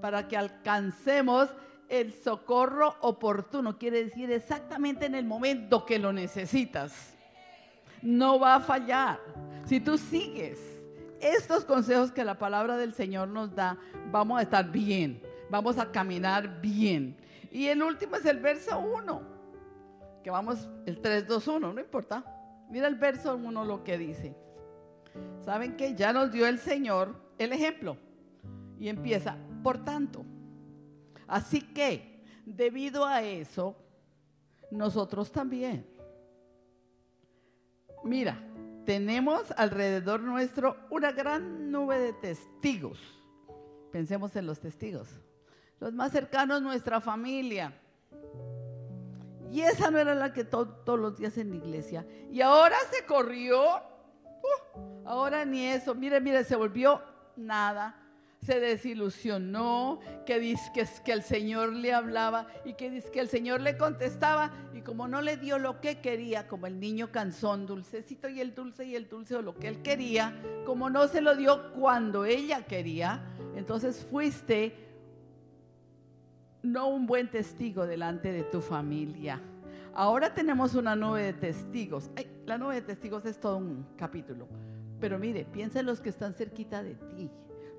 para 0.00 0.28
que 0.28 0.36
alcancemos 0.36 1.50
el 1.88 2.12
socorro 2.12 2.96
oportuno, 3.00 3.78
quiere 3.78 4.04
decir 4.04 4.30
exactamente 4.30 5.06
en 5.06 5.14
el 5.14 5.26
momento 5.26 5.84
que 5.84 5.98
lo 5.98 6.12
necesitas 6.12 7.14
no 8.04 8.38
va 8.38 8.56
a 8.56 8.60
fallar. 8.60 9.18
Si 9.64 9.80
tú 9.80 9.98
sigues 9.98 10.60
estos 11.20 11.64
consejos 11.64 12.12
que 12.12 12.22
la 12.22 12.38
palabra 12.38 12.76
del 12.76 12.92
Señor 12.92 13.28
nos 13.28 13.54
da, 13.54 13.78
vamos 14.12 14.38
a 14.38 14.42
estar 14.42 14.70
bien, 14.70 15.20
vamos 15.50 15.78
a 15.78 15.90
caminar 15.90 16.60
bien. 16.60 17.16
Y 17.54 17.68
el 17.68 17.84
último 17.84 18.16
es 18.16 18.26
el 18.26 18.40
verso 18.40 18.80
1, 18.80 19.22
que 20.24 20.28
vamos, 20.28 20.68
el 20.86 21.00
3, 21.00 21.28
2, 21.28 21.46
1, 21.46 21.72
no 21.72 21.80
importa. 21.80 22.24
Mira 22.68 22.88
el 22.88 22.96
verso 22.96 23.36
1 23.36 23.64
lo 23.64 23.84
que 23.84 23.96
dice. 23.96 24.34
¿Saben 25.44 25.76
que 25.76 25.94
Ya 25.94 26.12
nos 26.12 26.32
dio 26.32 26.48
el 26.48 26.58
Señor 26.58 27.14
el 27.38 27.52
ejemplo. 27.52 27.96
Y 28.76 28.88
empieza, 28.88 29.36
por 29.62 29.84
tanto. 29.84 30.24
Así 31.28 31.60
que, 31.60 32.24
debido 32.44 33.04
a 33.04 33.22
eso, 33.22 33.76
nosotros 34.72 35.30
también. 35.30 35.86
Mira, 38.02 38.36
tenemos 38.84 39.52
alrededor 39.56 40.22
nuestro 40.22 40.76
una 40.90 41.12
gran 41.12 41.70
nube 41.70 42.00
de 42.00 42.14
testigos. 42.14 42.98
Pensemos 43.92 44.34
en 44.34 44.46
los 44.46 44.58
testigos. 44.58 45.23
Los 45.84 45.92
más 45.92 46.12
cercanos, 46.12 46.62
nuestra 46.62 46.98
familia. 46.98 47.74
Y 49.52 49.60
esa 49.60 49.90
no 49.90 49.98
era 49.98 50.14
la 50.14 50.32
que 50.32 50.42
todos 50.42 50.98
los 50.98 51.18
días 51.18 51.36
en 51.36 51.50
la 51.50 51.56
iglesia. 51.56 52.06
Y 52.32 52.40
ahora 52.40 52.78
se 52.90 53.04
corrió. 53.04 53.82
Uh, 54.24 55.04
ahora 55.04 55.44
ni 55.44 55.66
eso. 55.66 55.94
Mire, 55.94 56.22
mire, 56.22 56.42
se 56.44 56.56
volvió 56.56 57.02
nada 57.36 58.00
se 58.44 58.60
desilusionó, 58.60 60.00
que 60.26 60.38
dice 60.38 60.70
que, 61.02 61.12
el 61.12 61.22
Señor 61.22 61.72
le 61.72 61.94
hablaba 61.94 62.46
y 62.64 62.74
que 62.74 62.90
dice 62.90 63.10
que 63.10 63.20
el 63.20 63.28
Señor 63.28 63.62
le 63.62 63.78
contestaba 63.78 64.52
y 64.74 64.82
como 64.82 65.08
no 65.08 65.22
le 65.22 65.38
dio 65.38 65.58
lo 65.58 65.80
que 65.80 66.00
quería, 66.00 66.46
como 66.46 66.66
el 66.66 66.78
niño 66.78 67.10
canzón, 67.10 67.66
dulcecito 67.66 68.28
y 68.28 68.40
el 68.40 68.54
dulce 68.54 68.84
y 68.84 68.96
el 68.96 69.08
dulce 69.08 69.36
o 69.36 69.42
lo 69.42 69.54
que 69.54 69.68
él 69.68 69.82
quería, 69.82 70.38
como 70.66 70.90
no 70.90 71.08
se 71.08 71.22
lo 71.22 71.34
dio 71.36 71.72
cuando 71.72 72.24
ella 72.26 72.66
quería, 72.66 73.24
entonces 73.56 74.06
fuiste 74.10 74.83
no 76.64 76.88
un 76.88 77.06
buen 77.06 77.30
testigo 77.30 77.86
delante 77.86 78.32
de 78.32 78.42
tu 78.42 78.60
familia. 78.60 79.40
Ahora 79.92 80.34
tenemos 80.34 80.74
una 80.74 80.96
nube 80.96 81.22
de 81.22 81.32
testigos. 81.34 82.10
la 82.46 82.58
nube 82.58 82.76
de 82.76 82.82
testigos 82.82 83.24
es 83.26 83.38
todo 83.38 83.58
un 83.58 83.86
capítulo. 83.96 84.48
Pero 84.98 85.18
mire, 85.18 85.44
piensa 85.44 85.80
en 85.80 85.86
los 85.86 86.00
que 86.00 86.08
están 86.08 86.32
cerquita 86.32 86.82
de 86.82 86.94
ti. 86.94 87.30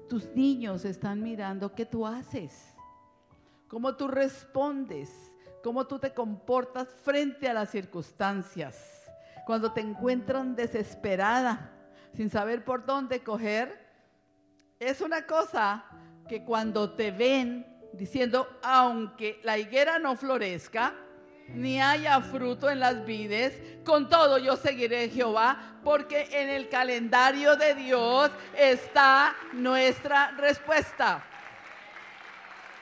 Tus 0.08 0.28
niños 0.36 0.86
están 0.86 1.24
mirando 1.24 1.74
qué 1.74 1.86
tú 1.86 2.06
haces, 2.06 2.76
cómo 3.68 3.96
tú 3.96 4.08
respondes, 4.08 5.32
cómo 5.64 5.88
tú 5.88 5.98
te 5.98 6.14
comportas 6.14 6.88
frente 6.88 7.50
a 7.50 7.54
las 7.56 7.72
circunstancias. 7.72 9.04
Cuando 9.48 9.74
te 9.74 9.82
encuentran 9.82 10.56
desesperada, 10.56 11.72
sin 12.14 12.30
saber 12.30 12.64
por 12.64 12.86
dónde 12.86 13.24
coger, 13.24 13.84
es 14.80 15.02
una 15.02 15.26
cosa 15.26 15.86
que 16.28 16.46
cuando 16.46 16.92
te 16.92 17.10
ven 17.10 17.75
diciendo, 17.98 18.48
aunque 18.62 19.40
la 19.44 19.58
higuera 19.58 20.00
no 20.00 20.16
florezca, 20.16 20.94
ni 21.48 21.80
haya 21.80 22.22
fruto 22.22 22.70
en 22.70 22.80
las 22.80 23.06
vides, 23.06 23.54
con 23.84 24.10
todo 24.10 24.38
yo 24.38 24.56
seguiré 24.56 25.10
Jehová, 25.10 25.80
porque 25.84 26.28
en 26.32 26.50
el 26.50 26.70
calendario 26.70 27.56
de 27.56 27.76
Dios 27.76 28.32
está 28.58 29.36
nuestra 29.54 30.32
respuesta. 30.32 31.24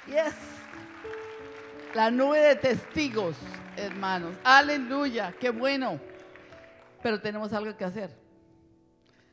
Y 0.08 0.14
es 0.14 0.34
la 1.94 2.10
nube 2.10 2.40
de 2.40 2.56
testigos, 2.56 3.36
hermanos. 3.76 4.36
Aleluya, 4.44 5.34
qué 5.40 5.50
bueno. 5.50 6.00
Pero 7.02 7.20
tenemos 7.20 7.52
algo 7.54 7.76
que 7.76 7.84
hacer. 7.84 8.10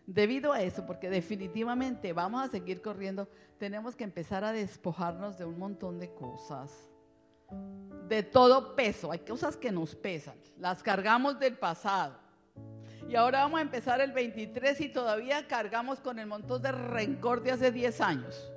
Debido 0.06 0.52
a 0.52 0.60
eso, 0.60 0.84
porque 0.86 1.08
definitivamente 1.08 2.12
vamos 2.12 2.44
a 2.44 2.48
seguir 2.48 2.82
corriendo, 2.82 3.28
tenemos 3.60 3.94
que 3.94 4.04
empezar 4.04 4.42
a 4.42 4.52
despojarnos 4.52 5.36
de 5.36 5.44
un 5.44 5.58
montón 5.58 5.98
de 5.98 6.12
cosas 6.14 6.72
de 8.08 8.22
todo 8.22 8.74
peso. 8.74 9.12
Hay 9.12 9.18
cosas 9.18 9.54
que 9.54 9.70
nos 9.70 9.94
pesan, 9.94 10.34
las 10.58 10.82
cargamos 10.82 11.38
del 11.38 11.58
pasado. 11.58 12.16
Y 13.06 13.16
ahora 13.16 13.40
vamos 13.40 13.58
a 13.58 13.62
empezar 13.62 14.00
el 14.00 14.12
23 14.12 14.80
y 14.80 14.88
todavía 14.88 15.46
cargamos 15.46 16.00
con 16.00 16.18
el 16.18 16.26
montón 16.26 16.62
de 16.62 16.72
rencor 16.72 17.42
de 17.42 17.52
hace 17.52 17.70
10 17.70 18.00
años. 18.00 18.50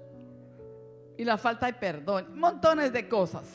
Y 1.17 1.25
la 1.25 1.37
falta 1.37 1.65
de 1.65 1.73
perdón, 1.73 2.39
montones 2.39 2.93
de 2.93 3.09
cosas. 3.09 3.45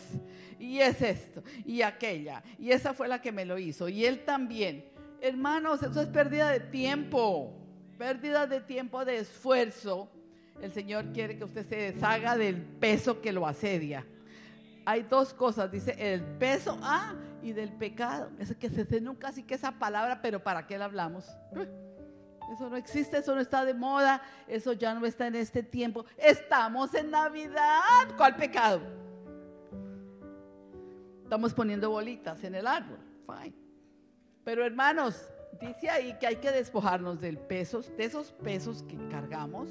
Y 0.59 0.81
es 0.81 1.01
esto, 1.01 1.43
y 1.65 1.81
aquella, 1.81 2.43
y 2.59 2.73
esa 2.73 2.93
fue 2.93 3.09
la 3.09 3.23
que 3.23 3.33
me 3.33 3.45
lo 3.45 3.59
hizo, 3.59 3.89
y 3.89 4.05
él 4.05 4.25
también. 4.25 4.91
Hermanos, 5.21 5.83
eso 5.83 6.01
es 6.01 6.09
pérdida 6.09 6.51
de 6.51 6.61
tiempo, 6.61 7.55
pérdida 7.97 8.47
de 8.47 8.61
tiempo, 8.61 9.05
de 9.05 9.19
esfuerzo. 9.19 10.11
El 10.61 10.73
Señor 10.73 11.13
quiere 11.13 11.39
que 11.39 11.45
usted 11.45 11.67
se 11.67 11.93
deshaga 11.93 12.37
del 12.37 12.61
peso 12.61 13.21
que 13.21 13.33
lo 13.33 13.47
asedia 13.47 14.05
hay 14.89 15.03
dos 15.03 15.35
cosas, 15.35 15.71
dice 15.71 15.95
el 15.99 16.23
peso 16.23 16.79
ah, 16.81 17.15
y 17.43 17.53
del 17.53 17.71
pecado. 17.71 18.31
Es 18.39 18.57
que 18.57 18.71
se 18.71 19.03
nunca 19.03 19.29
así 19.29 19.43
que 19.43 19.55
esa 19.55 19.73
palabra, 19.73 20.23
pero 20.23 20.43
¿para 20.43 20.67
qué 20.67 20.79
la 20.79 20.87
hablamos? 20.87 21.27
Eso 22.51 22.71
no 22.71 22.77
existe, 22.79 23.19
eso 23.19 23.35
no 23.35 23.43
está 23.43 23.67
de 23.67 23.75
moda, 23.75 24.23
eso 24.47 24.73
ya 24.73 24.95
no 24.95 25.05
está 25.05 25.27
en 25.27 25.35
este 25.35 25.63
tiempo. 25.63 26.07
Estamos 26.17 26.95
en 26.95 27.11
Navidad. 27.11 28.17
¿Cuál 28.17 28.35
pecado? 28.37 28.81
Estamos 31.23 31.53
poniendo 31.53 31.91
bolitas 31.91 32.43
en 32.43 32.55
el 32.55 32.67
árbol. 32.67 32.99
Fine. 33.27 33.55
Pero 34.43 34.65
hermanos, 34.65 35.23
dice 35.61 35.91
ahí 35.91 36.17
que 36.19 36.29
hay 36.29 36.37
que 36.37 36.51
despojarnos 36.51 37.21
del 37.21 37.37
peso, 37.37 37.83
de 37.83 38.05
esos 38.05 38.33
pesos 38.33 38.83
que 38.85 38.97
cargamos 39.09 39.69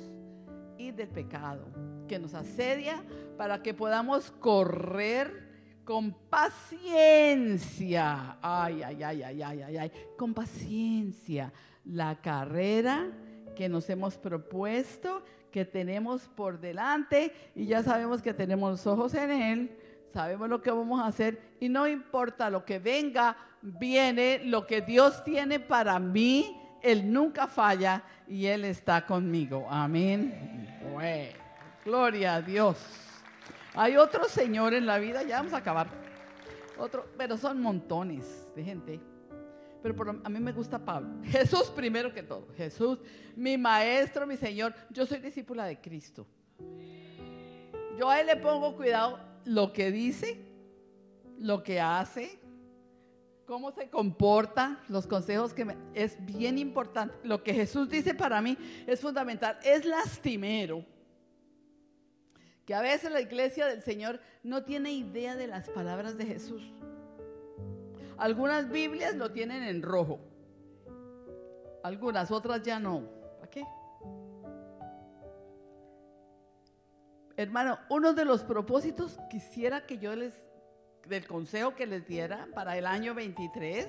y 0.77 0.91
del 0.91 1.07
pecado 1.09 1.65
que 2.07 2.19
nos 2.19 2.33
asedia 2.33 3.03
para 3.37 3.61
que 3.61 3.73
podamos 3.73 4.31
correr 4.31 5.47
con 5.83 6.13
paciencia. 6.29 7.57
Ay, 8.41 8.83
ay, 8.83 9.03
ay, 9.03 9.23
ay, 9.23 9.41
ay, 9.41 9.61
ay, 9.61 9.77
ay. 9.77 9.91
Con 10.17 10.33
paciencia. 10.33 11.53
La 11.85 12.19
carrera 12.21 13.09
que 13.55 13.69
nos 13.69 13.89
hemos 13.89 14.17
propuesto, 14.17 15.23
que 15.51 15.63
tenemos 15.65 16.27
por 16.27 16.59
delante 16.59 17.31
y 17.55 17.65
ya 17.65 17.81
sabemos 17.83 18.21
que 18.21 18.33
tenemos 18.33 18.71
los 18.71 18.85
ojos 18.85 19.13
en 19.13 19.31
Él, 19.31 19.77
sabemos 20.13 20.49
lo 20.49 20.61
que 20.61 20.71
vamos 20.71 20.99
a 20.99 21.07
hacer 21.07 21.55
y 21.59 21.69
no 21.69 21.87
importa 21.87 22.49
lo 22.49 22.65
que 22.65 22.79
venga, 22.79 23.37
viene 23.61 24.41
lo 24.43 24.67
que 24.67 24.81
Dios 24.81 25.23
tiene 25.23 25.59
para 25.59 25.99
mí. 25.99 26.59
Él 26.81 27.11
nunca 27.11 27.47
falla 27.47 28.03
y 28.27 28.45
Él 28.45 28.65
está 28.65 29.05
conmigo. 29.05 29.67
Amén. 29.69 30.79
Bueno. 30.93 31.47
Gloria 31.87 32.35
a 32.35 32.41
Dios. 32.41 32.77
Hay 33.73 33.95
otro 33.95 34.25
Señor 34.25 34.73
en 34.73 34.85
la 34.85 34.99
vida, 34.99 35.23
ya 35.23 35.37
vamos 35.37 35.53
a 35.53 35.57
acabar. 35.57 35.87
Otro, 36.77 37.09
pero 37.17 37.37
son 37.37 37.61
montones 37.61 38.45
de 38.55 38.63
gente. 38.63 38.99
Pero 39.81 40.19
a 40.23 40.29
mí 40.29 40.39
me 40.39 40.51
gusta 40.51 40.77
Pablo. 40.77 41.09
Jesús 41.23 41.71
primero 41.73 42.13
que 42.13 42.23
todo. 42.23 42.47
Jesús, 42.57 42.99
mi 43.35 43.57
maestro, 43.57 44.27
mi 44.27 44.35
Señor. 44.35 44.73
Yo 44.89 45.05
soy 45.05 45.19
discípula 45.19 45.65
de 45.65 45.79
Cristo. 45.79 46.27
Yo 47.97 48.09
a 48.09 48.19
él 48.19 48.27
le 48.27 48.35
pongo 48.35 48.75
cuidado 48.75 49.19
lo 49.45 49.71
que 49.71 49.91
dice, 49.91 50.43
lo 51.39 51.63
que 51.63 51.79
hace, 51.79 52.37
cómo 53.47 53.71
se 53.71 53.89
comporta, 53.89 54.79
los 54.89 55.07
consejos 55.07 55.53
que 55.53 55.75
es 55.93 56.23
bien 56.25 56.57
importante. 56.59 57.15
Lo 57.23 57.41
que 57.41 57.53
Jesús 57.53 57.89
dice 57.89 58.13
para 58.13 58.41
mí 58.41 58.57
es 58.85 58.99
fundamental. 58.99 59.57
Es 59.63 59.85
lastimero 59.85 60.85
que 62.65 62.75
a 62.75 62.81
veces 62.81 63.09
la 63.09 63.21
iglesia 63.21 63.65
del 63.65 63.81
Señor 63.81 64.19
no 64.43 64.63
tiene 64.63 64.91
idea 64.91 65.37
de 65.37 65.47
las 65.47 65.69
palabras 65.69 66.17
de 66.17 66.25
Jesús. 66.25 66.61
Algunas 68.17 68.69
Biblias 68.69 69.15
lo 69.15 69.31
tienen 69.31 69.63
en 69.63 69.81
rojo, 69.81 70.19
algunas 71.83 72.29
otras 72.31 72.63
ya 72.63 72.79
no. 72.79 73.07
¿Para 73.39 73.49
qué? 73.49 73.63
Hermano, 77.37 77.79
uno 77.89 78.13
de 78.13 78.25
los 78.25 78.43
propósitos 78.43 79.17
quisiera 79.29 79.85
que 79.85 79.99
yo 79.99 80.15
les, 80.15 80.33
del 81.07 81.27
consejo 81.27 81.75
que 81.75 81.85
les 81.85 82.07
diera 82.07 82.47
para 82.53 82.77
el 82.77 82.85
año 82.85 83.13
23, 83.13 83.87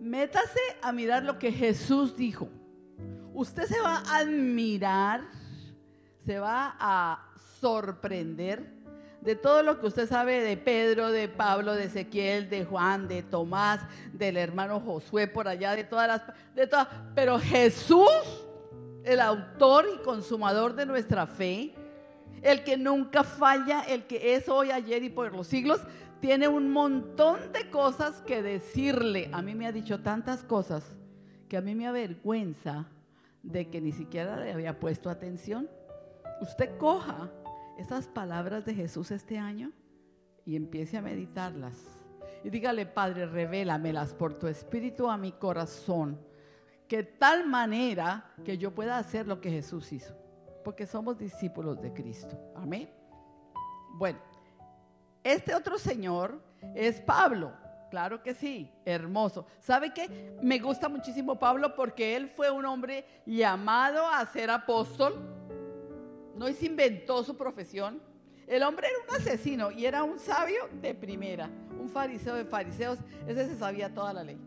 métase 0.00 0.60
a 0.82 0.92
mirar 0.92 1.22
lo 1.22 1.38
que 1.38 1.52
Jesús 1.52 2.16
dijo. 2.16 2.48
Usted 3.32 3.64
se 3.64 3.80
va 3.80 3.96
a 3.96 4.18
admirar 4.18 5.22
se 6.24 6.38
va 6.38 6.74
a 6.78 7.28
sorprender 7.60 8.72
de 9.20 9.36
todo 9.36 9.62
lo 9.62 9.80
que 9.80 9.86
usted 9.86 10.08
sabe 10.08 10.42
de 10.42 10.56
Pedro, 10.56 11.10
de 11.10 11.28
Pablo, 11.28 11.74
de 11.74 11.84
Ezequiel, 11.84 12.50
de 12.50 12.64
Juan, 12.64 13.08
de 13.08 13.22
Tomás, 13.22 13.80
del 14.12 14.36
hermano 14.36 14.80
Josué 14.80 15.26
por 15.26 15.48
allá, 15.48 15.74
de 15.74 15.84
todas 15.84 16.08
las, 16.08 16.22
de 16.54 16.66
todas, 16.66 16.88
pero 17.14 17.38
Jesús, 17.38 18.10
el 19.02 19.20
autor 19.20 19.86
y 19.94 20.02
consumador 20.02 20.74
de 20.74 20.84
nuestra 20.84 21.26
fe, 21.26 21.74
el 22.44 22.62
que 22.62 22.76
nunca 22.76 23.24
falla, 23.24 23.80
el 23.80 24.06
que 24.06 24.36
es 24.36 24.48
hoy, 24.48 24.70
ayer 24.70 25.02
y 25.02 25.10
por 25.10 25.34
los 25.34 25.48
siglos, 25.48 25.80
tiene 26.20 26.46
un 26.46 26.70
montón 26.70 27.52
de 27.52 27.68
cosas 27.70 28.22
que 28.22 28.42
decirle. 28.42 29.28
A 29.32 29.42
mí 29.42 29.56
me 29.56 29.66
ha 29.66 29.72
dicho 29.72 30.00
tantas 30.00 30.44
cosas 30.44 30.84
que 31.48 31.56
a 31.56 31.60
mí 31.60 31.74
me 31.74 31.88
avergüenza 31.88 32.86
de 33.42 33.68
que 33.68 33.80
ni 33.80 33.90
siquiera 33.90 34.36
le 34.36 34.52
había 34.52 34.78
puesto 34.78 35.10
atención 35.10 35.68
usted 36.40 36.76
coja 36.78 37.30
esas 37.78 38.06
palabras 38.06 38.64
de 38.64 38.74
Jesús 38.74 39.10
este 39.10 39.38
año 39.38 39.72
y 40.44 40.56
empiece 40.56 40.96
a 40.96 41.02
meditarlas. 41.02 41.98
Y 42.44 42.50
dígale, 42.50 42.86
Padre, 42.86 43.26
revélamelas 43.26 44.12
por 44.12 44.34
tu 44.34 44.46
espíritu 44.46 45.08
a 45.08 45.16
mi 45.16 45.32
corazón. 45.32 46.20
que 46.86 47.02
tal 47.02 47.48
manera 47.48 48.34
que 48.44 48.58
yo 48.58 48.74
pueda 48.74 48.98
hacer 48.98 49.26
lo 49.26 49.40
que 49.40 49.50
Jesús 49.50 49.90
hizo, 49.90 50.14
porque 50.64 50.86
somos 50.86 51.18
discípulos 51.18 51.80
de 51.80 51.92
Cristo. 51.92 52.36
Amén. 52.56 52.90
Bueno, 53.90 54.18
este 55.22 55.54
otro 55.54 55.78
señor 55.78 56.40
es 56.74 57.00
Pablo. 57.00 57.52
Claro 57.90 58.22
que 58.22 58.34
sí, 58.34 58.72
hermoso. 58.84 59.46
¿Sabe 59.60 59.94
qué? 59.94 60.36
Me 60.42 60.58
gusta 60.58 60.88
muchísimo 60.88 61.38
Pablo 61.38 61.76
porque 61.76 62.16
él 62.16 62.28
fue 62.28 62.50
un 62.50 62.64
hombre 62.64 63.04
llamado 63.24 64.04
a 64.08 64.26
ser 64.26 64.50
apóstol. 64.50 65.14
No 66.34 66.48
se 66.48 66.66
inventó 66.66 67.22
su 67.22 67.36
profesión. 67.36 68.02
El 68.48 68.64
hombre 68.64 68.88
era 68.88 68.98
un 69.08 69.22
asesino 69.22 69.70
y 69.70 69.86
era 69.86 70.02
un 70.02 70.18
sabio 70.18 70.68
de 70.82 70.94
primera, 70.94 71.48
un 71.78 71.88
fariseo 71.88 72.34
de 72.34 72.44
fariseos. 72.44 72.98
Ese 73.28 73.46
se 73.46 73.56
sabía 73.56 73.94
toda 73.94 74.12
la 74.12 74.24
ley. 74.24 74.38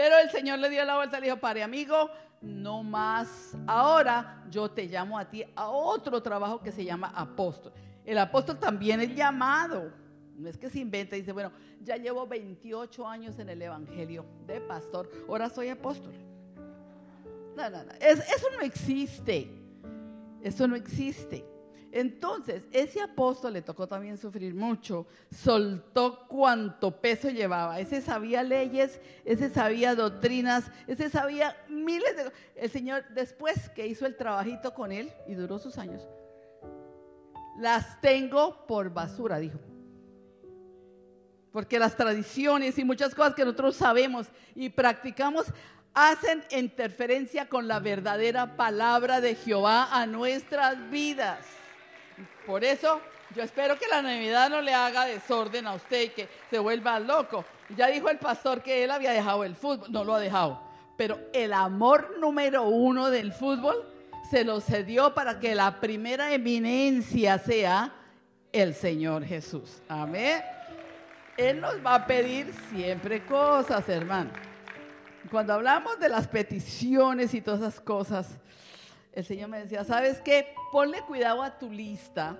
Pero 0.00 0.16
el 0.16 0.30
Señor 0.30 0.58
le 0.60 0.70
dio 0.70 0.82
la 0.86 0.96
vuelta 0.96 1.18
y 1.18 1.20
le 1.20 1.26
dijo, 1.26 1.40
pare 1.40 1.62
amigo, 1.62 2.08
no 2.40 2.82
más 2.82 3.56
ahora, 3.66 4.44
yo 4.50 4.70
te 4.70 4.86
llamo 4.86 5.18
a 5.18 5.28
ti 5.28 5.44
a 5.54 5.68
otro 5.68 6.22
trabajo 6.22 6.60
que 6.60 6.72
se 6.72 6.84
llama 6.84 7.12
apóstol. 7.14 7.72
El 8.04 8.18
apóstol 8.18 8.58
también 8.58 9.00
es 9.00 9.14
llamado. 9.14 9.92
No 10.36 10.48
es 10.48 10.56
que 10.56 10.70
se 10.70 10.78
invente 10.78 11.16
y 11.16 11.20
dice, 11.20 11.32
bueno, 11.32 11.52
ya 11.82 11.96
llevo 11.96 12.26
28 12.26 13.06
años 13.06 13.38
en 13.38 13.50
el 13.50 13.60
Evangelio 13.60 14.24
de 14.46 14.60
pastor, 14.60 15.10
ahora 15.28 15.50
soy 15.50 15.68
apóstol. 15.68 16.14
No, 17.56 17.68
no, 17.68 17.84
no. 17.84 17.92
eso 18.00 18.46
no 18.56 18.62
existe. 18.62 19.50
Eso 20.42 20.66
no 20.66 20.76
existe. 20.76 21.44
Entonces, 21.92 22.62
ese 22.70 23.00
apóstol 23.00 23.54
le 23.54 23.62
tocó 23.62 23.88
también 23.88 24.16
sufrir 24.16 24.54
mucho, 24.54 25.06
soltó 25.30 26.26
cuánto 26.28 27.00
peso 27.00 27.30
llevaba, 27.30 27.80
ese 27.80 28.00
sabía 28.00 28.44
leyes, 28.44 29.00
ese 29.24 29.50
sabía 29.50 29.96
doctrinas, 29.96 30.70
ese 30.86 31.10
sabía 31.10 31.56
miles 31.68 32.16
de... 32.16 32.32
El 32.54 32.70
Señor, 32.70 33.04
después 33.12 33.68
que 33.70 33.88
hizo 33.88 34.06
el 34.06 34.16
trabajito 34.16 34.72
con 34.72 34.92
él, 34.92 35.12
y 35.26 35.34
duró 35.34 35.58
sus 35.58 35.78
años, 35.78 36.08
las 37.58 38.00
tengo 38.00 38.66
por 38.66 38.90
basura, 38.90 39.38
dijo. 39.38 39.58
Porque 41.50 41.80
las 41.80 41.96
tradiciones 41.96 42.78
y 42.78 42.84
muchas 42.84 43.14
cosas 43.16 43.34
que 43.34 43.44
nosotros 43.44 43.74
sabemos 43.74 44.28
y 44.54 44.68
practicamos 44.68 45.46
hacen 45.92 46.44
interferencia 46.52 47.48
con 47.48 47.66
la 47.66 47.80
verdadera 47.80 48.56
palabra 48.56 49.20
de 49.20 49.34
Jehová 49.34 49.88
a 49.90 50.06
nuestras 50.06 50.88
vidas. 50.90 51.59
Por 52.46 52.64
eso 52.64 53.00
yo 53.34 53.42
espero 53.42 53.78
que 53.78 53.86
la 53.86 54.02
Navidad 54.02 54.50
no 54.50 54.60
le 54.60 54.74
haga 54.74 55.06
desorden 55.06 55.66
a 55.66 55.74
usted 55.74 56.02
y 56.02 56.08
que 56.08 56.28
se 56.50 56.58
vuelva 56.58 56.98
loco. 56.98 57.44
Ya 57.76 57.86
dijo 57.86 58.08
el 58.08 58.18
pastor 58.18 58.62
que 58.62 58.82
él 58.82 58.90
había 58.90 59.12
dejado 59.12 59.44
el 59.44 59.54
fútbol, 59.54 59.90
no 59.92 60.04
lo 60.04 60.14
ha 60.14 60.20
dejado. 60.20 60.60
Pero 60.96 61.18
el 61.32 61.52
amor 61.52 62.18
número 62.18 62.64
uno 62.64 63.10
del 63.10 63.32
fútbol 63.32 63.86
se 64.30 64.44
lo 64.44 64.60
cedió 64.60 65.14
para 65.14 65.38
que 65.38 65.54
la 65.54 65.80
primera 65.80 66.32
eminencia 66.32 67.38
sea 67.38 67.92
el 68.52 68.74
Señor 68.74 69.24
Jesús. 69.24 69.80
Amén. 69.88 70.42
Él 71.36 71.60
nos 71.60 71.74
va 71.84 71.94
a 71.94 72.06
pedir 72.06 72.52
siempre 72.70 73.24
cosas, 73.24 73.88
hermano. 73.88 74.30
Cuando 75.30 75.54
hablamos 75.54 75.98
de 76.00 76.08
las 76.08 76.26
peticiones 76.26 77.32
y 77.34 77.40
todas 77.40 77.60
esas 77.60 77.80
cosas, 77.80 78.38
el 79.12 79.24
Señor 79.24 79.48
me 79.48 79.60
decía, 79.60 79.84
¿sabes 79.84 80.20
qué? 80.20 80.54
Ponle 80.72 81.02
cuidado 81.02 81.42
a 81.42 81.58
tu 81.58 81.70
lista, 81.70 82.38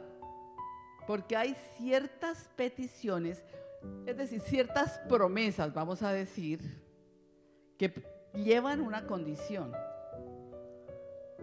porque 1.07 1.37
hay 1.37 1.57
ciertas 1.77 2.49
peticiones, 2.57 3.45
es 4.07 4.17
decir, 4.17 4.41
ciertas 4.41 4.99
promesas, 5.09 5.73
vamos 5.73 6.03
a 6.03 6.13
decir, 6.13 6.61
que 7.77 7.93
llevan 8.35 8.81
una 8.81 9.07
condición. 9.07 9.73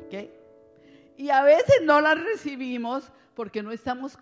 ¿Ok? 0.05 0.30
Y 1.17 1.30
a 1.30 1.41
veces 1.41 1.82
no 1.84 1.99
las 1.99 2.23
recibimos 2.23 3.11
porque 3.36 3.63
no 3.63 3.71
estamos 3.71 4.17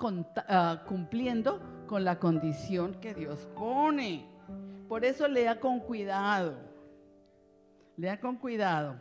ah, 0.48 0.84
cumpliendo 0.88 1.62
con 1.88 2.04
la 2.04 2.20
condición 2.20 2.96
que 3.00 3.14
Dios 3.14 3.48
pone. 3.56 4.26
Por 4.88 5.06
eso 5.06 5.28
lea 5.28 5.60
con 5.60 5.80
cuidado. 5.80 6.56
Lea 7.98 8.20
con 8.20 8.38
cuidado. 8.38 8.96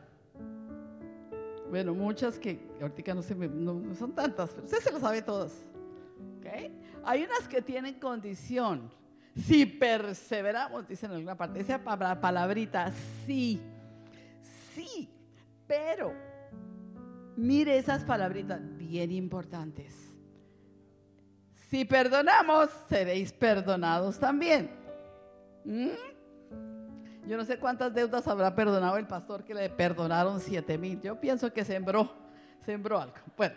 Bueno, 1.75 1.93
muchas 1.93 2.39
que 2.39 2.57
ahorita 2.81 3.17
no, 3.17 3.23
se 3.23 3.35
no, 3.35 3.97
son 3.97 4.15
tantas, 4.15 4.51
pero 4.51 4.65
usted 4.65 4.79
se 4.79 4.93
lo 4.93 5.01
sabe 5.01 5.23
todas. 5.23 5.51
Hay 7.03 7.25
unas 7.25 7.49
que 7.49 7.61
tienen 7.63 7.99
condición. 7.99 8.93
Si 9.35 9.67
perseveramos, 9.67 10.87
dicen 10.87 11.11
en 11.11 11.17
alguna 11.17 11.37
parte, 11.37 11.59
esa 11.59 11.83
palabrita, 11.83 12.93
sí, 13.27 13.61
sí, 14.73 15.11
pero 15.67 16.13
mire 17.37 17.77
esas 17.77 18.05
palabritas 18.05 18.61
bien 18.77 19.11
importantes. 19.11 19.97
Si 21.71 21.85
perdonamos, 21.85 22.71
seréis 22.89 23.33
perdonados 23.33 24.17
también. 24.21 24.71
¿Mm? 25.65 26.14
Yo 27.27 27.39
no 27.39 27.45
sé 27.45 27.59
cuántas 27.59 27.95
deudas 27.95 28.29
habrá 28.29 28.55
perdonado 28.55 28.99
el 28.99 29.07
pastor 29.07 29.45
que 29.45 29.55
le 29.55 29.71
perdonaron 29.71 30.41
siete 30.41 30.77
mil. 30.77 31.01
Yo 31.01 31.19
pienso 31.19 31.53
que 31.53 31.65
sembró, 31.65 32.13
sembró 32.65 33.01
algo. 33.01 33.17
Bueno, 33.37 33.55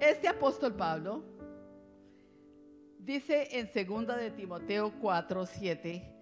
este 0.00 0.28
apóstol 0.28 0.74
Pablo 0.74 1.22
dice 2.98 3.58
en 3.58 3.68
segunda 3.72 4.16
de 4.16 4.32
Timoteo 4.32 4.92
4, 5.00 5.46
7, 5.46 6.12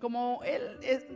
como 0.00 0.40
él 0.44 0.78
es, 0.82 1.06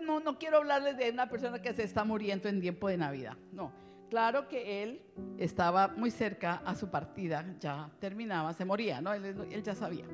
no, 0.00 0.20
no, 0.20 0.38
quiero 0.38 0.58
hablarles 0.58 0.98
de 0.98 1.10
una 1.10 1.28
persona 1.28 1.60
que 1.62 1.72
se 1.72 1.84
está 1.84 2.04
muriendo 2.04 2.48
en 2.48 2.60
tiempo 2.60 2.88
de 2.88 2.98
Navidad, 2.98 3.36
no. 3.50 3.72
Claro 4.10 4.46
que 4.46 4.82
él 4.82 5.00
estaba 5.38 5.88
muy 5.88 6.10
cerca 6.10 6.62
a 6.66 6.74
su 6.74 6.90
partida, 6.90 7.46
ya 7.58 7.90
terminaba, 7.98 8.52
se 8.52 8.66
moría, 8.66 9.00
¿no? 9.00 9.14
él 9.14 9.62
ya 9.62 9.74
sabía. 9.74 10.04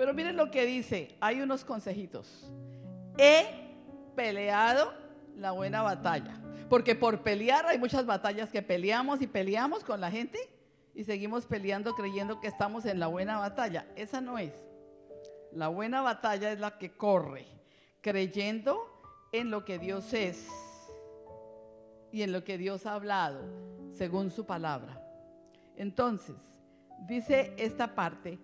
Pero 0.00 0.14
miren 0.14 0.34
lo 0.34 0.50
que 0.50 0.64
dice, 0.64 1.14
hay 1.20 1.42
unos 1.42 1.62
consejitos. 1.62 2.50
He 3.18 3.44
peleado 4.16 4.94
la 5.36 5.50
buena 5.50 5.82
batalla. 5.82 6.40
Porque 6.70 6.94
por 6.94 7.22
pelear 7.22 7.66
hay 7.66 7.78
muchas 7.78 8.06
batallas 8.06 8.48
que 8.48 8.62
peleamos 8.62 9.20
y 9.20 9.26
peleamos 9.26 9.84
con 9.84 10.00
la 10.00 10.10
gente 10.10 10.38
y 10.94 11.04
seguimos 11.04 11.44
peleando 11.44 11.94
creyendo 11.94 12.40
que 12.40 12.48
estamos 12.48 12.86
en 12.86 12.98
la 12.98 13.08
buena 13.08 13.36
batalla. 13.40 13.86
Esa 13.94 14.22
no 14.22 14.38
es. 14.38 14.54
La 15.52 15.68
buena 15.68 16.00
batalla 16.00 16.50
es 16.50 16.60
la 16.60 16.78
que 16.78 16.92
corre, 16.96 17.44
creyendo 18.00 19.02
en 19.32 19.50
lo 19.50 19.66
que 19.66 19.78
Dios 19.78 20.14
es 20.14 20.48
y 22.10 22.22
en 22.22 22.32
lo 22.32 22.42
que 22.42 22.56
Dios 22.56 22.86
ha 22.86 22.94
hablado, 22.94 23.44
según 23.92 24.30
su 24.30 24.46
palabra. 24.46 24.98
Entonces, 25.76 26.36
dice 27.06 27.52
esta 27.58 27.94
parte, 27.94 28.38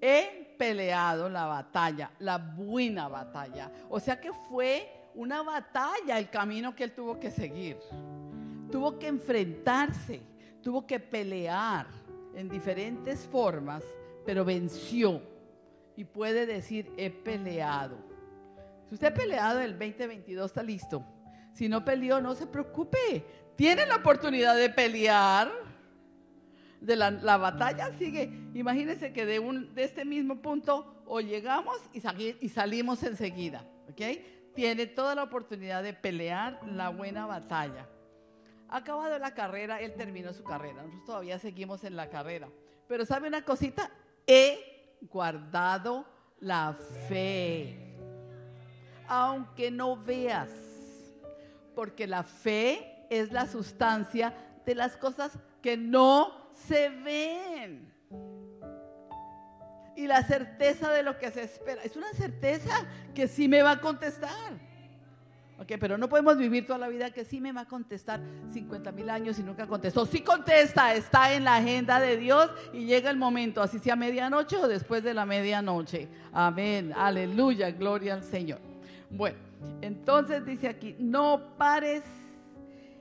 he 0.00 0.45
peleado 0.56 1.28
la 1.28 1.46
batalla, 1.46 2.10
la 2.18 2.38
buena 2.38 3.08
batalla. 3.08 3.70
O 3.88 4.00
sea 4.00 4.20
que 4.20 4.32
fue 4.48 4.88
una 5.14 5.42
batalla 5.42 6.18
el 6.18 6.28
camino 6.28 6.74
que 6.74 6.84
él 6.84 6.92
tuvo 6.92 7.18
que 7.18 7.30
seguir. 7.30 7.78
Tuvo 8.70 8.98
que 8.98 9.08
enfrentarse, 9.08 10.20
tuvo 10.62 10.86
que 10.86 11.00
pelear 11.00 11.86
en 12.34 12.48
diferentes 12.48 13.26
formas, 13.26 13.82
pero 14.24 14.44
venció. 14.44 15.22
Y 15.96 16.04
puede 16.04 16.46
decir, 16.46 16.92
he 16.96 17.10
peleado. 17.10 17.96
Si 18.88 18.94
usted 18.94 19.08
ha 19.08 19.14
peleado 19.14 19.60
el 19.60 19.72
2022, 19.78 20.46
está 20.46 20.62
listo. 20.62 21.04
Si 21.52 21.68
no 21.68 21.84
peleó, 21.84 22.20
no 22.20 22.34
se 22.34 22.46
preocupe. 22.46 23.24
Tiene 23.56 23.86
la 23.86 23.96
oportunidad 23.96 24.54
de 24.54 24.68
pelear 24.68 25.50
de 26.80 26.96
la, 26.96 27.36
batalla 27.36 27.92
sigue. 27.98 28.30
Imagínense 28.54 29.12
que 29.12 29.26
de, 29.26 29.38
un, 29.38 29.74
de 29.74 29.84
este 29.84 30.04
mismo 30.04 30.40
punto 30.42 31.02
o 31.06 31.20
llegamos 31.20 31.76
y, 31.92 32.02
y 32.40 32.48
salimos 32.48 33.02
enseguida. 33.02 33.64
Tiene 34.54 34.86
toda 34.86 35.14
la 35.14 35.22
oportunidad 35.22 35.82
de 35.82 35.92
pelear 35.92 36.60
la 36.66 36.88
buena 36.88 37.26
batalla. 37.26 37.86
Acabado 38.68 39.18
la 39.18 39.34
carrera, 39.34 39.80
él 39.80 39.94
terminó 39.94 40.32
su 40.32 40.42
carrera. 40.42 40.82
Nosotros 40.82 41.04
todavía 41.04 41.38
seguimos 41.38 41.84
en 41.84 41.94
la 41.94 42.08
carrera. 42.08 42.48
Pero 42.88 43.04
¿sabe 43.04 43.28
una 43.28 43.44
cosita? 43.44 43.90
He 44.26 44.98
guardado 45.02 46.06
la 46.40 46.76
fe. 47.08 47.94
Aunque 49.08 49.70
no 49.70 49.96
veas. 49.96 50.50
Porque 51.74 52.06
la 52.06 52.22
fe 52.22 53.06
es 53.10 53.32
la 53.32 53.46
sustancia 53.46 54.34
de 54.64 54.74
las 54.74 54.96
cosas 54.96 55.38
que 55.62 55.76
no 55.76 56.45
se 56.66 56.88
ven. 56.88 57.92
Y 59.96 60.06
la 60.06 60.22
certeza 60.22 60.90
de 60.90 61.02
lo 61.02 61.18
que 61.18 61.30
se 61.30 61.42
espera. 61.42 61.82
Es 61.82 61.96
una 61.96 62.12
certeza 62.12 62.86
que 63.14 63.28
sí 63.28 63.48
me 63.48 63.62
va 63.62 63.72
a 63.72 63.80
contestar. 63.80 64.66
Ok, 65.58 65.72
pero 65.80 65.96
no 65.96 66.06
podemos 66.08 66.36
vivir 66.36 66.66
toda 66.66 66.78
la 66.78 66.88
vida 66.88 67.10
que 67.10 67.24
sí 67.24 67.40
me 67.40 67.50
va 67.50 67.62
a 67.62 67.64
contestar 67.64 68.20
50 68.52 68.92
mil 68.92 69.08
años 69.08 69.38
y 69.38 69.42
nunca 69.42 69.66
contestó. 69.66 70.04
Sí 70.04 70.20
contesta, 70.20 70.92
está 70.94 71.32
en 71.32 71.44
la 71.44 71.56
agenda 71.56 71.98
de 71.98 72.18
Dios 72.18 72.50
y 72.74 72.84
llega 72.84 73.08
el 73.08 73.16
momento, 73.16 73.62
así 73.62 73.78
sea 73.78 73.96
medianoche 73.96 74.56
o 74.56 74.68
después 74.68 75.02
de 75.02 75.14
la 75.14 75.24
medianoche. 75.24 76.08
Amén, 76.30 76.92
aleluya, 76.94 77.70
gloria 77.70 78.14
al 78.14 78.22
Señor. 78.22 78.60
Bueno, 79.08 79.38
entonces 79.80 80.44
dice 80.44 80.68
aquí, 80.68 80.94
no 80.98 81.56
pares. 81.56 82.02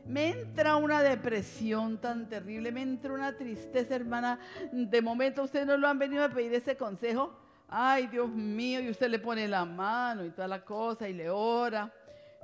Me 0.08 0.30
entra 0.30 0.76
una 0.76 1.01
depresión 1.01 1.97
tan 1.97 2.30
terrible, 2.30 2.72
me 2.72 2.84
entra 2.84 3.14
una 3.14 3.36
tristeza, 3.36 3.95
hermana. 3.95 4.39
De 4.72 5.01
momento 5.01 5.43
ustedes 5.43 5.66
no 5.66 5.78
lo 5.78 5.88
han 5.88 5.97
venido 5.97 6.24
a 6.24 6.30
pedir 6.30 6.53
ese 6.53 6.78
consejo. 6.78 7.36
Ay, 7.68 8.08
Dios 8.08 8.30
mío, 8.30 8.80
y 8.82 8.89
usted 8.89 9.10
le 9.10 9.18
pone 9.18 9.47
la 9.47 9.66
mano 9.66 10.24
y 10.24 10.30
toda 10.30 10.47
la 10.47 10.64
cosa 10.64 11.10
y 11.10 11.14
le 11.14 11.30
ora. 11.30 11.91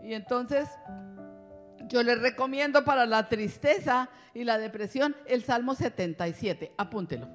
Y 0.02 0.14
entonces 0.14 0.68
yo 1.88 2.02
le 2.02 2.16
recomiendo 2.16 2.84
para 2.84 3.06
la 3.06 3.30
tristeza 3.30 4.10
y 4.34 4.44
la 4.44 4.58
depresión 4.58 5.16
el 5.28 5.44
Salmo 5.44 5.76
77. 5.76 6.74
Apúntelo. 6.78 7.28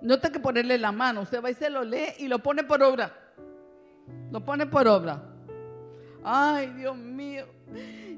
No 0.00 0.18
tengo 0.18 0.32
que 0.32 0.40
ponerle 0.40 0.78
la 0.78 0.90
mano. 0.90 1.20
Usted 1.20 1.42
va 1.42 1.50
y 1.50 1.54
se 1.54 1.70
lo 1.70 1.84
lee 1.84 2.14
y 2.18 2.26
lo 2.26 2.40
pone 2.40 2.64
por 2.64 2.82
obra. 2.82 3.14
Lo 4.32 4.44
pone 4.44 4.66
por 4.66 4.88
obra. 4.88 5.22
Ay, 6.24 6.70
Dios 6.70 6.96
mío. 6.96 7.46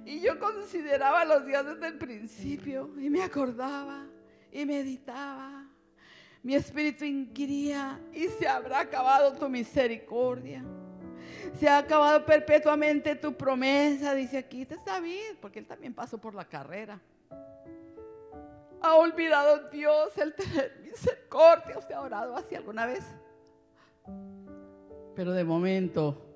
Y 0.05 0.21
yo 0.21 0.39
consideraba 0.39 1.25
los 1.25 1.47
días 1.47 1.65
desde 1.65 1.89
el 1.89 1.99
principio 1.99 2.91
y 2.99 3.09
me 3.11 3.23
acordaba 3.23 4.07
y 4.51 4.65
meditaba. 4.65 5.67
Mi 6.43 6.55
espíritu 6.55 7.05
inquiría 7.05 8.01
y 8.13 8.27
se 8.27 8.49
habrá 8.49 8.81
acabado 8.81 9.33
tu 9.35 9.49
misericordia 9.49 10.65
se 11.59 11.69
ha 11.69 11.79
acabado 11.79 12.25
perpetuamente 12.25 13.15
tu 13.17 13.35
promesa, 13.35 14.15
dice 14.15 14.39
aquí, 14.39 14.63
este 14.63 14.75
es 14.75 14.85
David, 14.85 15.37
porque 15.41 15.59
él 15.59 15.67
también 15.67 15.95
pasó 15.95 16.19
por 16.19 16.35
la 16.35 16.45
carrera. 16.45 17.01
Ha 18.81 18.95
olvidado 18.95 19.69
Dios 19.71 20.17
el 20.19 20.35
tener 20.35 20.81
misericordia. 20.83 21.79
¿Usted 21.79 21.95
ha 21.95 22.01
orado 22.01 22.37
así 22.37 22.55
alguna 22.55 22.87
vez? 22.87 23.05
Pero 25.15 25.33
de 25.33 25.45
momento, 25.45 26.32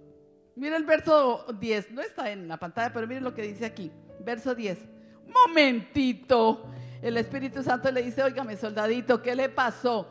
mire 0.56 0.76
el 0.76 0.84
verso 0.84 1.46
10, 1.58 1.92
no 1.92 2.02
está 2.02 2.30
en 2.30 2.48
la 2.48 2.56
pantalla, 2.56 2.92
pero 2.92 3.06
mire 3.06 3.20
lo 3.20 3.34
que 3.34 3.42
dice 3.42 3.66
aquí, 3.66 3.92
verso 4.20 4.54
10. 4.54 4.78
Momentito, 5.28 6.68
el 7.02 7.16
Espíritu 7.18 7.62
Santo 7.62 7.90
le 7.90 8.02
dice, 8.02 8.22
óigame 8.22 8.56
soldadito, 8.56 9.22
¿qué 9.22 9.34
le 9.34 9.48
pasó? 9.48 10.08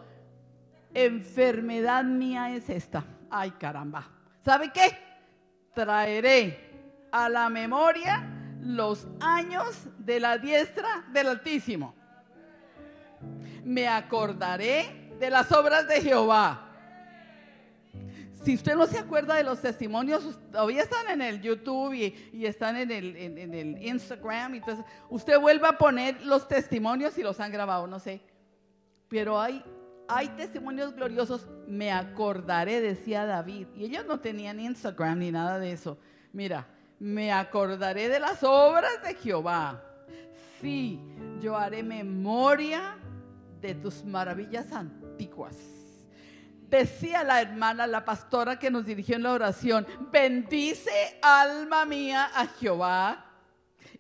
Enfermedad 0.94 2.04
mía 2.04 2.56
es 2.56 2.70
esta. 2.70 3.04
Ay, 3.30 3.52
caramba. 3.52 4.08
¿Sabe 4.44 4.72
qué? 4.72 4.98
Traeré 5.74 7.08
a 7.12 7.28
la 7.28 7.50
memoria 7.50 8.24
los 8.62 9.08
años 9.20 9.88
de 9.98 10.20
la 10.20 10.38
diestra 10.38 11.06
del 11.12 11.28
Altísimo. 11.28 11.94
Me 13.64 13.88
acordaré 13.88 15.12
de 15.20 15.30
las 15.30 15.52
obras 15.52 15.88
de 15.88 16.02
Jehová. 16.02 16.65
Si 18.46 18.56
usted 18.56 18.76
no 18.76 18.86
se 18.86 19.00
acuerda 19.00 19.36
de 19.36 19.44
los 19.44 19.60
testimonios, 19.60 20.40
todavía 20.52 20.84
están 20.84 21.10
en 21.10 21.22
el 21.22 21.42
YouTube 21.42 21.94
y, 21.94 22.46
están 22.46 22.78
en 22.78 22.92
el, 22.92 23.16
en 23.18 23.54
el 23.54 23.86
Instagram. 23.86 24.56
Entonces, 24.56 24.86
usted 25.10 25.40
vuelve 25.40 25.68
a 25.68 25.78
poner 25.78 26.24
los 26.24 26.48
testimonios 26.48 27.18
y 27.18 27.24
los 27.24 27.40
han 27.40 27.52
grabado, 27.52 27.88
no 27.88 28.00
sé. 28.00 28.22
Pero 29.10 29.42
hay 29.42 29.64
hay 30.08 30.30
testimonios 30.30 30.94
gloriosos, 30.94 31.48
me 31.68 31.92
acordaré, 31.92 32.82
decía 32.82 33.26
David. 33.26 33.68
Y 33.76 33.86
ellos 33.86 34.06
no 34.06 34.20
tenían 34.20 34.60
Instagram 34.60 35.20
ni 35.20 35.32
nada 35.32 35.60
de 35.60 35.72
eso. 35.72 35.98
Mira, 36.32 36.68
me 37.00 37.32
acordaré 37.32 38.10
de 38.10 38.20
las 38.20 38.44
obras 38.44 39.02
de 39.04 39.16
Jehová. 39.16 39.84
Sí, 40.62 41.00
yo 41.42 41.58
haré 41.58 41.84
memoria 41.84 42.98
de 43.62 43.76
tus 43.76 44.04
maravillas 44.04 44.72
antiguas. 44.72 45.75
Decía 46.76 47.24
la 47.24 47.42
hermana, 47.42 47.88
la 47.88 48.04
pastora 48.04 48.60
que 48.60 48.70
nos 48.70 48.86
dirigió 48.86 49.16
en 49.16 49.24
la 49.24 49.32
oración, 49.32 49.88
bendice 50.12 50.92
alma 51.22 51.86
mía 51.86 52.30
a 52.36 52.48
Jehová 52.48 53.32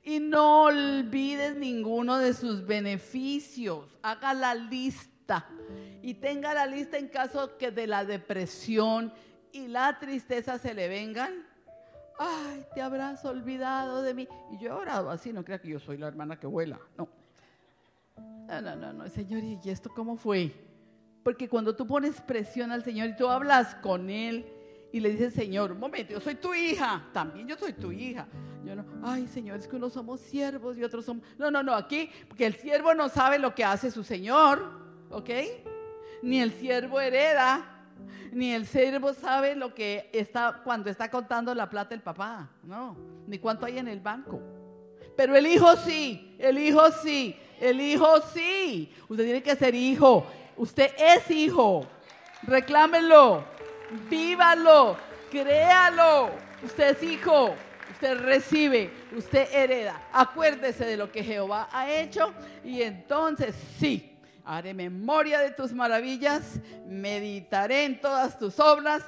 y 0.03 0.19
no 0.19 0.63
olvides 0.63 1.55
ninguno 1.55 2.17
de 2.17 2.33
sus 2.33 2.67
beneficios. 2.67 3.97
Haga 4.01 4.33
la 4.33 4.53
lista 4.53 5.47
y 6.01 6.15
tenga 6.15 6.53
la 6.53 6.65
lista 6.65 6.97
en 6.97 7.07
caso 7.07 7.55
que 7.57 7.71
de 7.71 7.87
la 7.87 8.03
depresión 8.03 9.13
y 9.53 9.69
la 9.69 9.97
tristeza 9.97 10.57
se 10.57 10.73
le 10.73 10.89
vengan. 10.89 11.45
Ay, 12.19 12.65
te 12.73 12.81
habrás 12.81 13.23
olvidado 13.23 14.01
de 14.01 14.13
mí. 14.13 14.27
Y 14.51 14.57
yo 14.57 14.67
he 14.67 14.73
orado 14.73 15.11
así, 15.11 15.31
no 15.31 15.45
crea 15.45 15.61
que 15.61 15.69
yo 15.69 15.79
soy 15.79 15.97
la 15.97 16.09
hermana 16.09 16.37
que 16.37 16.47
vuela. 16.47 16.77
No. 16.97 17.07
No, 18.17 18.61
no, 18.61 18.75
no, 18.75 18.91
no. 18.91 19.07
Señor, 19.07 19.43
¿y 19.45 19.61
esto 19.69 19.89
cómo 19.95 20.17
fue? 20.17 20.74
Porque 21.25 21.49
cuando 21.49 21.75
tú 21.75 21.87
pones 21.87 22.21
presión 22.21 22.71
al 22.71 22.83
Señor 22.83 23.09
y 23.09 23.15
tú 23.15 23.27
hablas 23.27 23.73
con 23.81 24.11
Él 24.11 24.45
y 24.91 24.99
le 24.99 25.09
dices, 25.09 25.33
Señor, 25.33 25.71
un 25.71 25.79
momento, 25.79 26.13
yo 26.13 26.19
soy 26.19 26.35
tu 26.35 26.53
hija, 26.53 27.03
también 27.13 27.47
yo 27.47 27.57
soy 27.57 27.73
tu 27.73 27.91
hija. 27.91 28.27
Ay, 29.01 29.25
Señor, 29.25 29.57
es 29.57 29.67
que 29.67 29.75
unos 29.75 29.93
somos 29.93 30.21
siervos 30.21 30.77
y 30.77 30.83
otros 30.83 31.03
somos. 31.03 31.25
No, 31.39 31.49
no, 31.49 31.63
no, 31.63 31.73
aquí, 31.73 32.11
porque 32.27 32.45
el 32.45 32.53
siervo 32.53 32.93
no 32.93 33.09
sabe 33.09 33.39
lo 33.39 33.55
que 33.55 33.63
hace 33.63 33.89
su 33.89 34.03
Señor, 34.03 34.69
¿ok? 35.09 35.31
ni 36.21 36.41
el 36.41 36.51
siervo 36.51 36.99
hereda, 36.99 37.65
ni 38.31 38.51
el 38.51 38.67
siervo 38.67 39.13
sabe 39.15 39.55
lo 39.55 39.73
que 39.73 40.11
está 40.13 40.61
cuando 40.63 40.91
está 40.91 41.09
contando 41.09 41.55
la 41.55 41.69
plata 41.71 41.95
el 41.95 42.01
papá, 42.01 42.51
no, 42.61 42.95
ni 43.25 43.39
cuánto 43.39 43.65
hay 43.65 43.79
en 43.79 43.87
el 43.87 43.99
banco. 43.99 44.39
Pero 45.17 45.35
el 45.35 45.47
hijo 45.47 45.75
sí, 45.77 46.35
el 46.37 46.59
hijo 46.59 46.91
sí, 47.01 47.35
el 47.59 47.81
hijo 47.81 48.21
sí. 48.33 48.91
Usted 49.07 49.23
tiene 49.23 49.41
que 49.41 49.55
ser 49.55 49.73
hijo. 49.73 50.25
Usted 50.57 50.91
es 50.97 51.29
hijo. 51.29 51.85
Reclámelo, 52.43 53.43
vívalo, 54.09 54.97
créalo. 55.29 56.31
Usted 56.63 56.95
es 56.95 57.03
hijo. 57.03 57.55
Usted 57.91 58.19
recibe, 58.19 58.91
usted 59.15 59.47
hereda. 59.53 60.09
Acuérdese 60.11 60.85
de 60.85 60.97
lo 60.97 61.11
que 61.11 61.23
Jehová 61.23 61.69
ha 61.71 61.89
hecho. 61.89 62.33
Y 62.63 62.81
entonces 62.81 63.55
sí, 63.79 64.17
haré 64.43 64.73
memoria 64.73 65.39
de 65.39 65.51
tus 65.51 65.71
maravillas, 65.71 66.59
meditaré 66.85 67.85
en 67.85 68.01
todas 68.01 68.37
tus 68.37 68.59
obras, 68.59 69.03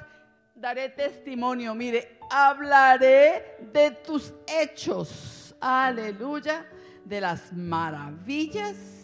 daré 0.54 0.88
testimonio, 0.88 1.74
mire, 1.74 2.18
hablaré 2.30 3.58
de 3.72 3.90
tus 3.90 4.32
hechos, 4.46 5.54
aleluya, 5.60 6.66
de 7.04 7.20
las 7.20 7.52
maravillas 7.52 8.97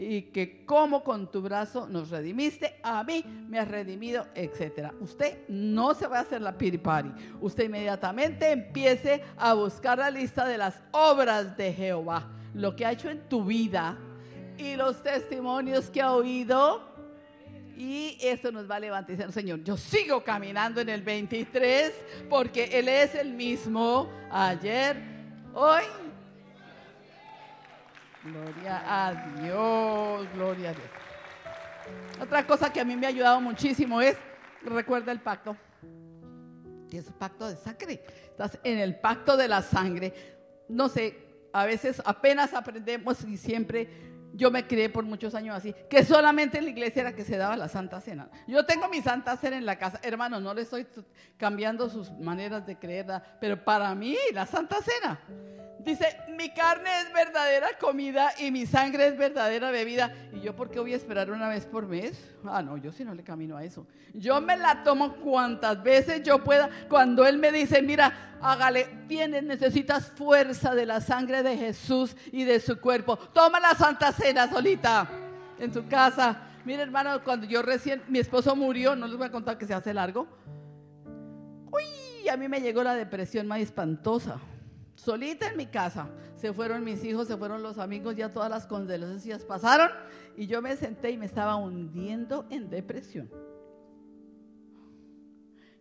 y 0.00 0.22
que 0.22 0.64
como 0.64 1.04
con 1.04 1.30
tu 1.30 1.42
brazo 1.42 1.86
nos 1.86 2.08
redimiste, 2.08 2.80
a 2.82 3.04
mí 3.04 3.22
me 3.48 3.58
has 3.58 3.68
redimido, 3.68 4.26
etcétera. 4.34 4.94
Usted 4.98 5.40
no 5.48 5.92
se 5.92 6.06
va 6.06 6.18
a 6.18 6.22
hacer 6.22 6.40
la 6.40 6.56
piripari. 6.56 7.12
Usted 7.38 7.64
inmediatamente 7.64 8.50
empiece 8.50 9.22
a 9.36 9.52
buscar 9.52 9.98
la 9.98 10.10
lista 10.10 10.46
de 10.46 10.56
las 10.56 10.80
obras 10.92 11.54
de 11.54 11.74
Jehová, 11.74 12.30
lo 12.54 12.74
que 12.74 12.86
ha 12.86 12.92
hecho 12.92 13.10
en 13.10 13.28
tu 13.28 13.44
vida, 13.44 13.98
y 14.56 14.74
los 14.74 15.02
testimonios 15.02 15.90
que 15.90 16.00
ha 16.00 16.14
oído. 16.14 16.88
Y 17.76 18.16
esto 18.22 18.50
nos 18.50 18.70
va 18.70 18.76
a 18.76 18.80
levantar 18.80 19.30
Señor, 19.32 19.62
yo 19.64 19.76
sigo 19.76 20.24
caminando 20.24 20.80
en 20.80 20.88
el 20.88 21.02
23 21.02 21.92
porque 22.30 22.78
Él 22.78 22.88
es 22.88 23.14
el 23.14 23.34
mismo 23.34 24.08
ayer, 24.30 24.96
hoy. 25.52 25.82
Gloria 28.22 28.82
a 28.86 29.14
Dios, 29.40 30.28
gloria 30.34 30.70
a 30.70 30.72
Dios. 30.74 30.86
Otra 32.20 32.46
cosa 32.46 32.70
que 32.70 32.80
a 32.80 32.84
mí 32.84 32.94
me 32.94 33.06
ha 33.06 33.08
ayudado 33.08 33.40
muchísimo 33.40 34.00
es, 34.02 34.16
recuerda 34.62 35.10
el 35.10 35.20
pacto. 35.20 35.56
Y 36.90 36.98
es 36.98 37.10
pacto 37.12 37.48
de 37.48 37.56
sangre. 37.56 38.04
Estás 38.24 38.58
en 38.62 38.78
el 38.78 38.96
pacto 38.96 39.36
de 39.36 39.48
la 39.48 39.62
sangre. 39.62 40.12
No 40.68 40.88
sé, 40.88 41.16
a 41.52 41.64
veces 41.64 42.02
apenas 42.04 42.52
aprendemos 42.52 43.24
y 43.24 43.38
siempre 43.38 43.88
yo 44.34 44.50
me 44.50 44.66
crié 44.66 44.90
por 44.90 45.04
muchos 45.04 45.34
años 45.34 45.56
así, 45.56 45.74
que 45.88 46.04
solamente 46.04 46.58
en 46.58 46.64
la 46.64 46.70
iglesia 46.70 47.02
era 47.02 47.14
que 47.14 47.24
se 47.24 47.36
daba 47.36 47.56
la 47.56 47.68
Santa 47.68 48.00
Cena. 48.00 48.30
Yo 48.46 48.64
tengo 48.64 48.88
mi 48.88 49.00
Santa 49.00 49.36
Cena 49.36 49.56
en 49.56 49.66
la 49.66 49.76
casa, 49.76 49.98
hermano, 50.02 50.40
no 50.40 50.54
le 50.54 50.62
estoy 50.62 50.86
cambiando 51.36 51.88
sus 51.90 52.12
maneras 52.12 52.64
de 52.64 52.78
creer, 52.78 53.06
pero 53.40 53.64
para 53.64 53.92
mí 53.94 54.16
la 54.32 54.46
Santa 54.46 54.76
Cena 54.82 55.18
Dice, 55.84 56.18
mi 56.36 56.50
carne 56.50 56.90
es 57.00 57.12
verdadera 57.12 57.68
comida 57.80 58.32
y 58.38 58.50
mi 58.50 58.66
sangre 58.66 59.06
es 59.06 59.16
verdadera 59.16 59.70
bebida. 59.70 60.14
¿Y 60.32 60.40
yo 60.40 60.54
por 60.54 60.70
qué 60.70 60.78
voy 60.78 60.92
a 60.92 60.96
esperar 60.96 61.30
una 61.30 61.48
vez 61.48 61.64
por 61.64 61.86
mes? 61.86 62.36
Ah, 62.44 62.60
no, 62.60 62.76
yo 62.76 62.92
sí 62.92 63.02
no 63.02 63.14
le 63.14 63.22
camino 63.22 63.56
a 63.56 63.64
eso. 63.64 63.86
Yo 64.12 64.40
me 64.42 64.58
la 64.58 64.82
tomo 64.82 65.16
cuantas 65.16 65.82
veces 65.82 66.22
yo 66.22 66.44
pueda. 66.44 66.68
Cuando 66.88 67.24
Él 67.24 67.38
me 67.38 67.50
dice, 67.50 67.80
mira, 67.80 68.36
hágale, 68.42 69.04
tienes, 69.08 69.42
necesitas 69.42 70.08
fuerza 70.12 70.74
de 70.74 70.84
la 70.84 71.00
sangre 71.00 71.42
de 71.42 71.56
Jesús 71.56 72.14
y 72.30 72.44
de 72.44 72.60
su 72.60 72.78
cuerpo. 72.78 73.16
Toma 73.16 73.58
la 73.58 73.74
Santa 73.74 74.12
Cena 74.12 74.50
solita 74.50 75.08
en 75.58 75.72
su 75.72 75.86
casa. 75.86 76.42
Mira, 76.66 76.82
hermano, 76.82 77.24
cuando 77.24 77.46
yo 77.46 77.62
recién, 77.62 78.02
mi 78.08 78.18
esposo 78.18 78.54
murió, 78.54 78.94
no 78.94 79.06
les 79.06 79.16
voy 79.16 79.28
a 79.28 79.32
contar 79.32 79.56
que 79.56 79.66
se 79.66 79.72
hace 79.72 79.94
largo. 79.94 80.26
Uy, 81.72 82.28
a 82.28 82.36
mí 82.36 82.48
me 82.48 82.60
llegó 82.60 82.82
la 82.82 82.94
depresión 82.94 83.46
más 83.46 83.60
espantosa. 83.60 84.38
Solita 85.00 85.48
en 85.48 85.56
mi 85.56 85.66
casa. 85.66 86.10
Se 86.36 86.52
fueron 86.52 86.84
mis 86.84 87.02
hijos, 87.04 87.26
se 87.26 87.36
fueron 87.36 87.62
los 87.62 87.78
amigos, 87.78 88.16
ya 88.16 88.32
todas 88.32 88.50
las 88.50 88.66
condolencias 88.66 89.44
pasaron 89.44 89.90
y 90.36 90.46
yo 90.46 90.60
me 90.60 90.76
senté 90.76 91.10
y 91.10 91.16
me 91.16 91.24
estaba 91.24 91.56
hundiendo 91.56 92.46
en 92.50 92.68
depresión. 92.68 93.30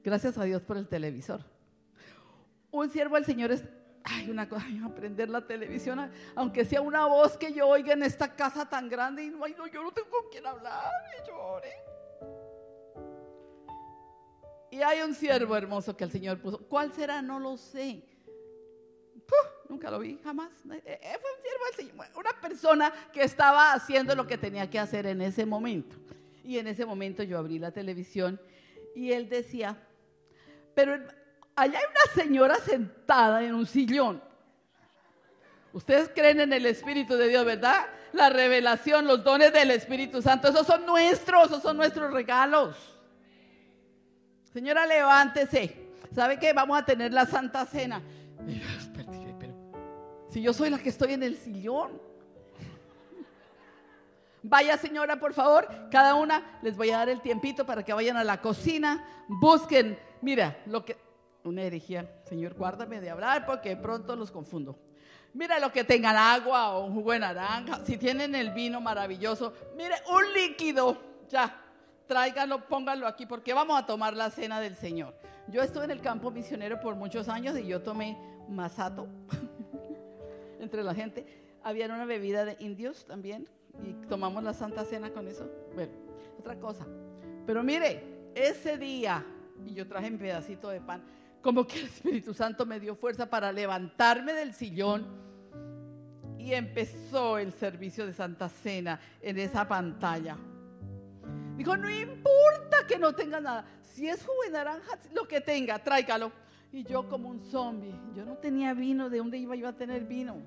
Gracias 0.01 0.37
a 0.37 0.43
Dios 0.45 0.61
por 0.61 0.77
el 0.77 0.87
televisor. 0.87 1.41
Un 2.71 2.89
siervo 2.89 3.15
del 3.15 3.25
Señor 3.25 3.51
es, 3.51 3.65
ay, 4.05 4.29
una 4.29 4.47
cosa, 4.47 4.65
aprender 4.85 5.29
la 5.29 5.45
televisión, 5.45 6.09
aunque 6.35 6.63
sea 6.63 6.79
una 6.79 7.05
voz 7.05 7.35
que 7.35 7.51
yo 7.51 7.67
oiga 7.67 7.91
en 7.91 8.03
esta 8.03 8.33
casa 8.35 8.69
tan 8.69 8.87
grande 8.87 9.23
y 9.25 9.29
no, 9.29 9.43
ay, 9.43 9.53
no 9.57 9.67
yo 9.67 9.83
no 9.83 9.91
tengo 9.91 10.09
con 10.09 10.29
quién 10.31 10.47
hablar, 10.47 10.93
y 11.17 11.29
llore. 11.29 11.73
Y 14.71 14.81
hay 14.81 15.01
un 15.01 15.13
siervo 15.13 15.57
hermoso 15.57 15.97
que 15.97 16.05
el 16.05 16.11
Señor 16.11 16.39
puso. 16.39 16.59
¿Cuál 16.69 16.93
será? 16.93 17.21
No 17.21 17.37
lo 17.39 17.57
sé. 17.57 18.05
Nunca 19.69 19.89
lo 19.89 19.99
vi, 19.99 20.19
jamás. 20.23 20.49
Eh, 20.71 20.81
eh, 20.85 21.17
fue 21.21 21.29
siervo 21.41 21.65
del 21.65 21.87
Señor, 21.87 22.07
una 22.15 22.41
persona 22.41 22.93
que 23.13 23.23
estaba 23.23 23.73
haciendo 23.73 24.15
lo 24.15 24.27
que 24.27 24.37
tenía 24.37 24.69
que 24.69 24.79
hacer 24.79 25.05
en 25.05 25.21
ese 25.21 25.45
momento. 25.45 25.95
Y 26.43 26.57
en 26.57 26.67
ese 26.67 26.85
momento 26.85 27.23
yo 27.23 27.37
abrí 27.37 27.59
la 27.59 27.71
televisión 27.71 28.41
y 28.95 29.11
él 29.11 29.29
decía, 29.29 29.77
pero 30.73 30.93
allá 31.55 31.77
hay 31.77 31.85
una 31.85 32.23
señora 32.23 32.55
sentada 32.55 33.43
en 33.43 33.53
un 33.53 33.67
sillón. 33.67 34.21
Ustedes 35.71 36.09
creen 36.13 36.41
en 36.41 36.51
el 36.51 36.65
Espíritu 36.65 37.15
de 37.15 37.27
Dios, 37.27 37.45
¿verdad? 37.45 37.85
La 38.13 38.29
revelación, 38.29 39.05
los 39.05 39.23
dones 39.23 39.53
del 39.53 39.69
Espíritu 39.69 40.21
Santo, 40.21 40.47
esos 40.47 40.65
son 40.65 40.85
nuestros, 40.87 41.45
esos 41.45 41.61
son 41.61 41.77
nuestros 41.77 42.11
regalos. 42.11 42.75
Señora, 44.51 44.87
levántese. 44.87 45.77
¿Sabe 46.15 46.39
qué? 46.39 46.53
Vamos 46.53 46.79
a 46.79 46.83
tener 46.83 47.13
la 47.13 47.27
Santa 47.27 47.67
Cena. 47.67 48.01
Si 50.29 50.41
yo 50.41 50.53
soy 50.53 50.69
la 50.69 50.77
que 50.77 50.89
estoy 50.89 51.13
en 51.13 51.23
el 51.23 51.35
sillón. 51.35 51.99
Vaya 54.41 54.77
señora, 54.77 55.19
por 55.19 55.33
favor, 55.33 55.67
cada 55.91 56.15
una 56.15 56.59
les 56.61 56.77
voy 56.77 56.91
a 56.91 56.97
dar 56.97 57.09
el 57.09 57.21
tiempito 57.21 57.65
para 57.65 57.83
que 57.83 57.91
vayan 57.91 58.15
a 58.15 58.23
la 58.23 58.39
cocina, 58.39 59.05
busquen, 59.27 59.99
mira, 60.21 60.61
lo 60.65 60.85
que, 60.85 60.95
una 61.43 61.63
herejía, 61.63 62.21
Señor, 62.23 62.53
guárdame 62.53 63.01
de 63.01 63.09
hablar 63.09 63.45
porque 63.45 63.75
pronto 63.75 64.15
los 64.15 64.31
confundo. 64.31 64.79
Mira 65.33 65.59
lo 65.59 65.73
que 65.73 65.83
tengan 65.83 66.15
agua 66.15 66.69
o 66.69 66.85
un 66.85 66.93
jugo 66.93 67.11
de 67.11 67.19
naranja, 67.19 67.83
si 67.83 67.97
tienen 67.97 68.33
el 68.33 68.51
vino 68.51 68.79
maravilloso, 68.79 69.53
mire, 69.75 69.95
un 70.09 70.33
líquido, 70.33 70.97
ya, 71.27 71.61
tráiganlo, 72.07 72.65
pónganlo 72.65 73.07
aquí 73.07 73.25
porque 73.25 73.53
vamos 73.53 73.77
a 73.77 73.85
tomar 73.85 74.15
la 74.15 74.29
cena 74.29 74.61
del 74.61 74.77
Señor. 74.77 75.13
Yo 75.49 75.61
estuve 75.61 75.83
en 75.83 75.91
el 75.91 76.01
campo 76.01 76.31
misionero 76.31 76.79
por 76.79 76.95
muchos 76.95 77.27
años 77.27 77.59
y 77.59 77.67
yo 77.67 77.81
tomé 77.81 78.17
masato 78.47 79.07
entre 80.59 80.83
la 80.83 80.93
gente. 80.93 81.25
Había 81.63 81.85
una 81.85 82.05
bebida 82.05 82.45
de 82.45 82.55
indios 82.59 83.05
también 83.05 83.47
y 83.83 83.93
tomamos 84.07 84.43
la 84.43 84.53
Santa 84.53 84.85
Cena 84.85 85.11
con 85.11 85.27
eso. 85.27 85.49
Bueno, 85.73 85.91
otra 86.37 86.59
cosa. 86.59 86.85
Pero 87.45 87.63
mire, 87.63 88.31
ese 88.35 88.77
día, 88.77 89.25
y 89.65 89.73
yo 89.73 89.87
traje 89.87 90.07
un 90.07 90.17
pedacito 90.17 90.69
de 90.69 90.81
pan, 90.81 91.03
como 91.41 91.65
que 91.65 91.79
el 91.79 91.85
Espíritu 91.87 92.33
Santo 92.33 92.65
me 92.65 92.79
dio 92.79 92.95
fuerza 92.95 93.29
para 93.29 93.51
levantarme 93.51 94.33
del 94.33 94.53
sillón 94.53 95.07
y 96.37 96.53
empezó 96.53 97.37
el 97.37 97.51
servicio 97.53 98.05
de 98.05 98.13
Santa 98.13 98.49
Cena 98.49 98.99
en 99.21 99.37
esa 99.39 99.67
pantalla. 99.67 100.37
Dijo, 101.57 101.75
no 101.75 101.89
importa 101.89 102.87
que 102.87 102.97
no 102.97 103.13
tenga 103.13 103.41
nada. 103.41 103.65
Si 103.81 104.07
es 104.07 104.21
jugo 104.21 104.43
de 104.45 104.51
naranja, 104.51 104.97
lo 105.13 105.27
que 105.27 105.41
tenga, 105.41 105.77
tráigalo. 105.79 106.31
Y 106.71 106.83
yo 106.83 107.07
como 107.09 107.29
un 107.29 107.41
zombie, 107.41 107.95
yo 108.15 108.25
no 108.25 108.37
tenía 108.37 108.73
vino, 108.73 109.09
¿de 109.09 109.17
dónde 109.17 109.37
iba 109.37 109.69
a 109.69 109.73
tener 109.73 110.05
vino? 110.05 110.37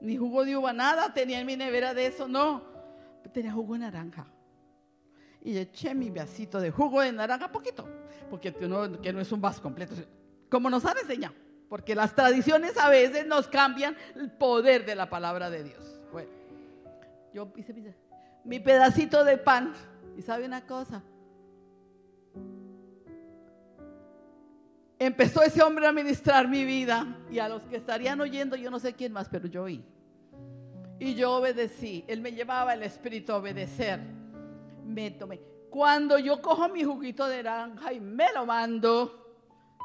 Ni 0.00 0.16
jugo 0.16 0.44
de 0.44 0.56
uva, 0.56 0.72
nada 0.72 1.12
tenía 1.12 1.40
en 1.40 1.46
mi 1.46 1.56
nevera 1.56 1.92
de 1.92 2.06
eso, 2.06 2.28
no. 2.28 2.62
Tenía 3.32 3.52
jugo 3.52 3.74
de 3.74 3.80
naranja. 3.80 4.26
Y 5.42 5.56
eché 5.58 5.94
mi 5.94 6.10
vasito 6.10 6.60
de 6.60 6.70
jugo 6.70 7.02
de 7.02 7.12
naranja, 7.12 7.52
poquito, 7.52 7.86
porque 8.30 8.54
que 8.54 8.68
no 9.12 9.20
es 9.20 9.32
un 9.32 9.40
vaso 9.40 9.60
completo, 9.60 9.94
como 10.48 10.70
nos 10.70 10.84
han 10.84 10.96
enseñado. 10.98 11.34
Porque 11.68 11.94
las 11.94 12.14
tradiciones 12.14 12.78
a 12.78 12.88
veces 12.88 13.26
nos 13.26 13.48
cambian 13.48 13.96
el 14.14 14.30
poder 14.30 14.86
de 14.86 14.94
la 14.94 15.10
palabra 15.10 15.50
de 15.50 15.64
Dios. 15.64 16.00
Bueno, 16.12 16.30
yo 17.34 17.52
hice, 17.56 17.74
mi 18.44 18.60
pedacito 18.60 19.24
de 19.24 19.36
pan. 19.36 19.72
Y 20.16 20.22
sabe 20.22 20.46
una 20.46 20.64
cosa. 20.64 21.02
Empezó 24.98 25.42
ese 25.42 25.62
hombre 25.62 25.86
a 25.86 25.92
ministrar 25.92 26.48
mi 26.48 26.64
vida 26.64 27.06
y 27.30 27.38
a 27.38 27.48
los 27.48 27.62
que 27.64 27.76
estarían 27.76 28.20
oyendo, 28.20 28.56
yo 28.56 28.70
no 28.70 28.78
sé 28.78 28.94
quién 28.94 29.12
más, 29.12 29.28
pero 29.28 29.46
yo 29.46 29.64
oí. 29.64 29.84
Y 30.98 31.14
yo 31.14 31.32
obedecí. 31.32 32.04
Él 32.08 32.22
me 32.22 32.32
llevaba 32.32 32.72
el 32.72 32.82
espíritu 32.82 33.32
a 33.32 33.36
obedecer. 33.36 34.00
Me 34.84 35.10
tomé. 35.10 35.40
Cuando 35.68 36.18
yo 36.18 36.40
cojo 36.40 36.68
mi 36.70 36.84
juguito 36.84 37.26
de 37.28 37.42
naranja 37.42 37.92
y 37.92 38.00
me 38.00 38.32
lo 38.32 38.46
mando, 38.46 39.36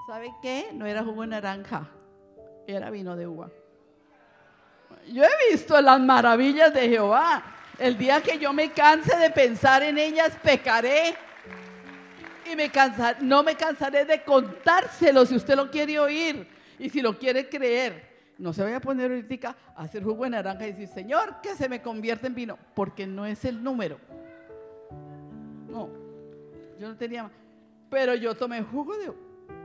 ¿sabe 0.08 0.34
qué? 0.42 0.70
No 0.74 0.86
era 0.86 1.04
jugo 1.04 1.24
de 1.24 1.28
naranja, 1.28 1.90
era 2.66 2.90
vino 2.90 3.18
de 3.18 3.28
uva. 3.28 3.50
Yo 5.12 5.24
he 5.24 5.52
visto 5.52 5.82
las 5.82 6.00
maravillas 6.00 6.74
de 6.74 6.88
Jehová. 6.88 7.44
El 7.78 7.98
día 7.98 8.22
que 8.22 8.38
yo 8.38 8.54
me 8.54 8.72
canse 8.72 9.18
de 9.18 9.32
pensar 9.32 9.84
en 9.84 9.98
ellas, 9.98 10.32
pecaré. 10.42 11.16
Y 12.52 12.56
me 12.56 12.72
no 13.22 13.44
me 13.44 13.56
cansaré 13.56 14.06
de 14.06 14.24
contárselo 14.24 15.26
si 15.26 15.36
usted 15.36 15.56
lo 15.56 15.70
quiere 15.72 16.00
oír 16.00 16.48
y 16.78 16.90
si 16.90 17.02
lo 17.02 17.18
quiere 17.18 17.48
creer. 17.48 18.10
No 18.38 18.52
se 18.52 18.64
vaya 18.64 18.78
a 18.78 18.82
poner 18.82 19.12
ahorita 19.12 19.56
a 19.76 19.84
hacer 19.84 20.04
jugo 20.04 20.24
de 20.24 20.32
naranja 20.32 20.68
y 20.68 20.72
decir, 20.72 20.88
Señor, 20.88 21.42
que 21.42 21.56
se 21.56 21.70
me 21.70 21.82
convierte 21.82 22.28
en 22.28 22.36
vino, 22.36 22.58
porque 22.74 23.06
no 23.06 23.26
es 23.26 23.46
el 23.46 23.64
número. 23.64 24.00
No, 25.70 25.90
yo 26.80 26.90
no 26.90 26.98
tenía 26.98 27.24
más. 27.24 27.32
Pero 27.90 28.16
yo 28.16 28.36
tomé 28.36 28.62
jugo 28.64 28.98
de 28.98 29.10
uva. 29.10 29.20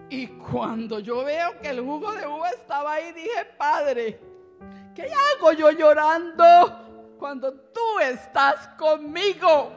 Y 0.08 0.26
cuando 0.26 1.00
yo 1.00 1.24
veo 1.24 1.58
que 1.60 1.70
el 1.70 1.80
jugo 1.80 2.12
de 2.12 2.26
uva 2.26 2.50
estaba 2.50 2.94
ahí, 2.94 3.12
dije, 3.12 3.46
Padre, 3.56 4.20
¿qué 4.94 5.10
hago 5.38 5.52
yo 5.52 5.70
llorando? 5.72 6.86
cuando 7.18 7.52
tú 7.52 7.98
estás 8.00 8.68
conmigo. 8.78 9.72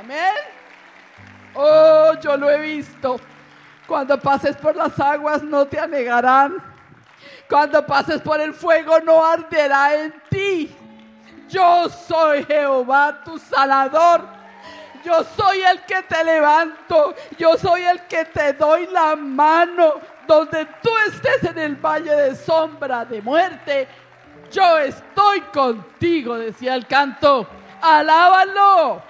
Amén. 0.00 0.34
Oh, 1.54 2.14
yo 2.20 2.36
lo 2.36 2.50
he 2.50 2.58
visto. 2.60 3.20
Cuando 3.86 4.18
pases 4.20 4.56
por 4.56 4.74
las 4.74 4.98
aguas 4.98 5.42
no 5.42 5.66
te 5.66 5.78
anegarán. 5.78 6.56
Cuando 7.48 7.84
pases 7.84 8.20
por 8.20 8.40
el 8.40 8.54
fuego 8.54 9.00
no 9.00 9.24
arderá 9.24 9.94
en 9.94 10.14
ti. 10.28 10.74
Yo 11.48 11.88
soy 11.88 12.44
Jehová 12.44 13.20
tu 13.24 13.38
sanador. 13.38 14.22
Yo 15.04 15.24
soy 15.36 15.62
el 15.62 15.82
que 15.82 16.02
te 16.02 16.24
levanto. 16.24 17.14
Yo 17.38 17.56
soy 17.58 17.82
el 17.82 18.00
que 18.06 18.24
te 18.24 18.52
doy 18.54 18.86
la 18.86 19.16
mano 19.16 19.94
donde 20.30 20.64
tú 20.80 20.90
estés 21.08 21.50
en 21.50 21.58
el 21.58 21.74
valle 21.74 22.14
de 22.14 22.36
sombra 22.36 23.04
de 23.04 23.20
muerte, 23.20 23.88
yo 24.52 24.78
estoy 24.78 25.40
contigo, 25.52 26.38
decía 26.38 26.76
el 26.76 26.86
canto. 26.86 27.48
Alábalo, 27.82 29.02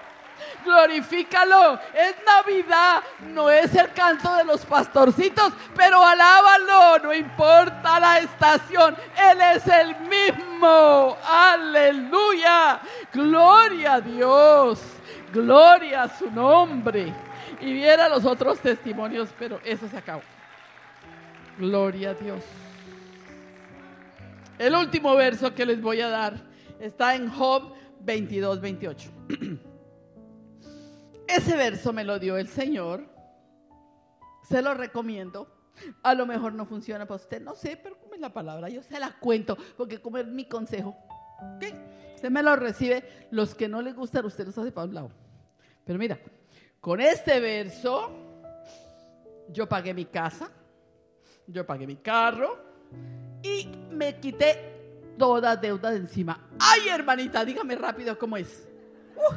glorifícalo. 0.70 1.78
Es 1.94 2.14
Navidad, 2.24 3.02
no 3.32 3.50
es 3.50 3.74
el 3.74 3.92
canto 3.92 4.34
de 4.36 4.44
los 4.44 4.64
pastorcitos, 4.64 5.52
pero 5.76 6.04
alábalo, 6.04 6.98
no 7.02 7.14
importa 7.14 8.00
la 8.00 8.20
estación, 8.20 8.96
Él 9.16 9.38
es 9.56 9.66
el 9.66 9.96
mismo. 10.08 11.16
Aleluya, 11.24 12.80
gloria 13.12 13.94
a 13.94 14.00
Dios, 14.00 14.80
gloria 15.32 16.04
a 16.04 16.18
su 16.18 16.30
nombre. 16.30 17.12
Y 17.60 17.72
viera 17.74 18.08
los 18.08 18.24
otros 18.24 18.58
testimonios, 18.60 19.28
pero 19.38 19.60
eso 19.64 19.86
se 19.88 19.98
acabó. 19.98 20.22
Gloria 21.58 22.10
a 22.10 22.14
Dios. 22.14 22.42
El 24.58 24.74
último 24.74 25.14
verso 25.14 25.54
que 25.54 25.66
les 25.66 25.80
voy 25.80 26.00
a 26.00 26.08
dar 26.08 26.34
está 26.78 27.14
en 27.14 27.28
Job 27.28 27.74
22, 28.00 28.60
28. 28.60 29.10
Ese 31.36 31.56
verso 31.56 31.92
me 31.92 32.04
lo 32.04 32.18
dio 32.18 32.36
el 32.36 32.48
Señor. 32.48 33.04
Se 34.48 34.62
lo 34.62 34.74
recomiendo. 34.74 35.56
A 36.02 36.14
lo 36.14 36.26
mejor 36.26 36.52
no 36.52 36.66
funciona 36.66 37.06
para 37.06 37.16
usted, 37.16 37.40
no 37.40 37.54
sé, 37.54 37.78
pero 37.82 37.98
como 37.98 38.14
es 38.14 38.20
la 38.20 38.32
palabra, 38.32 38.68
yo 38.68 38.82
se 38.82 38.98
la 38.98 39.18
cuento, 39.18 39.56
porque 39.76 40.00
como 40.00 40.18
es 40.18 40.26
mi 40.26 40.46
consejo. 40.46 40.94
Usted 42.14 42.30
me 42.30 42.42
lo 42.42 42.54
recibe, 42.56 43.28
los 43.30 43.54
que 43.54 43.66
no 43.68 43.80
les 43.80 43.94
gustan, 43.94 44.26
usted 44.26 44.44
los 44.44 44.58
hace 44.58 44.72
para 44.72 44.88
un 44.88 44.94
lado. 44.94 45.10
Pero 45.84 45.98
mira, 45.98 46.18
con 46.80 47.00
este 47.00 47.40
verso, 47.40 48.10
yo 49.48 49.66
pagué 49.66 49.94
mi 49.94 50.04
casa, 50.04 50.50
yo 51.46 51.64
pagué 51.64 51.86
mi 51.86 51.96
carro 51.96 52.58
y 53.42 53.66
me 53.90 54.20
quité 54.20 55.14
toda 55.16 55.56
deuda 55.56 55.90
de 55.92 55.96
encima. 55.96 56.48
Ay, 56.58 56.88
hermanita, 56.88 57.44
dígame 57.44 57.74
rápido 57.74 58.18
cómo 58.18 58.36
es. 58.36 58.68
Uh, 59.16 59.34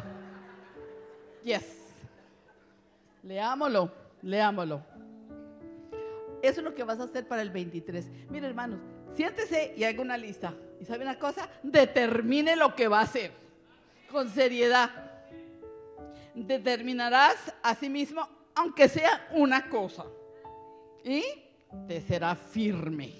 yes. 1.44 1.83
Leámoslo, 3.24 3.92
leámoslo. 4.22 4.82
Eso 6.42 6.60
es 6.60 6.64
lo 6.64 6.76
que 6.76 6.84
vas 6.84 7.00
a 7.00 7.04
hacer 7.04 7.28
para 7.28 7.42
el 7.42 7.50
23. 7.50 8.06
Mire, 8.30 8.48
hermanos, 8.48 8.80
siéntese 9.16 9.74
y 9.78 9.86
haga 9.86 10.02
una 10.02 10.18
lista. 10.18 10.54
¿Y 10.80 10.86
sabe 10.86 11.04
una 11.04 11.18
cosa? 11.18 11.50
Determine 11.64 12.58
lo 12.58 12.76
que 12.76 12.90
va 12.90 13.00
a 13.00 13.04
hacer 13.04 13.32
con 14.12 14.30
seriedad. 14.30 14.90
Determinarás 16.36 17.54
a 17.64 17.76
sí 17.76 17.90
mismo, 17.90 18.28
aunque 18.56 18.90
sea 18.90 19.28
una 19.32 19.70
cosa. 19.70 20.06
Y 21.04 21.24
te 21.88 22.02
será 22.02 22.36
firme. 22.36 23.14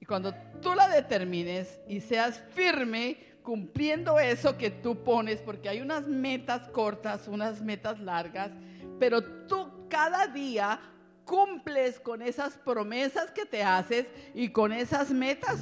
Y 0.00 0.06
cuando 0.06 0.34
tú 0.60 0.74
la 0.74 0.88
determines 0.88 1.80
y 1.88 2.00
seas 2.00 2.40
firme 2.54 3.16
cumpliendo 3.44 4.18
eso 4.18 4.56
que 4.56 4.70
tú 4.70 5.04
pones, 5.04 5.40
porque 5.40 5.68
hay 5.68 5.82
unas 5.82 6.08
metas 6.08 6.66
cortas, 6.70 7.28
unas 7.28 7.60
metas 7.60 8.00
largas, 8.00 8.50
pero 8.98 9.22
tú 9.46 9.86
cada 9.90 10.26
día 10.26 10.80
cumples 11.26 12.00
con 12.00 12.22
esas 12.22 12.54
promesas 12.54 13.30
que 13.30 13.44
te 13.44 13.62
haces 13.62 14.06
y 14.34 14.48
con 14.48 14.72
esas 14.72 15.10
metas. 15.10 15.60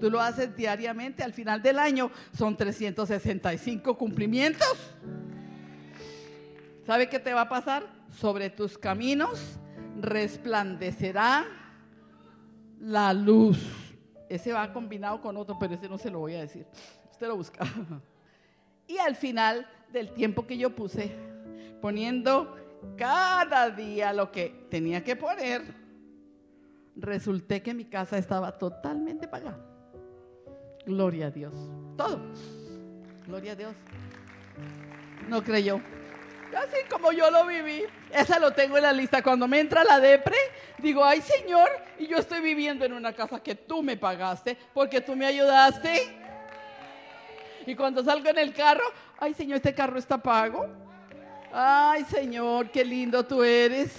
Tú 0.00 0.10
lo 0.10 0.20
haces 0.20 0.56
diariamente, 0.56 1.22
al 1.22 1.32
final 1.32 1.62
del 1.62 1.78
año 1.78 2.10
son 2.36 2.56
365 2.56 3.96
cumplimientos. 3.96 4.76
¿Sabe 6.84 7.08
qué 7.08 7.20
te 7.20 7.32
va 7.32 7.42
a 7.42 7.48
pasar? 7.48 7.86
Sobre 8.10 8.50
tus 8.50 8.76
caminos 8.76 9.60
resplandecerá 10.00 11.46
la 12.80 13.12
luz. 13.12 13.89
Ese 14.30 14.52
va 14.52 14.72
combinado 14.72 15.20
con 15.20 15.36
otro, 15.36 15.58
pero 15.58 15.74
ese 15.74 15.88
no 15.88 15.98
se 15.98 16.08
lo 16.08 16.20
voy 16.20 16.36
a 16.36 16.40
decir. 16.40 16.64
Usted 17.10 17.26
lo 17.26 17.36
busca. 17.36 17.64
Y 18.86 18.98
al 18.98 19.14
final 19.14 19.68
del 19.92 20.10
tiempo 20.10 20.48
que 20.48 20.58
yo 20.58 20.74
puse, 20.74 21.12
poniendo 21.80 22.56
cada 22.96 23.70
día 23.70 24.12
lo 24.12 24.32
que 24.32 24.66
tenía 24.68 25.04
que 25.04 25.14
poner, 25.14 25.62
resulté 26.96 27.62
que 27.62 27.72
mi 27.72 27.84
casa 27.84 28.18
estaba 28.18 28.58
totalmente 28.58 29.28
pagada. 29.28 29.64
Gloria 30.84 31.28
a 31.28 31.30
Dios. 31.30 31.54
Todo. 31.96 32.20
Gloria 33.28 33.52
a 33.52 33.54
Dios. 33.54 33.76
No 35.28 35.44
creyó. 35.44 35.80
Así 36.56 36.78
como 36.90 37.12
yo 37.12 37.30
lo 37.30 37.46
viví. 37.46 37.84
Esa 38.12 38.38
lo 38.38 38.52
tengo 38.52 38.76
en 38.76 38.82
la 38.82 38.92
lista. 38.92 39.22
Cuando 39.22 39.46
me 39.46 39.60
entra 39.60 39.84
la 39.84 40.00
depre, 40.00 40.36
digo, 40.78 41.04
ay 41.04 41.20
Señor, 41.20 41.68
y 41.98 42.06
yo 42.06 42.16
estoy 42.18 42.40
viviendo 42.40 42.84
en 42.84 42.92
una 42.92 43.12
casa 43.12 43.42
que 43.42 43.54
tú 43.54 43.82
me 43.82 43.96
pagaste 43.96 44.56
porque 44.74 45.00
tú 45.00 45.14
me 45.14 45.26
ayudaste. 45.26 46.16
Y 47.66 47.74
cuando 47.74 48.02
salgo 48.02 48.28
en 48.28 48.38
el 48.38 48.52
carro, 48.52 48.84
ay 49.18 49.34
Señor, 49.34 49.56
este 49.56 49.74
carro 49.74 49.98
está 49.98 50.18
pago. 50.18 50.68
Ay, 51.52 52.04
Señor, 52.04 52.70
qué 52.70 52.84
lindo 52.84 53.26
tú 53.26 53.42
eres. 53.42 53.92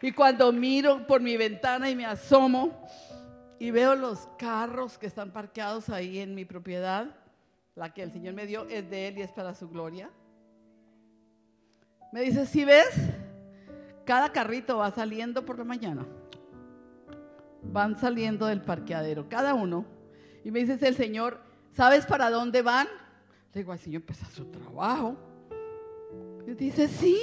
Y 0.00 0.12
cuando 0.12 0.52
miro 0.52 1.04
por 1.06 1.20
mi 1.20 1.36
ventana 1.36 1.90
y 1.90 1.96
me 1.96 2.06
asomo 2.06 2.86
y 3.58 3.70
veo 3.72 3.96
los 3.96 4.28
carros 4.38 4.98
que 4.98 5.06
están 5.06 5.32
parqueados 5.32 5.88
ahí 5.88 6.20
en 6.20 6.34
mi 6.34 6.44
propiedad, 6.44 7.16
la 7.74 7.92
que 7.92 8.02
el 8.02 8.12
Señor 8.12 8.34
me 8.34 8.46
dio 8.46 8.68
es 8.68 8.88
de 8.88 9.08
Él 9.08 9.18
y 9.18 9.22
es 9.22 9.32
para 9.32 9.54
su 9.54 9.68
gloria. 9.68 10.10
Me 12.12 12.22
dice, 12.22 12.46
si 12.46 12.64
ves, 12.64 12.94
cada 14.04 14.30
carrito 14.32 14.78
va 14.78 14.90
saliendo 14.90 15.44
por 15.44 15.58
la 15.58 15.64
mañana. 15.64 16.06
Van 17.62 17.98
saliendo 17.98 18.46
del 18.46 18.62
parqueadero, 18.62 19.28
cada 19.28 19.54
uno. 19.54 19.84
Y 20.44 20.50
me 20.50 20.64
dice 20.64 20.78
el 20.86 20.96
Señor, 20.96 21.40
¿sabes 21.72 22.06
para 22.06 22.30
dónde 22.30 22.62
van? 22.62 22.86
Le 23.52 23.60
digo, 23.60 23.72
ay 23.72 23.78
Señor, 23.78 24.02
pues 24.02 24.22
a 24.22 24.26
su 24.26 24.44
trabajo. 24.46 25.16
Y 26.46 26.54
dice, 26.54 26.86
sí, 26.88 27.18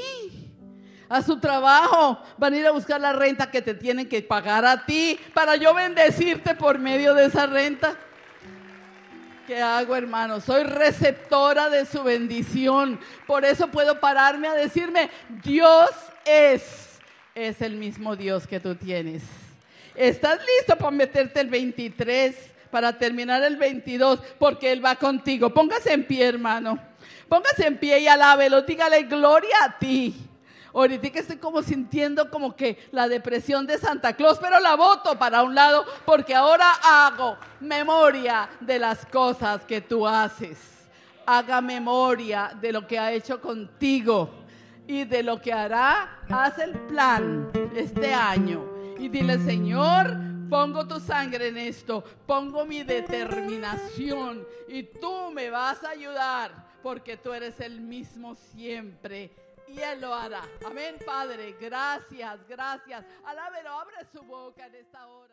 a 1.07 1.21
su 1.21 1.39
trabajo. 1.39 2.19
Van 2.37 2.53
a 2.53 2.57
ir 2.57 2.67
a 2.67 2.71
buscar 2.71 2.99
la 2.99 3.13
renta 3.13 3.49
que 3.49 3.61
te 3.61 3.73
tienen 3.73 4.09
que 4.09 4.21
pagar 4.21 4.65
a 4.65 4.85
ti 4.85 5.17
para 5.33 5.55
yo 5.55 5.73
bendecirte 5.73 6.55
por 6.55 6.79
medio 6.79 7.13
de 7.13 7.25
esa 7.25 7.45
renta. 7.45 7.97
¿Qué 9.47 9.61
hago, 9.61 9.93
hermano? 9.93 10.39
Soy 10.39 10.63
receptora 10.63 11.69
de 11.69 11.85
su 11.85 12.01
bendición. 12.01 12.97
Por 13.27 13.43
eso 13.43 13.67
puedo 13.67 13.99
pararme 13.99 14.47
a 14.47 14.53
decirme, 14.53 15.09
Dios 15.43 15.89
es, 16.23 16.99
es 17.35 17.61
el 17.61 17.75
mismo 17.75 18.15
Dios 18.15 18.47
que 18.47 18.61
tú 18.61 18.75
tienes. 18.75 19.21
¿Estás 19.95 20.39
listo 20.39 20.77
para 20.77 20.91
meterte 20.91 21.41
el 21.41 21.49
23? 21.49 22.53
Para 22.71 22.97
terminar 22.97 23.43
el 23.43 23.57
22, 23.57 24.21
porque 24.39 24.71
Él 24.71 24.83
va 24.83 24.95
contigo. 24.95 25.53
Póngase 25.53 25.91
en 25.91 26.05
pie, 26.05 26.25
hermano. 26.25 26.79
Póngase 27.27 27.67
en 27.67 27.77
pie 27.77 27.99
y 27.99 28.07
alábelo, 28.07 28.61
dígale 28.61 29.03
gloria 29.03 29.57
a 29.63 29.77
ti. 29.77 30.15
Ahorita 30.73 31.11
que 31.11 31.19
estoy 31.19 31.37
como 31.37 31.61
sintiendo 31.61 32.31
como 32.31 32.55
que 32.55 32.87
la 32.91 33.07
depresión 33.07 33.67
de 33.67 33.77
Santa 33.77 34.13
Claus, 34.13 34.39
pero 34.41 34.59
la 34.59 34.75
voto 34.75 35.17
para 35.19 35.43
un 35.43 35.53
lado 35.53 35.85
porque 36.03 36.33
ahora 36.33 36.71
hago 36.83 37.37
memoria 37.59 38.49
de 38.59 38.79
las 38.79 39.05
cosas 39.05 39.63
que 39.65 39.81
tú 39.81 40.07
haces. 40.07 40.57
Haga 41.27 41.61
memoria 41.61 42.51
de 42.59 42.71
lo 42.71 42.87
que 42.87 42.97
ha 42.97 43.11
hecho 43.11 43.39
contigo 43.39 44.31
y 44.87 45.03
de 45.03 45.21
lo 45.21 45.39
que 45.39 45.53
hará. 45.53 46.21
Haz 46.27 46.57
el 46.57 46.73
plan 46.87 47.51
este 47.75 48.11
año 48.11 48.67
y 48.97 49.09
dile, 49.09 49.37
Señor, 49.37 50.17
pongo 50.49 50.87
tu 50.87 50.99
sangre 50.99 51.49
en 51.49 51.57
esto, 51.57 52.03
pongo 52.25 52.65
mi 52.65 52.81
determinación 52.81 54.45
y 54.67 54.83
tú 54.83 55.31
me 55.31 55.51
vas 55.51 55.83
a 55.83 55.91
ayudar 55.91 56.51
porque 56.81 57.15
tú 57.15 57.31
eres 57.31 57.59
el 57.59 57.79
mismo 57.79 58.35
siempre 58.35 59.42
y 59.73 59.81
Él 59.81 60.01
lo 60.01 60.13
hará. 60.13 60.43
Amén, 60.65 60.97
Padre. 61.05 61.55
Gracias, 61.59 62.47
gracias. 62.47 63.05
Alábelo, 63.25 63.69
abre 63.71 63.95
su 64.11 64.21
boca 64.23 64.67
en 64.67 64.75
esta 64.75 65.07
hora. 65.07 65.23